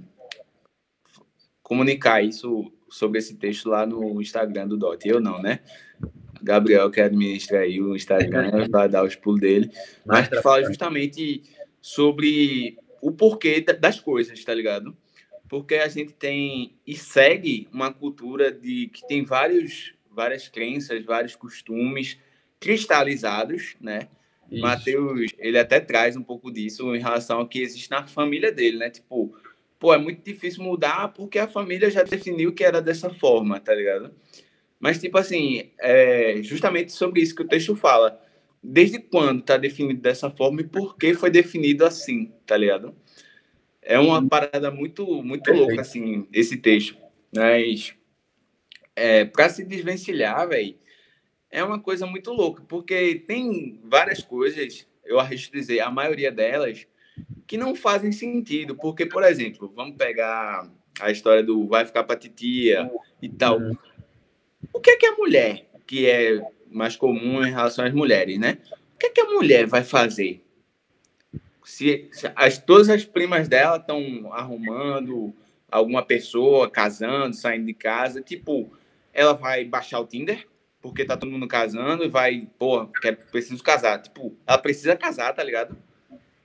comunicar 1.64 2.22
isso 2.22 2.70
sobre 2.90 3.20
esse 3.20 3.36
texto 3.38 3.70
lá 3.70 3.86
no 3.86 4.22
Instagram 4.22 4.68
do 4.68 4.76
Dot. 4.76 5.08
Eu 5.08 5.22
não, 5.22 5.42
né? 5.42 5.60
Gabriel 6.42 6.90
que 6.92 7.02
administra 7.02 7.60
aí 7.60 7.82
o 7.82 7.96
Instagram, 7.96 8.68
vai 8.70 8.90
dar 8.90 9.04
os 9.04 9.16
pulos 9.16 9.40
dele. 9.40 9.70
Mas 10.06 10.28
que 10.28 10.42
fala 10.42 10.64
justamente 10.64 11.44
sobre 11.82 12.78
o 13.02 13.12
porquê 13.12 13.62
da- 13.62 13.74
das 13.74 14.00
coisas, 14.00 14.44
tá 14.44 14.54
ligado? 14.54 14.96
Porque 15.50 15.76
a 15.76 15.88
gente 15.88 16.14
tem 16.14 16.76
e 16.86 16.96
segue 16.96 17.68
uma 17.72 17.94
cultura 17.94 18.52
de 18.52 18.88
que 18.88 19.08
tem 19.08 19.24
vários, 19.24 19.94
várias 20.12 20.48
crenças, 20.48 21.04
vários 21.06 21.36
costumes 21.36 22.18
cristalizados, 22.60 23.76
né? 23.80 24.08
Isso. 24.52 24.62
Mateus, 24.62 25.32
ele 25.38 25.58
até 25.60 25.80
traz 25.80 26.16
um 26.16 26.24
pouco 26.24 26.52
disso 26.52 26.96
em 26.96 27.00
relação 27.00 27.40
ao 27.40 27.48
que 27.48 27.62
existe 27.62 27.90
na 27.92 28.06
família 28.06 28.52
dele, 28.52 28.78
né? 28.78 28.90
Tipo, 28.90 29.36
pô, 29.80 29.94
é 29.94 29.98
muito 29.98 30.24
difícil 30.24 30.64
mudar 30.64 31.10
porque 31.10 31.38
a 31.40 31.48
família 31.48 31.90
já 31.90 32.04
definiu 32.04 32.54
que 32.54 32.64
era 32.64 32.82
dessa 32.82 33.10
forma, 33.10 33.60
tá 33.60 33.74
ligado? 33.74 34.14
Mas, 34.80 35.00
tipo 35.00 35.18
assim, 35.18 35.72
é 35.80 36.40
justamente 36.44 36.92
sobre 36.92 37.22
isso 37.22 37.36
que 37.36 37.42
o 37.42 37.48
texto 37.48 37.76
fala. 37.76 38.22
Desde 38.62 39.00
quando 39.00 39.42
tá 39.42 39.58
definido 39.58 40.02
dessa 40.02 40.30
forma 40.30 40.62
e 40.62 40.68
por 40.68 40.98
que 40.98 41.14
foi 41.14 41.30
definido 41.30 41.86
assim, 41.86 42.32
tá 42.46 42.58
ligado? 42.58 42.96
É 43.82 43.98
uma 43.98 44.26
parada 44.28 44.70
muito, 44.70 45.06
muito 45.24 45.44
Perfeito. 45.44 45.68
louca, 45.68 45.82
assim, 45.82 46.28
esse 46.34 46.58
texto. 46.58 46.98
Mas, 47.34 47.94
é, 48.96 49.26
para 49.26 49.50
se 49.50 49.64
desvencilhar, 49.64 50.48
velho, 50.50 50.76
é 51.50 51.64
uma 51.64 51.80
coisa 51.80 52.06
muito 52.06 52.32
louca, 52.34 52.64
porque 52.68 53.24
tem 53.28 53.80
várias 53.84 54.22
coisas, 54.22 54.86
eu 55.06 55.20
arrisco 55.20 55.54
dizer, 55.54 55.80
a 55.80 55.90
maioria 55.90 56.32
delas, 56.32 56.86
que 57.46 57.58
não 57.58 57.74
fazem 57.74 58.12
sentido. 58.12 58.76
Porque, 58.76 59.06
por 59.06 59.24
exemplo, 59.24 59.72
vamos 59.76 59.96
pegar 59.96 60.70
a 61.00 61.12
história 61.12 61.44
do 61.44 61.66
vai 61.66 61.86
ficar 61.86 62.04
pra 62.04 62.16
titia 62.16 62.92
e 63.22 63.30
tal. 63.30 63.60
O 64.78 64.80
que 64.80 64.92
é 64.92 64.96
que 64.98 65.06
a 65.06 65.16
mulher, 65.16 65.66
que 65.88 66.06
é 66.08 66.40
mais 66.70 66.96
comum 66.96 67.44
em 67.44 67.50
relação 67.50 67.84
às 67.86 67.94
mulheres, 67.94 68.38
né? 68.40 68.58
O 68.96 68.98
que 69.00 69.08
é 69.08 69.10
que 69.10 69.22
a 69.22 69.26
mulher 69.26 69.66
vai 69.66 69.84
fazer? 69.84 70.44
Se, 71.64 72.08
se 72.12 72.32
as, 72.36 72.58
todas 72.58 72.90
as 72.90 73.04
primas 73.04 73.48
dela 73.48 73.78
estão 73.78 74.32
arrumando 74.32 75.34
alguma 75.70 76.04
pessoa, 76.04 76.70
casando, 76.70 77.36
saindo 77.36 77.66
de 77.66 77.74
casa, 77.74 78.22
tipo, 78.22 78.72
ela 79.14 79.34
vai 79.34 79.66
baixar 79.66 80.00
o 80.00 80.06
Tinder, 80.06 80.48
porque 80.82 81.04
tá 81.04 81.18
todo 81.18 81.32
mundo 81.32 81.48
casando 81.48 82.06
e 82.06 82.08
vai, 82.08 82.48
porra, 82.58 82.88
quero, 83.02 83.18
preciso 83.32 83.62
casar. 83.64 84.02
Tipo, 84.02 84.34
ela 84.48 84.58
precisa 84.58 84.96
casar, 84.96 85.34
tá 85.34 85.44
ligado? 85.44 85.76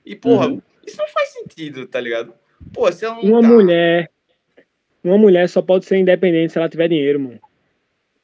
E, 0.05 0.15
porra, 0.15 0.47
Uhum. 0.47 0.61
isso 0.85 0.97
não 0.97 1.07
faz 1.07 1.29
sentido, 1.29 1.87
tá 1.87 2.01
ligado? 2.01 2.33
Pô, 2.73 2.91
se 2.91 3.05
ela 3.05 3.15
não 3.15 3.21
Uma 3.23 3.41
tá- 3.41 3.47
mulher. 3.47 4.11
Uma 5.03 5.17
mulher 5.17 5.47
só 5.47 5.61
pode 5.61 5.85
ser 5.85 5.97
independente 5.97 6.51
se 6.51 6.57
ela 6.57 6.67
tiver 6.69 6.87
dinheiro, 6.89 7.19
mano. 7.19 7.39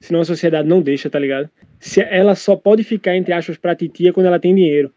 Senão 0.01 0.21
a 0.21 0.25
sociedade 0.25 0.67
não 0.67 0.81
deixa, 0.81 1.09
tá 1.09 1.19
ligado? 1.19 1.49
Se 1.79 2.01
ela 2.01 2.33
só 2.35 2.55
pode 2.55 2.83
ficar, 2.83 3.15
entre 3.15 3.33
aspas, 3.33 3.57
pra 3.57 3.75
titia 3.75 4.13
quando 4.13 4.27
ela 4.27 4.39
tem 4.39 4.55
dinheiro. 4.55 4.93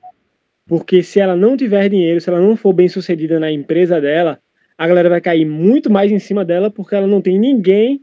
Porque 0.66 1.02
se 1.02 1.18
ela 1.18 1.34
não 1.34 1.56
tiver 1.56 1.88
dinheiro, 1.88 2.20
se 2.20 2.28
ela 2.30 2.40
não 2.40 2.56
for 2.56 2.72
bem 2.72 2.88
sucedida 2.88 3.40
na 3.40 3.50
empresa 3.50 4.00
dela, 4.00 4.38
a 4.78 4.86
galera 4.86 5.08
vai 5.08 5.20
cair 5.20 5.44
muito 5.44 5.90
mais 5.90 6.12
em 6.12 6.18
cima 6.20 6.44
dela 6.44 6.70
porque 6.70 6.94
ela 6.94 7.06
não 7.06 7.20
tem 7.20 7.38
ninguém 7.38 8.00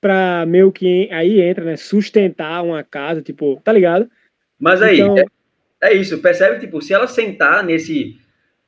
pra 0.00 0.46
meio 0.46 0.72
que 0.72 1.08
aí 1.12 1.42
entra, 1.42 1.62
né? 1.64 1.76
Sustentar 1.76 2.64
uma 2.64 2.82
casa, 2.82 3.20
tipo, 3.20 3.60
tá 3.62 3.70
ligado? 3.70 4.10
Mas 4.58 4.80
aí, 4.80 4.98
Então- 5.00 5.18
é, 5.18 5.90
é 5.90 5.94
isso, 5.94 6.18
percebe? 6.22 6.58
Tipo, 6.58 6.80
se 6.80 6.94
ela 6.94 7.06
sentar 7.06 7.62
nesse, 7.62 8.18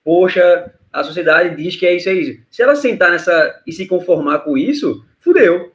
poxa, 0.05 0.71
a 0.93 1.03
sociedade 1.03 1.57
diz 1.57 1.75
que 1.75 1.87
é 1.87 1.95
isso, 1.97 2.09
é 2.11 2.13
isso. 2.13 2.39
Se 2.51 2.63
ela 2.63 2.75
sentar 2.77 3.11
nessa 3.11 3.63
e 3.67 3.73
se 3.73 3.87
conformar 3.87 4.41
com 4.41 4.59
isso, 4.59 5.03
fudeu, 5.21 5.72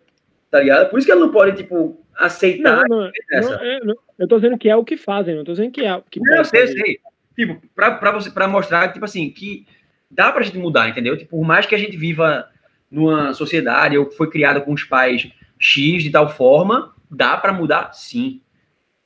tá 0.52 0.60
ligado? 0.60 0.89
Por 0.89 0.98
isso 1.00 1.06
que 1.06 1.12
ela 1.12 1.22
não 1.22 1.32
pode, 1.32 1.58
tipo, 1.58 2.00
aceitar 2.18 2.84
Não, 2.88 3.02
não, 3.04 3.12
essa. 3.32 3.50
não, 3.58 3.64
é, 3.64 3.80
não. 3.84 3.95
eu 4.20 4.28
tô 4.28 4.36
dizendo 4.38 4.58
que 4.58 4.70
é 4.70 4.76
o 4.76 4.84
que 4.84 4.98
fazem, 4.98 5.36
não 5.36 5.43
tô 5.43 5.52
dizendo 5.54 5.72
que 5.72 5.86
é 5.86 5.95
o 5.95 6.02
que 6.04 6.20
Não, 6.20 6.38
eu 6.38 6.45
sei, 6.45 6.62
fazer. 6.62 6.80
sei. 6.80 7.00
Tipo, 7.36 7.62
pra, 7.76 7.91
pra, 7.91 8.12
você, 8.12 8.32
pra 8.32 8.48
mostrar, 8.48 8.91
tipo 8.91 9.06
assim, 9.06 9.30
que 9.30 9.66
dá 10.10 10.32
pra 10.32 10.41
gente 10.43 10.58
mudar, 10.58 10.89
entendeu? 10.89 11.16
Tipo, 11.18 11.38
por 11.38 11.45
mais 11.45 11.66
que 11.66 11.76
a 11.76 11.78
gente 11.78 11.95
viva 11.95 12.50
numa 12.89 13.34
sociedade 13.34 13.98
ou 13.98 14.10
foi 14.10 14.30
criada 14.30 14.62
com 14.62 14.74
os 14.74 14.84
pais 14.84 15.30
X 15.60 16.02
de 16.04 16.10
tal 16.10 16.30
forma, 16.30 16.95
dá 17.12 17.38
pra 17.38 17.54
mudar 17.54 17.93
sim. 17.93 18.41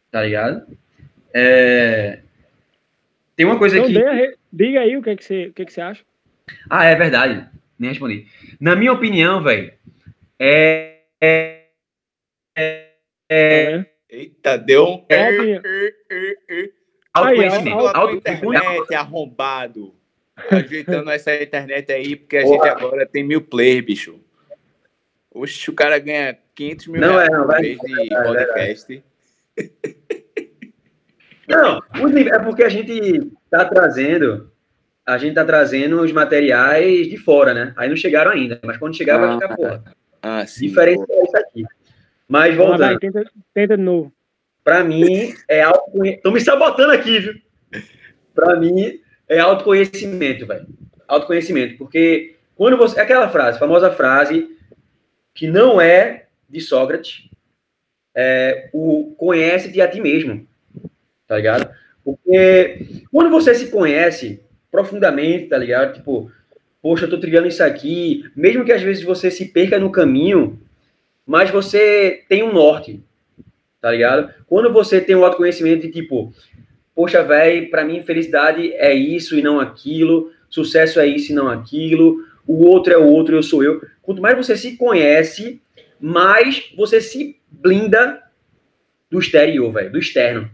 Tá 0.10 0.22
ligado? 0.24 0.66
É... 1.34 2.20
Tem 3.36 3.46
uma 3.46 3.58
coisa 3.58 3.80
Então, 3.80 4.08
a 4.08 4.14
re- 4.14 4.36
diga 4.54 4.82
aí 4.82 4.96
o 4.96 5.02
que, 5.02 5.10
é 5.10 5.16
que, 5.16 5.24
você, 5.24 5.48
o 5.48 5.54
que, 5.54 5.62
é 5.64 5.66
que 5.66 5.74
você 5.74 5.82
acha. 5.82 6.04
Ah, 6.70 6.86
é 6.86 6.96
verdade. 6.96 7.48
Nem 7.80 7.89
respondi. 7.89 8.28
Na 8.60 8.76
minha 8.76 8.94
opinião, 8.94 9.42
velho, 9.42 9.74
é, 10.38 10.91
é, 11.22 11.61
Tá 12.55 12.61
vendo? 13.30 13.86
Eita, 14.09 14.57
deu 14.57 14.88
um. 14.88 15.05
É 15.09 15.61
autoconhecimento. 17.13 17.67
Aí, 17.78 17.82
Fala 17.82 17.91
com 17.93 17.97
a 17.97 18.01
Auto- 18.01 18.15
internet, 18.15 18.93
arrombado. 18.95 19.95
Ajeitando 20.49 21.09
essa 21.11 21.34
internet 21.41 21.91
aí, 21.91 22.15
porque 22.15 22.38
a 22.38 22.41
Porra. 22.43 22.53
gente 22.69 22.78
agora 22.78 23.05
tem 23.05 23.24
mil 23.24 23.41
players, 23.41 23.86
bicho. 23.86 24.19
Oxe, 25.34 25.69
o 25.69 25.74
cara 25.74 25.97
ganha 25.99 26.38
500 26.55 26.88
mil 26.88 27.01
Não, 27.01 27.13
reais 27.13 27.30
é, 27.30 27.32
não, 27.32 27.39
por 27.41 27.47
vai- 27.47 27.61
mês 27.61 27.78
de 27.80 28.13
é 28.13 28.24
podcast. 28.24 29.03
Não, 31.47 31.78
é 32.34 32.39
porque 32.39 32.63
a 32.63 32.69
gente 32.69 33.32
tá 33.49 33.65
trazendo, 33.65 34.51
a 35.05 35.17
gente 35.17 35.36
tá 35.36 35.43
trazendo 35.45 36.01
os 36.01 36.11
materiais 36.11 37.07
de 37.07 37.17
fora, 37.17 37.53
né? 37.53 37.74
Aí 37.78 37.89
não 37.89 37.95
chegaram 37.95 38.32
ainda, 38.32 38.59
mas 38.63 38.78
quando 38.78 38.95
chegar 38.95 39.17
vai 39.17 39.34
ficar, 39.34 39.55
porra. 39.55 39.84
Ah, 40.22 40.45
sim. 40.45 40.67
Diferente 40.67 41.03
é 41.09 41.24
isso 41.24 41.38
aqui. 41.38 41.63
Mas 42.28 42.55
Vamos 42.55 42.80
lá, 42.80 42.91
voltando, 42.91 43.13
tenta, 43.13 43.32
tenta 43.53 43.78
de 43.78 43.84
novo. 43.84 44.11
pra 44.63 44.84
mim 44.84 45.34
é 45.47 45.61
autoconhecimento. 45.61 46.17
Estão 46.17 46.32
me 46.32 46.41
sabotando 46.41 46.91
aqui, 46.93 47.19
viu? 47.19 47.34
Pra 48.34 48.55
mim 48.55 48.99
é 49.28 49.39
autoconhecimento, 49.39 50.45
velho. 50.45 50.67
Autoconhecimento, 51.07 51.78
porque 51.78 52.36
quando 52.55 52.78
você. 52.78 52.99
É 52.99 53.03
aquela 53.03 53.28
frase, 53.30 53.59
famosa 53.59 53.91
frase, 53.91 54.55
que 55.34 55.47
não 55.47 55.82
é 55.82 56.28
de 56.49 56.61
Sócrates, 56.61 57.30
é 58.15 58.69
o 58.72 59.13
conhece-te 59.17 59.82
a 59.82 59.88
ti 59.89 59.99
mesmo. 59.99 60.47
Tá 61.28 61.38
ligado? 61.38 61.69
Porque 62.03 63.03
quando 63.11 63.30
você 63.30 63.53
se 63.55 63.69
conhece 63.69 64.41
profundamente, 64.69 65.47
tá 65.47 65.57
ligado? 65.57 65.93
Tipo, 65.95 66.32
poxa, 66.82 67.05
eu 67.05 67.09
tô 67.09 67.19
trilhando 67.19 67.47
isso 67.47 67.63
aqui, 67.63 68.25
mesmo 68.36 68.65
que 68.65 68.71
às 68.71 68.82
vezes 68.82 69.03
você 69.03 69.29
se 69.29 69.45
perca 69.45 69.77
no 69.77 69.91
caminho, 69.91 70.59
mas 71.25 71.49
você 71.51 72.23
tem 72.27 72.43
um 72.43 72.51
norte, 72.51 73.03
tá 73.79 73.91
ligado? 73.91 74.34
Quando 74.47 74.71
você 74.71 74.99
tem 74.99 75.15
um 75.15 75.23
autoconhecimento 75.23 75.84
de 75.86 75.91
tipo, 75.91 76.34
poxa, 76.95 77.23
velho, 77.23 77.69
para 77.69 77.86
mim 77.86 78.01
felicidade 78.01 78.73
é 78.73 78.93
isso 78.93 79.38
e 79.38 79.41
não 79.41 79.59
aquilo, 79.59 80.32
sucesso 80.49 80.99
é 80.99 81.05
isso 81.05 81.32
e 81.32 81.36
não 81.36 81.47
aquilo, 81.47 82.25
o 82.47 82.65
outro 82.65 82.93
é 82.93 82.97
o 82.97 83.05
outro, 83.05 83.36
eu 83.36 83.43
sou 83.43 83.63
eu. 83.63 83.82
Quanto 84.01 84.21
mais 84.21 84.36
você 84.36 84.57
se 84.57 84.75
conhece, 84.75 85.61
mais 85.99 86.71
você 86.75 86.99
se 86.99 87.39
blinda 87.49 88.23
do 89.09 89.19
exterior, 89.19 89.71
velho, 89.71 89.91
do 89.91 89.99
externo. 89.99 90.49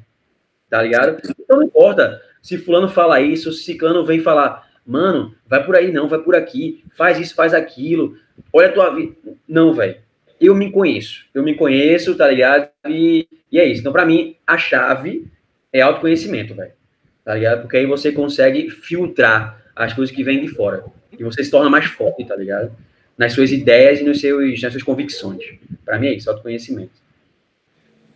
Tá 0.69 0.81
ligado? 0.81 1.21
Então 1.39 1.57
não 1.57 1.63
importa 1.63 2.21
se 2.41 2.57
fulano 2.57 2.89
fala 2.89 3.21
isso, 3.21 3.51
se 3.51 3.63
ciclano 3.63 4.05
vem 4.05 4.19
falar, 4.19 4.66
mano, 4.87 5.35
vai 5.45 5.63
por 5.63 5.75
aí 5.75 5.91
não, 5.91 6.07
vai 6.07 6.19
por 6.19 6.35
aqui, 6.35 6.83
faz 6.95 7.19
isso, 7.19 7.35
faz 7.35 7.53
aquilo, 7.53 8.17
olha 8.53 8.69
a 8.69 8.71
tua 8.71 8.95
vida. 8.95 9.13
Não, 9.47 9.73
velho. 9.73 9.97
Eu 10.39 10.55
me 10.55 10.71
conheço. 10.71 11.25
Eu 11.33 11.43
me 11.43 11.55
conheço, 11.55 12.15
tá 12.15 12.27
ligado? 12.27 12.69
E, 12.87 13.27
e 13.51 13.59
é 13.59 13.65
isso. 13.65 13.81
Então, 13.81 13.91
para 13.91 14.05
mim, 14.05 14.35
a 14.45 14.57
chave 14.57 15.27
é 15.73 15.81
autoconhecimento, 15.81 16.55
velho. 16.55 16.71
Tá 17.25 17.33
ligado? 17.33 17.61
Porque 17.61 17.77
aí 17.77 17.85
você 17.85 18.11
consegue 18.11 18.69
filtrar 18.69 19.61
as 19.75 19.93
coisas 19.93 20.15
que 20.15 20.23
vêm 20.23 20.39
de 20.39 20.47
fora. 20.47 20.85
E 21.17 21.23
você 21.23 21.43
se 21.43 21.51
torna 21.51 21.69
mais 21.69 21.85
forte, 21.85 22.23
tá 22.25 22.35
ligado? 22.35 22.71
Nas 23.17 23.33
suas 23.33 23.51
ideias 23.51 23.99
e 23.99 24.03
nos 24.03 24.21
seus, 24.21 24.61
nas 24.61 24.71
suas 24.71 24.83
convicções. 24.83 25.43
Para 25.83 25.99
mim 25.99 26.07
é 26.07 26.13
isso, 26.13 26.29
autoconhecimento. 26.29 26.91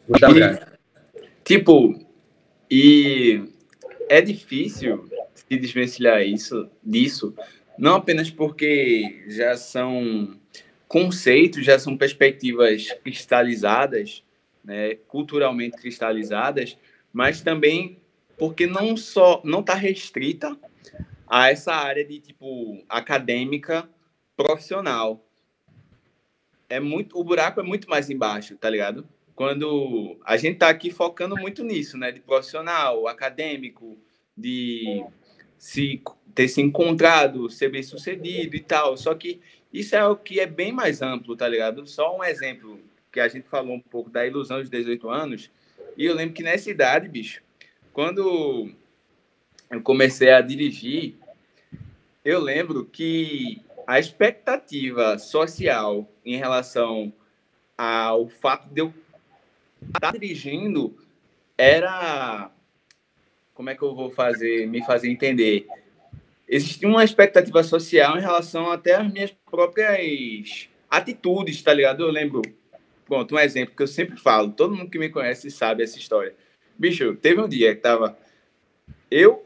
Gustavo, 0.07 0.37
e, 0.37 0.59
Tipo, 1.43 1.99
e 2.69 3.43
é 4.07 4.21
difícil 4.21 5.05
se 5.51 5.57
desvencilhar 5.57 6.21
isso, 6.21 6.69
disso, 6.81 7.35
não 7.77 7.95
apenas 7.95 8.29
porque 8.29 9.25
já 9.27 9.57
são 9.57 10.39
conceitos, 10.87 11.65
já 11.65 11.77
são 11.77 11.97
perspectivas 11.97 12.87
cristalizadas, 13.03 14.23
né, 14.63 14.95
culturalmente 15.09 15.75
cristalizadas, 15.75 16.77
mas 17.11 17.41
também 17.41 17.97
porque 18.37 18.65
não 18.65 18.95
só 18.95 19.41
não 19.43 19.59
está 19.59 19.73
restrita 19.73 20.57
a 21.27 21.49
essa 21.49 21.73
área 21.73 22.05
de 22.05 22.19
tipo 22.19 22.81
acadêmica 22.87 23.89
profissional. 24.37 25.25
É 26.69 26.79
muito 26.79 27.19
o 27.19 27.23
buraco 27.25 27.59
é 27.59 27.63
muito 27.63 27.89
mais 27.89 28.09
embaixo, 28.09 28.55
tá 28.55 28.69
ligado? 28.69 29.05
Quando 29.35 30.17
a 30.23 30.37
gente 30.37 30.59
tá 30.59 30.69
aqui 30.69 30.89
focando 30.89 31.35
muito 31.35 31.61
nisso, 31.61 31.97
né, 31.97 32.09
de 32.09 32.21
profissional, 32.21 33.05
acadêmico, 33.05 33.97
de 34.35 35.03
se 35.61 36.01
ter 36.33 36.47
se 36.47 36.59
encontrado, 36.59 37.47
ser 37.47 37.69
bem 37.69 37.83
sucedido 37.83 38.55
e 38.55 38.59
tal. 38.59 38.97
Só 38.97 39.13
que 39.13 39.39
isso 39.71 39.95
é 39.95 40.03
o 40.03 40.15
que 40.15 40.39
é 40.39 40.47
bem 40.47 40.71
mais 40.71 41.03
amplo, 41.03 41.37
tá 41.37 41.47
ligado? 41.47 41.85
Só 41.85 42.17
um 42.17 42.23
exemplo 42.23 42.79
que 43.11 43.19
a 43.19 43.27
gente 43.27 43.47
falou 43.47 43.75
um 43.75 43.79
pouco 43.79 44.09
da 44.09 44.25
ilusão 44.25 44.59
dos 44.59 44.71
18 44.71 45.07
anos. 45.07 45.51
E 45.95 46.03
eu 46.03 46.15
lembro 46.15 46.33
que 46.33 46.41
nessa 46.41 46.71
idade, 46.71 47.07
bicho, 47.07 47.43
quando 47.93 48.71
eu 49.69 49.81
comecei 49.83 50.31
a 50.31 50.41
dirigir, 50.41 51.13
eu 52.25 52.39
lembro 52.39 52.83
que 52.83 53.61
a 53.85 53.99
expectativa 53.99 55.19
social 55.19 56.09
em 56.25 56.37
relação 56.37 57.13
ao 57.77 58.27
fato 58.29 58.67
de 58.73 58.81
eu 58.81 58.91
estar 59.93 60.11
dirigindo 60.13 60.97
era 61.55 62.49
como 63.61 63.69
é 63.69 63.75
que 63.75 63.83
eu 63.83 63.95
vou 63.95 64.09
fazer 64.09 64.67
me 64.67 64.83
fazer 64.83 65.09
entender 65.09 65.67
existia 66.47 66.87
uma 66.87 67.03
expectativa 67.03 67.63
social 67.63 68.17
em 68.17 68.21
relação 68.21 68.71
até 68.71 68.95
às 68.95 69.11
minhas 69.11 69.31
próprias 69.49 70.67
atitudes 70.89 71.61
tá 71.61 71.73
ligado 71.73 72.03
eu 72.03 72.09
lembro 72.09 72.41
pronto 73.05 73.35
um 73.35 73.39
exemplo 73.39 73.75
que 73.75 73.83
eu 73.83 73.87
sempre 73.87 74.19
falo 74.19 74.51
todo 74.51 74.75
mundo 74.75 74.89
que 74.89 74.99
me 74.99 75.09
conhece 75.09 75.49
sabe 75.49 75.83
essa 75.83 75.97
história 75.97 76.35
bicho 76.77 77.15
teve 77.15 77.39
um 77.39 77.47
dia 77.47 77.75
que 77.75 77.81
tava 77.81 78.17
eu 79.09 79.45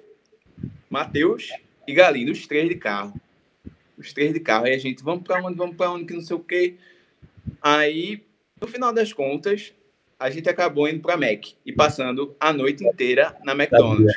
Matheus 0.90 1.50
e 1.88 1.94
Galindo, 1.94 2.32
os 2.32 2.48
três 2.48 2.70
de 2.70 2.76
carro. 2.76 3.14
Os 3.98 4.14
três 4.14 4.34
de 4.34 4.40
carro. 4.40 4.66
Aí 4.66 4.74
a 4.74 4.78
gente, 4.78 5.04
vamos 5.04 5.24
para 5.24 5.44
onde, 5.44 5.58
vamos 5.58 5.76
para 5.76 5.92
onde, 5.92 6.06
que 6.06 6.14
não 6.14 6.22
sei 6.22 6.36
o 6.36 6.40
quê. 6.40 6.76
Aí, 7.62 8.24
no 8.60 8.68
final 8.68 8.94
das 8.94 9.14
contas, 9.14 9.74
a 10.20 10.30
gente 10.30 10.50
acabou 10.50 10.88
indo 10.88 11.02
para 11.02 11.18
Mac 11.18 11.46
e 11.66 11.72
passando 11.72 12.36
a 12.40 12.54
noite 12.54 12.86
inteira 12.86 13.36
na 13.44 13.54
McDonald's. 13.54 14.14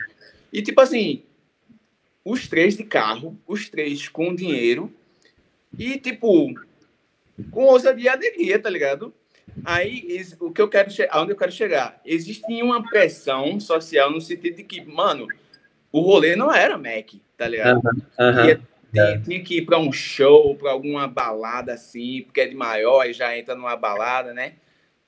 E 0.53 0.63
tipo 0.63 0.81
assim, 0.81 1.23
os 2.25 2.49
três 2.49 2.77
de 2.77 2.85
carro, 2.85 3.39
os 3.47 3.69
três 3.69 4.09
com 4.09 4.35
dinheiro 4.35 4.93
e 5.79 5.99
tipo 5.99 6.55
com 7.51 7.65
ousadia 7.65 8.05
e 8.05 8.09
alegria, 8.09 8.59
tá 8.59 8.71
ligado? 8.71 9.13
Aí, 9.65 10.25
o 10.41 10.51
que 10.51 10.61
eu 10.61 10.69
quero 10.69 10.91
aonde 11.11 11.33
eu 11.33 11.37
quero 11.37 11.51
chegar? 11.53 12.01
Existe 12.05 12.63
uma 12.63 12.83
pressão 12.83 13.59
social 13.59 14.11
no 14.11 14.21
sentido 14.21 14.57
de 14.57 14.65
que, 14.65 14.85
mano, 14.85 15.27
o 15.91 16.01
rolê 16.01 16.37
não 16.37 16.53
era 16.53 16.79
Mac, 16.79 17.15
tá 17.37 17.49
ligado? 17.49 17.81
Ia, 18.19 18.61
tinha, 18.93 19.21
tinha, 19.21 19.43
que 19.43 19.59
ir 19.59 19.63
para 19.63 19.79
um 19.79 19.93
show, 19.93 20.55
para 20.55 20.71
alguma 20.71 21.07
balada 21.07 21.75
assim, 21.75 22.23
porque 22.23 22.41
é 22.41 22.47
de 22.47 22.55
maior 22.55 23.05
e 23.07 23.13
já 23.13 23.37
entra 23.37 23.55
numa 23.55 23.77
balada, 23.77 24.33
né? 24.33 24.55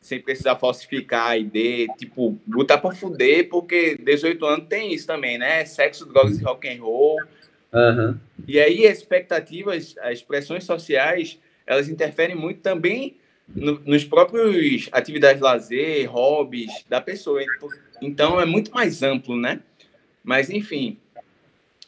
Sem 0.00 0.20
precisar 0.20 0.56
falsificar 0.56 1.38
ID, 1.38 1.88
tipo, 1.98 2.38
botar 2.46 2.78
para 2.78 2.94
fuder, 2.94 3.48
porque 3.48 3.96
18 3.98 4.46
anos 4.46 4.66
tem 4.66 4.94
isso 4.94 5.06
também, 5.06 5.36
né? 5.36 5.64
Sexo, 5.64 6.06
drogas 6.06 6.40
e 6.40 6.42
rock 6.42 6.68
and 6.68 6.80
roll. 6.80 7.18
Uhum. 7.72 8.16
E 8.48 8.58
aí, 8.58 8.86
as 8.86 8.98
expectativas, 8.98 9.94
as 10.00 10.14
expressões 10.14 10.64
sociais, 10.64 11.38
elas 11.66 11.88
interferem 11.88 12.34
muito 12.34 12.60
também 12.60 13.16
no, 13.54 13.80
nos 13.80 14.04
próprios 14.04 14.88
atividades 14.92 15.36
de 15.36 15.42
lazer, 15.44 16.10
hobbies 16.10 16.84
da 16.88 17.00
pessoa. 17.00 17.42
Então, 18.00 18.40
é 18.40 18.46
muito 18.46 18.72
mais 18.72 19.02
amplo, 19.02 19.36
né? 19.36 19.60
Mas, 20.24 20.50
enfim, 20.50 20.98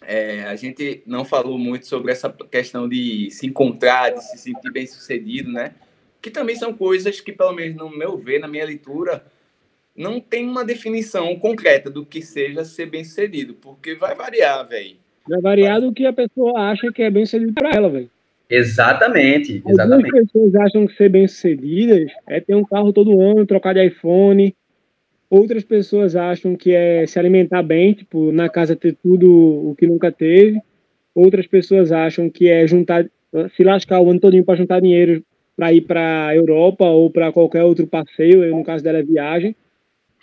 é, 0.02 0.44
a 0.44 0.56
gente 0.56 1.02
não 1.06 1.24
falou 1.24 1.58
muito 1.58 1.86
sobre 1.86 2.12
essa 2.12 2.30
questão 2.30 2.88
de 2.88 3.30
se 3.30 3.46
encontrar, 3.46 4.10
de 4.10 4.22
se 4.22 4.38
sentir 4.38 4.70
bem 4.70 4.86
sucedido, 4.86 5.50
né? 5.50 5.74
Que 6.22 6.30
também 6.30 6.56
são 6.56 6.72
coisas 6.72 7.20
que, 7.20 7.32
pelo 7.32 7.52
menos 7.52 7.76
no 7.76 7.90
meu 7.90 8.16
ver, 8.16 8.38
na 8.38 8.48
minha 8.48 8.64
leitura, 8.64 9.24
não 9.94 10.20
tem 10.20 10.48
uma 10.48 10.64
definição 10.64 11.36
concreta 11.36 11.90
do 11.90 12.06
que 12.06 12.22
seja 12.22 12.64
ser 12.64 12.86
bem 12.86 13.04
sucedido, 13.04 13.54
porque 13.54 13.94
vai 13.96 14.14
variar, 14.14 14.66
velho. 14.66 14.96
Vai 15.28 15.40
variar 15.40 15.80
do 15.80 15.92
que 15.92 16.06
a 16.06 16.12
pessoa 16.12 16.70
acha 16.70 16.90
que 16.92 17.02
é 17.02 17.10
bem 17.10 17.26
sucedido 17.26 17.52
para 17.52 17.70
ela, 17.70 17.90
velho. 17.90 18.10
Exatamente, 18.48 19.62
exatamente. 19.66 20.06
Algumas 20.06 20.32
pessoas 20.32 20.54
acham 20.54 20.86
que 20.86 20.94
ser 20.94 21.08
bem 21.08 21.26
sucedidas 21.26 22.10
é 22.28 22.40
ter 22.40 22.54
um 22.54 22.64
carro 22.64 22.92
todo 22.92 23.20
ano, 23.20 23.46
trocar 23.46 23.74
de 23.74 23.84
iPhone, 23.84 24.54
Outras 25.32 25.64
pessoas 25.64 26.14
acham 26.14 26.54
que 26.54 26.74
é 26.74 27.06
se 27.06 27.18
alimentar 27.18 27.62
bem, 27.62 27.94
tipo, 27.94 28.30
na 28.32 28.50
casa 28.50 28.76
ter 28.76 28.94
tudo 29.02 29.30
o 29.70 29.74
que 29.74 29.86
nunca 29.86 30.12
teve. 30.12 30.60
Outras 31.14 31.46
pessoas 31.46 31.90
acham 31.90 32.28
que 32.28 32.50
é 32.50 32.66
juntar, 32.66 33.06
se 33.56 33.64
lascar 33.64 34.02
o 34.02 34.10
ano 34.10 34.20
todinho 34.20 34.44
para 34.44 34.58
juntar 34.58 34.82
dinheiro 34.82 35.24
para 35.56 35.72
ir 35.72 35.82
para 35.82 36.28
a 36.28 36.34
Europa 36.36 36.84
ou 36.84 37.10
para 37.10 37.32
qualquer 37.32 37.64
outro 37.64 37.86
passeio, 37.86 38.54
no 38.54 38.64
caso 38.64 38.82
dela 38.82 38.98
é 38.98 39.02
viagem. 39.02 39.54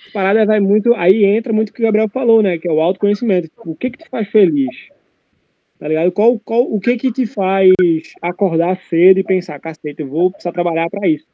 A 0.10 0.12
parada 0.14 0.46
vai 0.46 0.60
muito, 0.60 0.94
aí 0.96 1.26
entra 1.26 1.52
muito 1.52 1.70
o 1.70 1.74
que 1.74 1.82
o 1.82 1.86
Gabriel 1.86 2.10
falou, 2.10 2.42
né, 2.42 2.58
que 2.58 2.68
é 2.68 2.72
o 2.72 2.82
autoconhecimento. 2.82 3.48
Tipo, 3.48 3.72
o 3.72 3.76
que 3.76 3.90
que 3.90 3.98
te 3.98 4.10
faz 4.10 4.28
feliz? 4.30 4.70
Tá 5.78 5.88
ligado? 5.88 6.12
Qual, 6.12 6.40
qual, 6.40 6.62
o 6.62 6.80
que 6.80 6.98
que 6.98 7.12
te 7.12 7.26
faz 7.26 7.72
acordar 8.22 8.80
cedo 8.90 9.20
e 9.20 9.24
pensar, 9.24 9.60
cacete, 9.60 10.02
eu 10.02 10.08
vou 10.08 10.32
precisar 10.32 10.52
trabalhar 10.52 10.90
para 10.90 11.08
isso? 11.08 11.26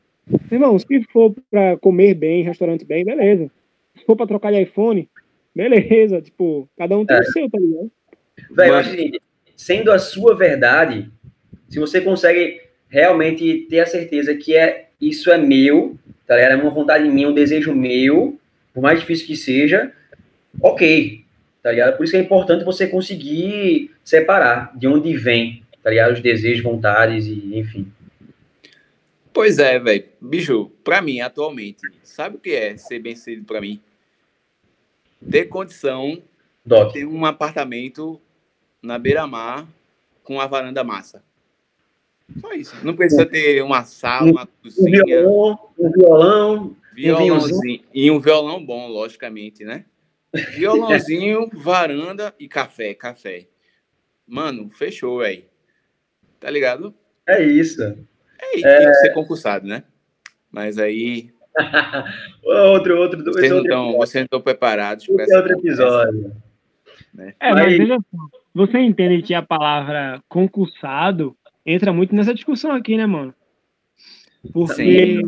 Irmão, 0.52 0.78
se 0.78 1.04
for 1.12 1.36
para 1.50 1.78
comer 1.78 2.16
bem, 2.16 2.44
restaurante 2.44 2.84
bem, 2.86 3.04
beleza 3.04 3.50
se 3.96 4.06
for 4.06 4.16
pra 4.16 4.28
trocar 4.28 4.52
de 4.52 4.62
iPhone, 4.62 5.10
beleza, 5.56 6.22
tipo, 6.22 6.70
cada 6.78 6.98
um 6.98 7.06
tem 7.06 7.18
é. 7.18 7.20
o 7.22 7.24
seu, 7.26 7.50
tá 7.50 7.58
ligado? 7.60 7.92
Velho, 8.52 8.74
Mas... 8.74 8.88
assim, 8.88 9.12
sendo 9.56 9.92
a 9.92 10.00
sua 10.00 10.36
verdade, 10.36 11.10
se 11.70 11.80
você 11.80 12.02
consegue 12.02 12.62
realmente 12.96 13.68
ter 13.70 13.82
a 13.82 13.86
certeza 13.86 14.34
que 14.34 14.56
é 14.56 14.88
isso 15.02 15.30
é 15.30 15.38
meu, 15.38 15.98
tá 16.26 16.34
ligado? 16.34 16.54
É 16.54 16.56
uma 16.56 16.72
vontade 16.72 17.10
minha, 17.10 17.28
um 17.28 17.34
desejo 17.34 17.76
meu, 17.76 18.40
por 18.74 18.82
mais 18.82 19.02
difícil 19.02 19.28
que 19.28 19.36
seja, 19.36 19.92
ok, 20.62 21.26
tá 21.62 21.72
ligado? 21.72 21.98
Por 21.98 22.06
isso 22.06 22.12
que 22.12 22.18
é 22.18 22.22
importante 22.22 22.64
você 22.64 22.88
conseguir 22.88 23.92
separar 24.02 24.72
de 24.78 24.88
onde 24.88 25.14
vem, 25.18 25.62
tá 25.84 25.90
ligado? 25.90 26.14
Os 26.14 26.22
desejos, 26.22 26.64
vontades 26.64 27.28
e 27.28 27.60
enfim. 27.60 27.92
Pois 29.34 29.60
é, 29.60 29.78
velho. 29.78 30.06
Bicho, 30.22 30.72
pra 30.82 31.02
mim, 31.02 31.20
atualmente, 31.20 31.82
sabe 32.02 32.38
o 32.38 32.40
que 32.40 32.52
é 32.52 32.78
ser 32.78 33.00
bem 33.00 33.14
sucedido 33.14 33.46
pra 33.46 33.60
mim? 33.60 33.82
Ter 35.30 35.48
condição 35.48 36.24
de 36.66 36.94
ter 36.94 37.06
um 37.06 37.26
apartamento 37.26 38.22
na 38.82 38.98
beira-mar 38.98 39.68
com 40.24 40.36
uma 40.36 40.48
varanda 40.48 40.82
massa. 40.82 41.25
Só 42.40 42.54
isso. 42.54 42.76
Não 42.84 42.96
precisa 42.96 43.26
ter 43.26 43.62
uma 43.62 43.84
sala, 43.84 44.32
uma 44.32 44.48
cozinha. 44.62 45.02
Um 45.02 45.06
violão, 45.06 45.60
um 45.78 45.92
violão. 45.92 46.78
Violãozinho. 46.94 47.82
Um 47.82 47.86
e 47.94 48.12
um 48.12 48.20
violão 48.20 48.66
bom, 48.66 48.88
logicamente, 48.88 49.64
né? 49.64 49.86
Violãozinho, 50.34 51.50
varanda 51.54 52.34
e 52.40 52.48
café, 52.48 52.94
café. 52.94 53.48
Mano, 54.28 54.70
fechou, 54.70 55.20
velho. 55.20 55.44
Tá 56.40 56.50
ligado? 56.50 56.94
É 57.28 57.44
isso. 57.44 57.84
É, 57.84 58.60
é... 58.60 58.78
tem 58.80 58.88
que 58.88 58.96
ser 58.96 59.14
concursado, 59.14 59.68
né? 59.68 59.84
Mas 60.52 60.78
aí. 60.78 61.32
outro, 62.44 62.98
outro. 62.98 63.24
Vocês 63.24 63.52
não, 63.52 63.62
estão, 63.62 63.98
vocês 63.98 64.22
não 64.22 64.26
estão 64.26 64.42
preparados 64.42 65.06
para 65.06 65.24
esse 65.24 65.36
outro 65.36 65.54
episódio. 65.54 66.36
Né? 67.14 67.34
É, 67.40 67.54
mas 67.54 67.66
aí... 67.66 67.78
veja 67.78 67.98
só. 67.98 68.46
Você 68.54 68.80
entende 68.80 69.22
que 69.22 69.34
a 69.34 69.42
palavra 69.42 70.22
concursado 70.30 71.36
entra 71.66 71.92
muito 71.92 72.14
nessa 72.14 72.34
discussão 72.34 72.72
aqui, 72.72 72.96
né, 72.98 73.06
mano? 73.06 73.34
Porque, 74.54 75.22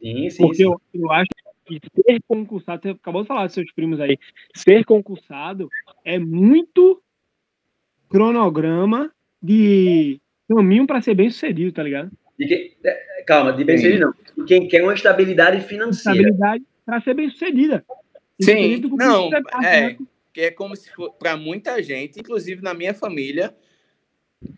sim, 0.00 0.30
sim, 0.30 0.36
porque 0.38 0.54
sim. 0.56 0.62
Eu, 0.64 0.80
eu 0.94 1.12
acho 1.12 1.28
que 1.66 1.80
ser 1.94 2.20
concursado, 2.26 2.82
você 2.82 2.88
acabou 2.90 3.22
de 3.22 3.28
falar 3.28 3.46
dos 3.46 3.54
seus 3.54 3.70
primos 3.72 4.00
aí, 4.00 4.18
ser 4.54 4.84
concursado 4.84 5.68
é 6.04 6.18
muito 6.18 7.02
cronograma 8.08 9.12
de 9.42 10.20
caminho 10.48 10.86
para 10.86 11.00
ser 11.00 11.14
bem 11.14 11.30
sucedido, 11.30 11.72
tá 11.72 11.82
ligado? 11.82 12.10
De 12.38 12.46
quem, 12.46 12.76
é, 12.84 13.24
calma, 13.26 13.52
de 13.52 13.64
bem 13.64 13.76
sucedido 13.76 14.14
não. 14.36 14.44
Quem 14.44 14.66
quer 14.68 14.82
uma 14.82 14.94
estabilidade 14.94 15.60
financeira. 15.62 16.18
Estabilidade 16.18 16.64
para 16.84 17.00
ser 17.00 17.14
bem 17.14 17.30
sucedida. 17.30 17.84
Sim, 18.40 18.80
não, 18.98 19.30
é, 19.62 19.90
né? 19.90 19.98
que 20.32 20.40
é 20.40 20.50
como 20.50 20.74
se 20.74 20.90
for 20.90 21.12
para 21.12 21.36
muita 21.36 21.82
gente, 21.82 22.18
inclusive 22.18 22.62
na 22.62 22.74
minha 22.74 22.92
família, 22.92 23.54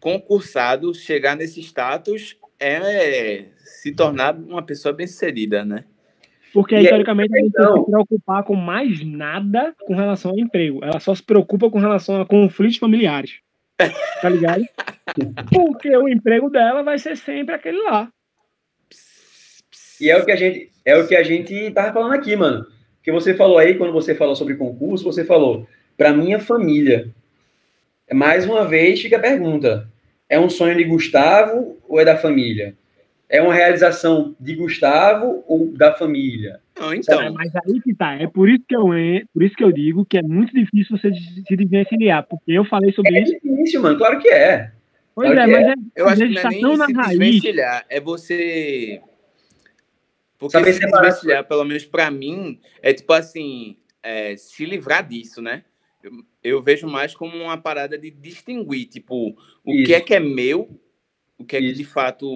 concursado 0.00 0.94
chegar 0.94 1.36
nesse 1.36 1.60
status 1.60 2.36
é 2.58 3.46
se 3.56 3.92
tornar 3.92 4.34
uma 4.34 4.62
pessoa 4.62 4.92
bem-sucedida, 4.92 5.64
né? 5.64 5.84
Porque, 6.52 6.76
e 6.76 6.84
historicamente, 6.84 7.36
a 7.36 7.40
gente 7.40 7.52
não 7.58 7.84
se 7.84 7.90
preocupar 7.90 8.44
com 8.44 8.54
mais 8.54 9.04
nada 9.04 9.74
com 9.86 9.96
relação 9.96 10.30
ao 10.30 10.38
emprego. 10.38 10.84
Ela 10.84 11.00
só 11.00 11.12
se 11.12 11.22
preocupa 11.22 11.68
com 11.68 11.80
relação 11.80 12.20
a 12.20 12.26
conflitos 12.26 12.76
familiares. 12.76 13.40
Tá 14.22 14.28
ligado? 14.28 14.64
Porque 15.52 15.94
o 15.96 16.08
emprego 16.08 16.48
dela 16.48 16.84
vai 16.84 16.96
ser 16.96 17.16
sempre 17.16 17.56
aquele 17.56 17.82
lá. 17.82 18.08
E 20.00 20.08
é 20.08 20.16
o 20.16 20.24
que 20.24 20.30
a 20.30 20.36
gente, 20.36 20.70
é 20.84 20.96
o 20.96 21.06
que 21.06 21.16
a 21.16 21.24
gente 21.24 21.70
tava 21.72 21.92
falando 21.92 22.14
aqui, 22.14 22.36
mano. 22.36 22.64
Que 23.02 23.10
você 23.10 23.34
falou 23.34 23.58
aí, 23.58 23.74
quando 23.74 23.92
você 23.92 24.14
falou 24.14 24.36
sobre 24.36 24.54
concurso, 24.54 25.04
você 25.04 25.24
falou, 25.24 25.66
para 25.96 26.12
minha 26.12 26.38
família. 26.38 27.12
Mais 28.12 28.44
uma 28.44 28.66
vez 28.66 29.00
fica 29.00 29.16
a 29.16 29.20
pergunta: 29.20 29.88
é 30.28 30.38
um 30.38 30.50
sonho 30.50 30.76
de 30.76 30.84
Gustavo 30.84 31.78
ou 31.88 32.00
é 32.00 32.04
da 32.04 32.16
família? 32.16 32.76
É 33.28 33.40
uma 33.42 33.54
realização 33.54 34.36
de 34.38 34.54
Gustavo 34.54 35.42
ou 35.46 35.72
da 35.72 35.94
família? 35.94 36.60
Não, 36.78 36.92
então. 36.92 37.20
É, 37.20 37.30
mas 37.30 37.50
aí 37.56 37.80
que 37.80 37.94
tá. 37.94 38.14
É 38.14 38.26
por 38.26 38.48
isso 38.48 38.64
que 38.68 38.76
eu, 38.76 38.86
por 39.32 39.42
isso 39.42 39.54
que 39.56 39.64
eu 39.64 39.72
digo 39.72 40.04
que 40.04 40.18
é 40.18 40.22
muito 40.22 40.52
difícil 40.52 40.96
você 40.96 41.10
se 41.12 41.56
desvencilhar, 41.56 42.26
porque 42.28 42.52
eu 42.52 42.64
falei 42.64 42.92
sobre 42.92 43.16
é 43.16 43.22
isso. 43.22 43.34
É 43.34 43.38
difícil, 43.38 43.82
mano. 43.82 43.96
Claro 43.96 44.20
que 44.20 44.28
é. 44.28 44.70
Pois 45.14 45.32
claro 45.32 45.50
é, 45.50 45.52
mas 45.52 45.66
é. 45.66 45.70
é. 45.70 45.74
Eu 45.96 46.08
acho 46.08 46.22
que 46.22 46.28
não 46.28 46.40
é 46.40 46.48
nem 46.48 46.76
na 46.76 46.86
se 46.86 46.92
raiz. 46.92 47.18
desvencilhar, 47.18 47.86
é 47.88 48.00
você 48.00 49.00
porque 50.38 50.58
Saber 50.58 50.72
se 50.74 50.80
desvencilhar, 50.80 51.44
pelo 51.44 51.64
menos 51.64 51.84
para 51.84 52.10
mim, 52.10 52.60
é 52.82 52.92
tipo 52.92 53.12
assim, 53.12 53.76
é, 54.02 54.36
se 54.36 54.64
livrar 54.66 55.06
disso, 55.06 55.40
né? 55.40 55.64
Eu, 56.04 56.12
eu, 56.42 56.62
vejo 56.62 56.86
mais 56.86 57.14
como 57.14 57.34
uma 57.36 57.56
parada 57.56 57.96
de 57.96 58.10
distinguir, 58.10 58.86
tipo, 58.86 59.34
o 59.64 59.72
Isso. 59.72 59.86
que 59.86 59.94
é 59.94 60.00
que 60.00 60.14
é 60.14 60.20
meu, 60.20 60.78
o 61.38 61.44
que 61.44 61.56
é 61.56 61.60
Isso. 61.60 61.72
que 61.72 61.78
de 61.78 61.84
fato 61.84 62.28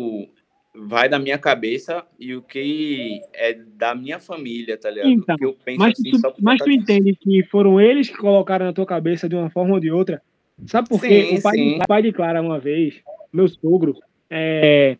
vai 0.75 1.09
da 1.09 1.19
minha 1.19 1.37
cabeça 1.37 2.07
e 2.19 2.35
o 2.35 2.43
que 2.43 3.21
é 3.35 3.53
da 3.55 3.95
minha 3.95 4.19
família, 4.19 4.79
tá 4.79 4.91
ligado? 4.91 5.11
Então, 5.11 5.37
eu 5.41 5.53
penso 5.65 5.81
mas 5.81 5.99
assim, 5.99 6.11
tu, 6.11 6.35
mas 6.41 6.59
tu 6.59 6.71
entende 6.71 7.15
que 7.15 7.43
foram 7.45 7.81
eles 7.81 8.09
que 8.09 8.17
colocaram 8.17 8.67
na 8.67 8.73
tua 8.73 8.87
cabeça 8.87 9.29
de 9.29 9.35
uma 9.35 9.51
forma 9.51 9.75
ou 9.75 9.81
de 9.81 9.91
outra? 9.91 10.23
Sabe 10.67 10.89
por 10.89 11.01
quê? 11.01 11.35
O 11.39 11.43
pai, 11.43 11.57
sim. 11.57 11.77
o 11.77 11.87
pai 11.87 12.03
de 12.03 12.13
Clara, 12.13 12.41
uma 12.41 12.59
vez, 12.59 13.01
meu 13.33 13.49
sogro, 13.49 13.95
é, 14.31 14.97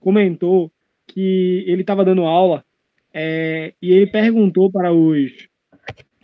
comentou 0.00 0.70
que 1.06 1.64
ele 1.66 1.82
estava 1.82 2.04
dando 2.04 2.22
aula 2.22 2.64
é, 3.12 3.72
e 3.80 3.92
ele 3.92 4.06
perguntou 4.06 4.70
para 4.70 4.92
os, 4.92 5.48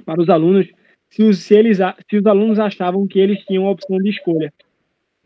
para 0.05 0.21
os 0.21 0.29
alunos 0.29 0.69
se 1.13 1.23
os, 1.23 1.39
se, 1.41 1.55
eles, 1.55 1.79
se 2.09 2.17
os 2.17 2.27
alunos 2.27 2.59
achavam 2.59 3.07
que 3.07 3.19
eles 3.19 3.45
tinham 3.45 3.67
a 3.67 3.71
opção 3.71 3.99
de 3.99 4.09
escolha. 4.09 4.53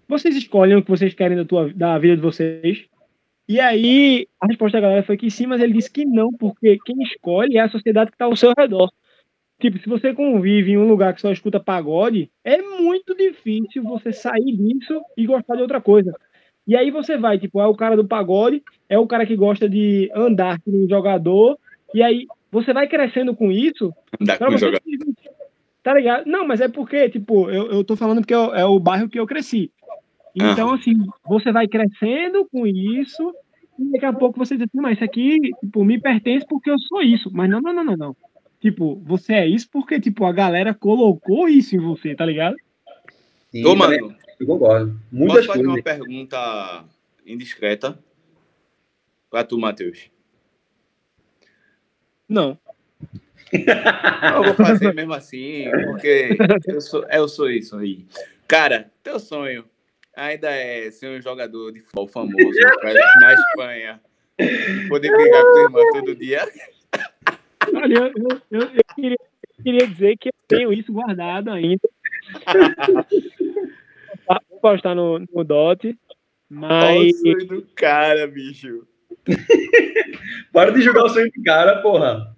Vocês 0.09 0.37
escolhem 0.37 0.77
o 0.77 0.83
que 0.83 0.91
vocês 0.91 1.15
querem 1.15 1.37
da, 1.37 1.45
tua, 1.45 1.73
da 1.73 1.97
vida 1.97 2.17
de 2.17 2.23
vocês? 2.23 2.85
E 3.49 3.61
aí, 3.61 4.27
a 4.41 4.49
resposta 4.49 4.79
da 4.79 4.83
galera 4.83 5.03
foi 5.05 5.17
que 5.17 5.31
sim, 5.31 5.47
mas 5.47 5.61
ele 5.61 5.73
disse 5.73 5.91
que 5.91 6.05
não, 6.05 6.33
porque 6.33 6.77
quem 6.85 7.01
escolhe 7.05 7.57
é 7.57 7.61
a 7.61 7.69
sociedade 7.69 8.11
que 8.11 8.17
está 8.17 8.25
ao 8.25 8.35
seu 8.35 8.53
redor. 8.59 8.91
Tipo, 9.61 9.79
se 9.79 9.89
você 9.89 10.13
convive 10.13 10.73
em 10.73 10.77
um 10.77 10.89
lugar 10.89 11.15
que 11.15 11.21
só 11.21 11.31
escuta 11.31 11.61
pagode, 11.61 12.31
é 12.45 12.61
muito 12.61 13.15
difícil 13.15 13.85
você 13.85 14.13
sair 14.13 14.57
disso 14.57 15.01
e 15.17 15.25
gostar 15.25 15.55
de 15.55 15.63
outra 15.63 15.81
coisa. 15.81 16.13
E 16.67 16.77
aí 16.77 16.91
você 16.91 17.17
vai, 17.17 17.39
tipo, 17.39 17.61
é 17.61 17.67
o 17.67 17.77
cara 17.77 17.97
do 17.97 18.05
pagode, 18.05 18.61
é 18.89 18.99
o 18.99 19.07
cara 19.07 19.25
que 19.25 19.37
gosta 19.37 19.69
de 19.69 20.11
andar 20.13 20.61
com 20.63 20.73
um 20.73 20.89
jogador, 20.89 21.57
e 21.95 22.03
aí 22.03 22.27
você 22.51 22.73
vai 22.73 22.89
crescendo 22.89 23.37
com 23.37 23.53
isso. 23.53 23.95
Andar 24.21 24.39
com 24.39 24.57
jogador. 24.57 24.83
Tá 25.87 25.95
ligado? 25.95 26.27
Não, 26.27 26.45
mas 26.45 26.61
é 26.61 26.67
porque, 26.67 27.09
tipo, 27.09 27.49
eu, 27.49 27.71
eu 27.71 27.85
tô 27.85 27.95
falando 27.95 28.19
porque 28.19 28.35
é 28.35 28.65
o 28.65 28.77
bairro 28.81 29.09
que 29.09 29.21
eu 29.21 29.25
cresci. 29.25 29.71
Então, 30.35 30.75
assim, 30.75 30.93
você 31.25 31.53
vai 31.53 31.69
crescendo 31.69 32.45
com 32.51 32.67
isso, 32.67 33.33
e 33.79 33.93
daqui 33.93 34.05
a 34.05 34.13
pouco 34.13 34.37
você 34.37 34.57
diz 34.57 34.67
assim, 34.67 34.81
mas 34.81 34.97
isso 34.97 35.05
aqui, 35.05 35.39
tipo, 35.61 35.85
me 35.85 36.01
pertence 36.01 36.45
porque 36.45 36.69
eu 36.69 36.79
sou 36.89 37.03
isso. 37.03 37.31
Mas 37.33 37.49
não, 37.49 37.61
não, 37.61 37.73
não, 37.73 37.85
não, 37.85 37.97
não. 37.97 38.17
Tipo, 38.61 38.97
você 38.97 39.35
é 39.35 39.47
isso 39.47 39.69
porque, 39.71 40.01
tipo, 40.01 40.25
a 40.25 40.33
galera 40.33 40.75
colocou 40.75 41.49
isso 41.49 41.77
em 41.77 41.79
você, 41.79 42.17
tá 42.17 42.27
ligado? 42.27 42.57
Sim, 43.53 43.63
Tô, 43.63 43.77
mano. 43.77 44.13
Eu 44.41 44.47
concordo. 44.49 45.01
Muitas 45.13 45.47
Posso 45.47 45.59
fazer 45.59 45.69
uma 45.69 45.81
pergunta 45.81 46.85
indiscreta 47.25 47.97
para 49.31 49.45
tu, 49.45 49.57
Matheus? 49.57 50.11
Não. 52.29 52.59
Eu 53.53 54.45
vou 54.45 54.55
fazer 54.55 54.93
mesmo 54.95 55.15
assim, 55.15 55.71
porque 55.87 56.37
eu 56.67 56.81
sou, 56.81 57.05
eu 57.09 57.29
sou 57.29 57.51
isso 57.51 57.77
aí. 57.77 58.05
Cara, 58.49 58.91
teu 59.03 59.19
sonho 59.21 59.65
ainda 60.17 60.51
é 60.51 60.91
ser 60.91 61.19
um 61.19 61.21
jogador 61.21 61.73
de 61.73 61.81
futebol 61.81 62.09
famoso 62.09 62.37
na 63.21 63.35
Espanha, 63.35 64.01
poder 64.89 65.11
brigar 65.11 65.43
com 65.43 65.53
tua 65.53 65.63
irmã 65.63 65.81
todo 65.93 66.17
dia. 66.17 66.49
Olha, 67.75 67.95
eu, 67.95 68.07
eu, 68.07 68.41
eu, 68.51 68.61
eu 68.63 68.95
queria, 68.95 69.17
queria 69.63 69.87
dizer 69.87 70.17
que 70.19 70.29
eu 70.29 70.35
tenho 70.49 70.73
isso 70.73 70.93
guardado 70.93 71.51
ainda. 71.51 71.89
Vou 74.51 74.61
postar 74.61 74.95
no, 74.95 75.19
no 75.19 75.45
DOT. 75.45 75.97
Mas. 76.49 76.97
Olha 76.97 77.09
o 77.09 77.15
sonho 77.15 77.47
do 77.47 77.63
cara, 77.75 78.27
bicho. 78.27 78.87
Para 80.53 80.71
de 80.71 80.81
jogar 80.83 81.05
o 81.05 81.09
sonho 81.09 81.31
do 81.31 81.43
cara, 81.43 81.83
porra. 81.83 82.36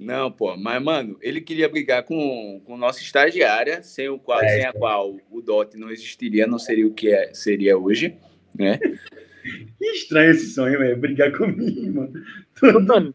Não, 0.00 0.32
pô, 0.32 0.56
mas, 0.56 0.82
mano, 0.82 1.18
ele 1.20 1.42
queria 1.42 1.68
brigar 1.68 2.04
com, 2.04 2.62
com 2.64 2.74
nossa 2.78 3.02
estagiária, 3.02 3.82
sem, 3.82 4.08
o 4.08 4.18
qual, 4.18 4.40
é, 4.40 4.48
sem 4.48 4.64
a 4.64 4.72
qual 4.72 5.14
o 5.30 5.42
DOT 5.42 5.76
não 5.76 5.90
existiria, 5.90 6.46
não 6.46 6.58
seria 6.58 6.86
o 6.86 6.94
que 6.94 7.12
é, 7.12 7.34
seria 7.34 7.76
hoje, 7.76 8.16
né? 8.58 8.78
Que 9.78 9.84
estranho 9.92 10.30
esse 10.30 10.54
sonho, 10.54 10.78
velho, 10.78 10.96
brigar 10.96 11.32
comigo, 11.32 11.92
mano. 11.92 12.12
Mano, 12.86 13.14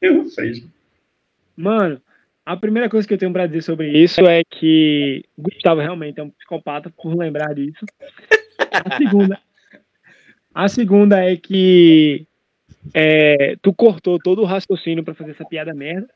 eu 0.00 0.24
fresco. 0.30 0.68
Mano, 1.56 2.02
a 2.44 2.56
primeira 2.56 2.88
coisa 2.88 3.06
que 3.06 3.14
eu 3.14 3.18
tenho 3.18 3.32
para 3.32 3.46
dizer 3.46 3.62
sobre 3.62 3.90
isso 3.90 4.26
é 4.26 4.42
que 4.44 5.24
Gustavo 5.38 5.80
realmente 5.80 6.18
é 6.18 6.24
um 6.24 6.30
psicopata, 6.30 6.90
por 6.90 7.16
lembrar 7.16 7.54
disso. 7.54 7.84
A 8.72 8.96
segunda, 8.96 9.40
a 10.52 10.68
segunda 10.68 11.24
é 11.24 11.36
que 11.36 12.26
é, 12.94 13.56
tu 13.62 13.72
cortou 13.72 14.18
todo 14.18 14.42
o 14.42 14.44
raciocínio 14.44 15.04
para 15.04 15.14
fazer 15.14 15.32
essa 15.32 15.44
piada 15.44 15.74
merda. 15.74 16.08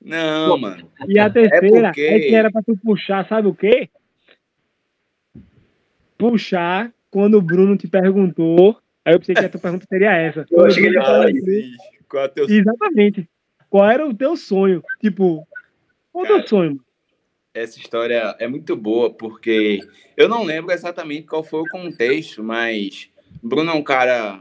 Não, 0.00 0.50
Pô, 0.50 0.58
mano. 0.58 0.88
E 1.06 1.18
a 1.18 1.28
terceira 1.28 1.78
é, 1.78 1.82
porque... 1.82 2.00
é 2.02 2.20
que 2.20 2.34
era 2.34 2.50
para 2.50 2.62
tu 2.62 2.76
puxar, 2.76 3.26
sabe 3.28 3.48
o 3.48 3.54
quê? 3.54 3.88
Puxar 6.16 6.92
quando 7.10 7.34
o 7.38 7.42
Bruno 7.42 7.76
te 7.76 7.88
perguntou. 7.88 8.78
Aí 9.04 9.14
eu 9.14 9.18
pensei 9.18 9.34
que 9.34 9.44
a 9.44 9.48
tua 9.48 9.60
pergunta 9.60 9.86
seria 9.88 10.12
essa. 10.12 10.46
Eu 10.50 10.64
achei 10.64 10.82
que 10.82 10.88
ele 10.88 10.96
ia 10.96 11.76
Qual 12.08 12.24
é 12.24 12.28
teu... 12.28 12.48
Exatamente. 12.48 13.28
Qual 13.68 13.90
era 13.90 14.06
o 14.06 14.14
teu 14.14 14.36
sonho? 14.36 14.82
Tipo, 15.00 15.46
qual 16.12 16.24
é 16.24 16.32
o 16.32 16.36
teu 16.38 16.48
sonho? 16.48 16.80
Essa 17.52 17.78
história 17.78 18.36
é 18.38 18.46
muito 18.46 18.76
boa, 18.76 19.12
porque 19.12 19.80
eu 20.16 20.28
não 20.28 20.44
lembro 20.44 20.72
exatamente 20.72 21.26
qual 21.26 21.42
foi 21.42 21.60
o 21.60 21.68
contexto, 21.68 22.42
mas 22.42 23.10
Bruno 23.42 23.70
é 23.70 23.74
um 23.74 23.82
cara 23.82 24.40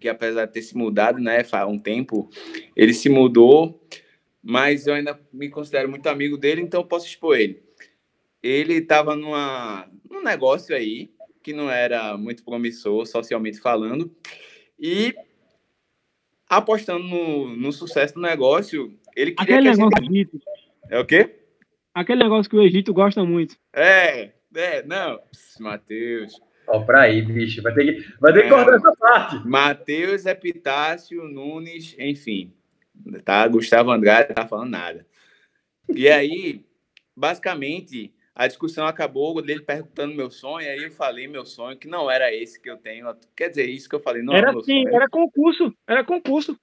que, 0.00 0.08
apesar 0.08 0.46
de 0.46 0.52
ter 0.52 0.62
se 0.62 0.76
mudado, 0.76 1.18
né, 1.18 1.44
há 1.52 1.66
um 1.66 1.78
tempo, 1.78 2.28
ele 2.74 2.94
se 2.94 3.08
mudou, 3.08 3.80
mas 4.42 4.86
eu 4.86 4.94
ainda 4.94 5.20
me 5.32 5.48
considero 5.48 5.88
muito 5.88 6.08
amigo 6.08 6.36
dele, 6.36 6.62
então 6.62 6.80
eu 6.80 6.86
posso 6.86 7.06
expor 7.06 7.38
ele. 7.38 7.62
Ele 8.42 8.74
estava 8.74 9.14
num 9.14 10.24
negócio 10.24 10.74
aí 10.74 11.10
que 11.42 11.52
não 11.52 11.70
era 11.70 12.16
muito 12.16 12.44
promissor, 12.44 13.06
socialmente 13.06 13.60
falando, 13.60 14.10
e 14.78 15.14
apostando 16.48 17.04
no, 17.04 17.56
no 17.56 17.72
sucesso 17.72 18.14
do 18.14 18.20
negócio, 18.20 18.98
ele 19.14 19.32
queria 19.32 19.56
Aquele 19.56 19.76
que 19.76 19.82
a 19.82 20.02
gente... 20.02 20.42
É 20.90 20.98
o 20.98 21.06
quê? 21.06 21.36
aquele 21.94 22.22
negócio 22.22 22.50
que 22.50 22.56
o 22.56 22.62
Egito 22.62 22.92
gosta 22.92 23.24
muito. 23.24 23.56
É, 23.72 24.32
é, 24.54 24.82
não. 24.84 25.20
Matheus. 25.60 26.40
Ó, 26.72 26.80
pra 26.84 27.02
aí, 27.02 27.20
bicho. 27.22 27.60
Vai 27.62 27.74
ter 27.74 27.84
que, 28.02 28.14
vai 28.20 28.32
ter 28.32 28.42
que 28.42 28.46
É. 28.46 28.50
cortar 28.50 28.74
essa 28.76 28.92
parte. 28.96 29.46
Matheus, 29.46 30.24
Epitácio, 30.26 31.24
Nunes, 31.24 31.96
enfim. 31.98 32.52
Tá? 33.24 33.46
Gustavo 33.48 33.90
Andrade 33.90 34.32
tá 34.34 34.46
falando 34.46 34.70
nada. 34.70 35.06
E 35.88 36.08
aí, 36.08 36.64
basicamente, 37.16 38.14
a 38.34 38.46
discussão 38.46 38.86
acabou 38.86 39.42
dele 39.42 39.62
perguntando 39.62 40.14
meu 40.14 40.30
sonho, 40.30 40.68
aí 40.68 40.84
eu 40.84 40.90
falei 40.92 41.26
meu 41.26 41.44
sonho, 41.44 41.76
que 41.76 41.88
não 41.88 42.10
era 42.10 42.32
esse 42.32 42.60
que 42.60 42.70
eu 42.70 42.76
tenho. 42.76 43.12
Quer 43.34 43.48
dizer, 43.48 43.68
isso 43.68 43.88
que 43.88 43.94
eu 43.96 44.00
falei, 44.00 44.22
não 44.22 44.34
era 44.36 44.48
é 44.48 44.52
meu 44.52 44.60
assim, 44.60 44.82
sonho. 44.84 44.94
era 44.94 45.08
concurso, 45.08 45.74
era 45.88 46.04
concurso. 46.04 46.56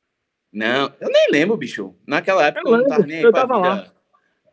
Não, 0.53 0.93
eu 1.01 1.09
nem 1.09 1.27
lembro, 1.31 1.57
bicho. 1.57 1.93
Naquela 2.07 2.47
época 2.47 2.69
eu, 2.69 2.71
Eu 2.73 2.77
não 2.79 2.87
tava 2.87 3.05
nem 3.05 3.17
aí 3.17 3.23
eu 3.23 3.31
pra 3.31 3.41
tava 3.41 3.55
vida. 3.55 3.69
lá. 3.69 3.93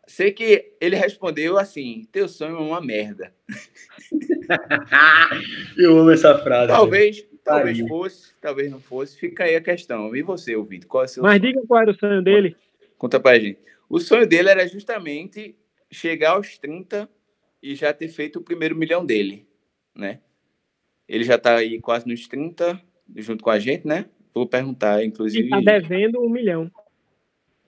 Sei 0.07 0.32
que 0.32 0.74
ele 0.80 0.96
respondeu 0.96 1.57
assim: 1.57 2.07
teu 2.12 2.28
sonho 2.28 2.57
é 2.57 2.61
uma 2.61 2.80
merda. 2.80 3.32
Eu 5.76 5.99
amo 5.99 6.11
essa 6.11 6.38
frase. 6.38 6.68
Talvez, 6.68 7.26
talvez 7.45 7.78
fosse, 7.88 8.32
talvez 8.40 8.70
não 8.70 8.80
fosse. 8.80 9.18
Fica 9.18 9.45
aí 9.45 9.57
a 9.57 9.61
questão. 9.61 10.14
E 10.14 10.22
você, 10.22 10.57
ouvinte, 10.57 10.86
qual 10.86 11.05
é 11.05 11.07
o 11.07 11.09
seu 11.09 11.22
Mas 11.22 11.40
sonho? 11.40 11.53
diga 11.53 11.66
qual 11.66 11.82
era 11.82 11.90
o 11.90 11.95
sonho 11.95 12.22
dele. 12.22 12.57
Conta 12.97 13.20
pra 13.20 13.38
gente. 13.38 13.59
O 13.88 14.01
sonho 14.01 14.26
dele 14.26 14.49
era 14.49 14.66
justamente 14.66 15.55
chegar 15.90 16.32
aos 16.32 16.59
30 16.59 17.09
e 17.62 17.74
já 17.74 17.92
ter 17.92 18.09
feito 18.09 18.38
o 18.38 18.42
primeiro 18.42 18.76
milhão 18.76 19.05
dele, 19.05 19.47
né? 19.95 20.20
Ele 21.09 21.24
já 21.24 21.38
tá 21.38 21.57
aí 21.57 21.80
quase 21.80 22.07
nos 22.07 22.26
30, 22.26 22.80
junto 23.16 23.45
com 23.45 23.51
a 23.51 23.59
gente, 23.59 23.86
né? 23.86 24.07
Vou 24.34 24.47
perguntar, 24.47 25.03
E 25.03 25.07
inclusive, 25.07 25.49
tá 25.49 25.61
devendo 25.61 26.20
um 26.20 26.28
milhão. 26.28 26.70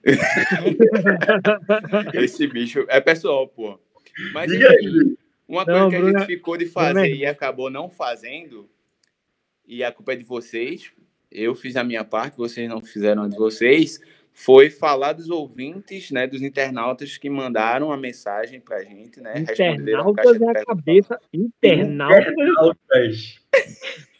esse 2.13 2.47
bicho 2.47 2.85
é 2.89 2.99
pessoal, 2.99 3.47
pô. 3.47 3.79
Mas 4.33 4.51
Diga 4.51 4.69
aí, 4.69 5.15
uma 5.47 5.63
coisa 5.65 5.79
Não, 5.79 5.89
que 5.89 5.95
a 5.95 5.99
Bruna- 5.99 6.19
gente 6.19 6.27
ficou 6.27 6.57
de 6.57 6.65
Bruna- 6.65 6.93
fazer 6.93 7.15
e 7.15 7.25
acabou 7.25 7.69
não 7.69 7.89
fazendo, 7.89 8.69
e 9.65 9.83
a 9.83 9.91
culpa 9.91 10.13
é 10.13 10.15
de 10.15 10.23
vocês, 10.23 10.91
eu 11.31 11.53
fiz 11.55 11.75
a 11.75 11.83
minha 11.83 12.03
parte, 12.03 12.37
vocês 12.37 12.69
não 12.69 12.81
fizeram 12.81 13.23
a 13.23 13.27
de 13.27 13.37
vocês, 13.37 13.99
foi 14.33 14.69
falar 14.69 15.13
dos 15.13 15.29
ouvintes, 15.31 16.11
né, 16.11 16.27
dos 16.27 16.41
internautas 16.43 17.17
que 17.17 17.27
mandaram 17.29 17.91
a 17.91 17.97
mensagem 17.97 18.59
pra 18.61 18.83
gente, 18.83 19.19
né, 19.19 19.33
Internautas 19.39 20.39
é 20.39 20.49
a 20.49 20.65
cabeça. 20.65 21.19
Internautas. 21.33 22.27
Internautas. 22.33 23.39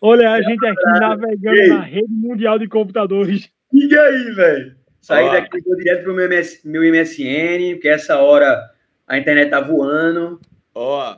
Olha 0.01 0.31
a 0.31 0.41
gente 0.41 0.65
aqui 0.65 0.83
navegando 0.99 1.67
na 1.69 1.81
rede 1.81 2.07
mundial 2.11 2.57
de 2.59 2.67
computadores. 2.67 3.49
Diga 3.71 4.01
aí, 4.01 4.31
velho. 4.33 4.75
Saí 5.01 5.25
daqui, 5.31 5.61
vou 5.61 5.75
direto 5.77 6.03
pro 6.03 6.13
meu, 6.15 6.25
MS, 6.25 6.67
meu 6.67 6.83
MSN, 6.83 7.73
porque 7.75 7.87
essa 7.87 8.17
hora 8.19 8.59
a 9.07 9.17
internet 9.17 9.49
tá 9.49 9.61
voando. 9.61 10.39
Ó, 10.79 11.17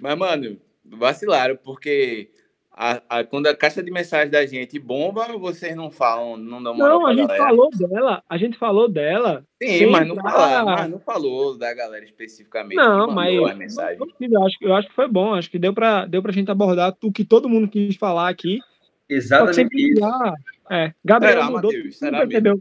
mas, 0.00 0.16
mano, 0.16 0.56
vacilaram, 0.84 1.56
porque 1.56 2.30
a, 2.72 3.02
a- 3.08 3.24
quando 3.24 3.48
a 3.48 3.56
caixa 3.56 3.82
de 3.82 3.90
mensagem 3.90 4.30
da 4.30 4.46
gente 4.46 4.78
bomba, 4.78 5.26
vocês 5.36 5.74
não 5.74 5.90
falam, 5.90 6.36
não 6.36 6.62
dão 6.62 6.74
moral 6.76 7.00
Não, 7.00 7.06
a 7.08 7.14
gente 7.14 7.26
galera. 7.26 7.44
falou 7.44 7.70
dela. 7.70 8.22
A 8.28 8.38
gente 8.38 8.56
falou 8.56 8.88
dela. 8.88 9.44
Sim, 9.60 9.78
Sim, 9.78 9.86
mas 9.86 10.06
não, 10.06 10.14
pra- 10.14 10.64
mas 10.64 10.88
não 10.90 11.00
falou 11.00 11.58
da 11.58 11.74
galera 11.74 12.04
especificamente. 12.04 12.76
Não, 12.76 13.10
mas 13.10 13.36
a 13.50 13.54
mensagem. 13.54 13.98
eu 14.20 14.42
acho, 14.44 14.56
eu 14.60 14.74
acho 14.76 14.88
que 14.88 14.94
foi 14.94 15.08
bom. 15.08 15.34
Acho 15.34 15.50
que 15.50 15.58
deu 15.58 15.74
pra, 15.74 16.06
deu 16.06 16.22
pra 16.22 16.32
gente 16.32 16.50
abordar 16.50 16.96
o 17.02 17.12
que 17.12 17.24
todo 17.24 17.48
mundo 17.48 17.66
quis 17.68 17.96
falar 17.96 18.28
aqui. 18.28 18.58
Só 18.60 18.66
que 19.08 19.14
Exatamente 19.14 19.54
sempre 19.56 19.82
isso. 19.90 20.00
já. 20.00 20.34
É, 20.70 20.94
Gabriel 21.04 21.34
Será, 21.34 21.50
mudou. 21.50 21.72
Não 21.72 21.90
Será 21.90 22.18
percebeu? 22.20 22.60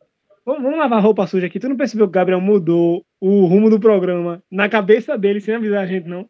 Vamos, 0.49 0.63
vamos 0.63 0.79
lavar 0.79 0.99
roupa 1.03 1.27
suja 1.27 1.45
aqui. 1.45 1.59
Tu 1.59 1.69
não 1.69 1.77
percebeu 1.77 2.07
que 2.07 2.09
o 2.09 2.13
Gabriel 2.13 2.41
mudou 2.41 3.05
o 3.21 3.45
rumo 3.45 3.69
do 3.69 3.79
programa 3.79 4.41
na 4.49 4.67
cabeça 4.67 5.15
dele 5.15 5.39
sem 5.39 5.53
avisar 5.53 5.83
a 5.83 5.85
gente, 5.85 6.07
não? 6.07 6.27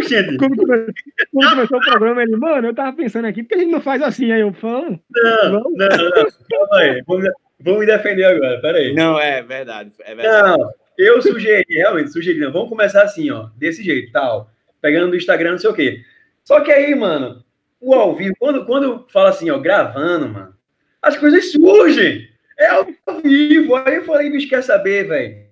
Gente, 0.00 0.36
Quando, 0.36 0.56
come- 0.56 0.86
quando 1.32 1.50
começou 1.50 1.78
o 1.78 1.80
programa, 1.80 2.22
ele, 2.22 2.36
mano, 2.36 2.68
eu 2.68 2.74
tava 2.74 2.96
pensando 2.96 3.26
aqui, 3.26 3.42
por 3.42 3.48
que 3.48 3.54
a 3.56 3.58
gente 3.58 3.72
não 3.72 3.80
faz 3.80 4.00
assim? 4.00 4.30
Aí 4.30 4.42
eu 4.42 4.52
falo, 4.52 4.90
não, 5.10 5.50
vamos. 5.50 5.72
não, 5.76 5.88
não. 5.88 6.10
Calma 6.50 6.76
aí. 6.78 7.02
Vamos, 7.04 7.28
vamos 7.60 7.80
me 7.80 7.86
defender 7.86 8.24
agora, 8.24 8.60
peraí. 8.60 8.94
Não, 8.94 9.18
é 9.18 9.42
verdade. 9.42 9.90
É 10.04 10.14
verdade. 10.14 10.58
Não, 10.58 10.70
eu 10.96 11.20
sugeri, 11.20 11.64
realmente, 11.68 12.12
sugeri, 12.12 12.38
não. 12.38 12.52
Vamos 12.52 12.68
começar 12.68 13.02
assim, 13.02 13.28
ó, 13.30 13.48
desse 13.56 13.82
jeito, 13.82 14.12
tal. 14.12 14.48
Pegando 14.80 15.10
do 15.10 15.16
Instagram, 15.16 15.52
não 15.52 15.58
sei 15.58 15.70
o 15.70 15.74
quê. 15.74 16.00
Só 16.44 16.60
que 16.60 16.70
aí, 16.70 16.94
mano, 16.94 17.42
o 17.80 17.92
ao 17.92 18.14
vivo, 18.14 18.34
quando, 18.38 18.64
quando 18.66 19.04
fala 19.08 19.30
assim, 19.30 19.50
ó, 19.50 19.58
gravando, 19.58 20.28
mano, 20.28 20.54
as 21.02 21.16
coisas 21.16 21.50
surgem. 21.50 22.27
É 22.58 22.66
ao 22.66 22.86
vivo. 23.22 23.76
Aí 23.76 23.96
eu 23.96 24.04
falei, 24.04 24.30
bicho, 24.30 24.48
quer 24.48 24.62
saber, 24.62 25.06
velho? 25.06 25.46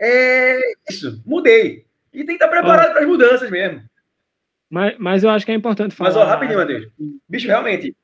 É 0.00 0.58
isso, 0.88 1.22
mudei. 1.26 1.86
E 2.12 2.18
tem 2.24 2.36
que 2.36 2.44
estar 2.44 2.48
preparado 2.48 2.92
para 2.92 3.00
as 3.00 3.06
mudanças 3.06 3.50
mesmo. 3.50 3.82
Mas, 4.70 4.96
mas 4.98 5.24
eu 5.24 5.30
acho 5.30 5.44
que 5.44 5.52
é 5.52 5.54
importante 5.54 5.94
falar. 5.94 6.10
Mas, 6.10 6.16
ó, 6.16 6.24
rapidinho, 6.24 6.58
Matheus. 6.58 6.88
Bicho, 7.28 7.46
realmente. 7.46 7.94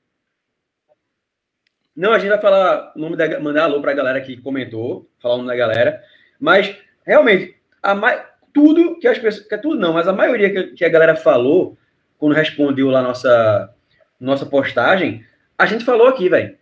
Não, 1.96 2.12
a 2.12 2.18
gente 2.18 2.30
vai 2.30 2.40
falar 2.40 2.92
o 2.94 2.98
nome 2.98 3.16
da. 3.16 3.40
Mandar 3.40 3.64
alô 3.64 3.80
pra 3.80 3.94
galera 3.94 4.20
que 4.20 4.36
comentou, 4.36 5.10
falar 5.18 5.34
o 5.34 5.36
nome 5.38 5.48
da 5.48 5.56
galera. 5.56 6.02
Mas, 6.38 6.76
realmente, 7.04 7.56
a 7.82 7.94
mai, 7.94 8.24
tudo 8.52 8.98
que 8.98 9.08
as 9.08 9.18
pessoas. 9.18 9.46
Que 9.46 9.54
é 9.54 9.58
tudo 9.58 9.78
não, 9.78 9.92
mas 9.94 10.06
a 10.06 10.12
maioria 10.12 10.50
que, 10.50 10.74
que 10.74 10.84
a 10.84 10.88
galera 10.88 11.16
falou, 11.16 11.76
quando 12.18 12.34
respondeu 12.34 12.90
lá 12.90 13.02
nossa, 13.02 13.74
nossa 14.20 14.46
postagem, 14.46 15.24
a 15.56 15.66
gente 15.66 15.84
falou 15.84 16.06
aqui, 16.06 16.28
velho. 16.28 16.56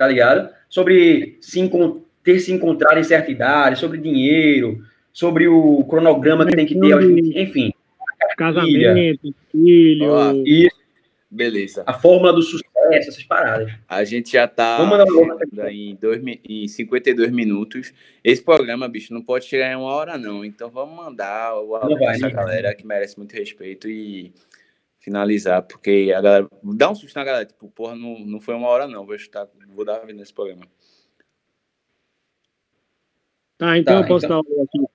Tá 0.00 0.08
ligado? 0.08 0.48
Sobre 0.66 1.36
se 1.42 1.60
ter 2.24 2.40
se 2.40 2.50
encontrado 2.50 2.98
em 2.98 3.04
certa 3.04 3.30
idade, 3.30 3.78
sobre 3.78 3.98
dinheiro, 3.98 4.82
sobre 5.12 5.46
o 5.46 5.84
cronograma 5.84 6.46
que 6.46 6.56
tem 6.56 6.64
que 6.64 6.80
ter, 6.80 6.92
aos 6.92 7.04
20, 7.04 7.38
enfim. 7.38 7.70
Casamento, 8.34 9.34
filho. 9.52 10.10
Ó, 10.10 10.32
E 10.32 10.70
Beleza. 11.30 11.82
a 11.84 11.92
fórmula 11.92 12.32
do 12.32 12.40
sucesso, 12.40 12.64
essas 12.90 13.22
paradas. 13.24 13.70
A 13.86 14.02
gente 14.02 14.32
já 14.32 14.48
tá 14.48 14.78
em, 15.70 15.94
dois, 16.00 16.22
em 16.48 16.66
52 16.66 17.30
minutos. 17.30 17.92
Esse 18.24 18.42
programa, 18.42 18.88
bicho, 18.88 19.12
não 19.12 19.20
pode 19.20 19.44
chegar 19.44 19.70
em 19.70 19.76
uma 19.76 19.92
hora, 19.92 20.16
não. 20.16 20.42
Então 20.42 20.70
vamos 20.70 20.96
mandar 20.96 21.60
o 21.60 21.76
essa 22.04 22.26
né? 22.26 22.32
galera 22.32 22.74
que 22.74 22.86
merece 22.86 23.18
muito 23.18 23.34
respeito 23.34 23.86
e 23.86 24.32
finalizar, 25.00 25.62
porque 25.62 26.12
a 26.16 26.20
galera. 26.20 26.48
Dá 26.62 26.90
um 26.90 26.94
susto 26.94 27.16
na 27.16 27.24
galera, 27.24 27.44
tipo, 27.46 27.68
porra, 27.70 27.96
não, 27.96 28.18
não 28.20 28.40
foi 28.40 28.54
uma 28.54 28.68
hora, 28.68 28.86
não. 28.86 29.04
Vou 29.04 29.18
chutar, 29.18 29.48
vou 29.74 29.84
dar 29.84 29.94
uma 29.98 30.06
vida 30.06 30.18
nesse 30.20 30.32
programa. 30.32 30.62
Tá, 33.58 33.76
então 33.76 33.96
Tá, 33.96 34.00
eu 34.02 34.08
posso 34.08 34.26
então- 34.26 34.42
dar 34.42 34.48
um 34.50 34.62
aqui. 34.62 34.92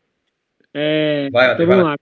É, 0.74 1.30
Vai, 1.32 1.46
então 1.46 1.52
Matheus, 1.52 1.70
vamos 1.70 1.84
vai. 1.84 1.92
lá. 1.94 1.98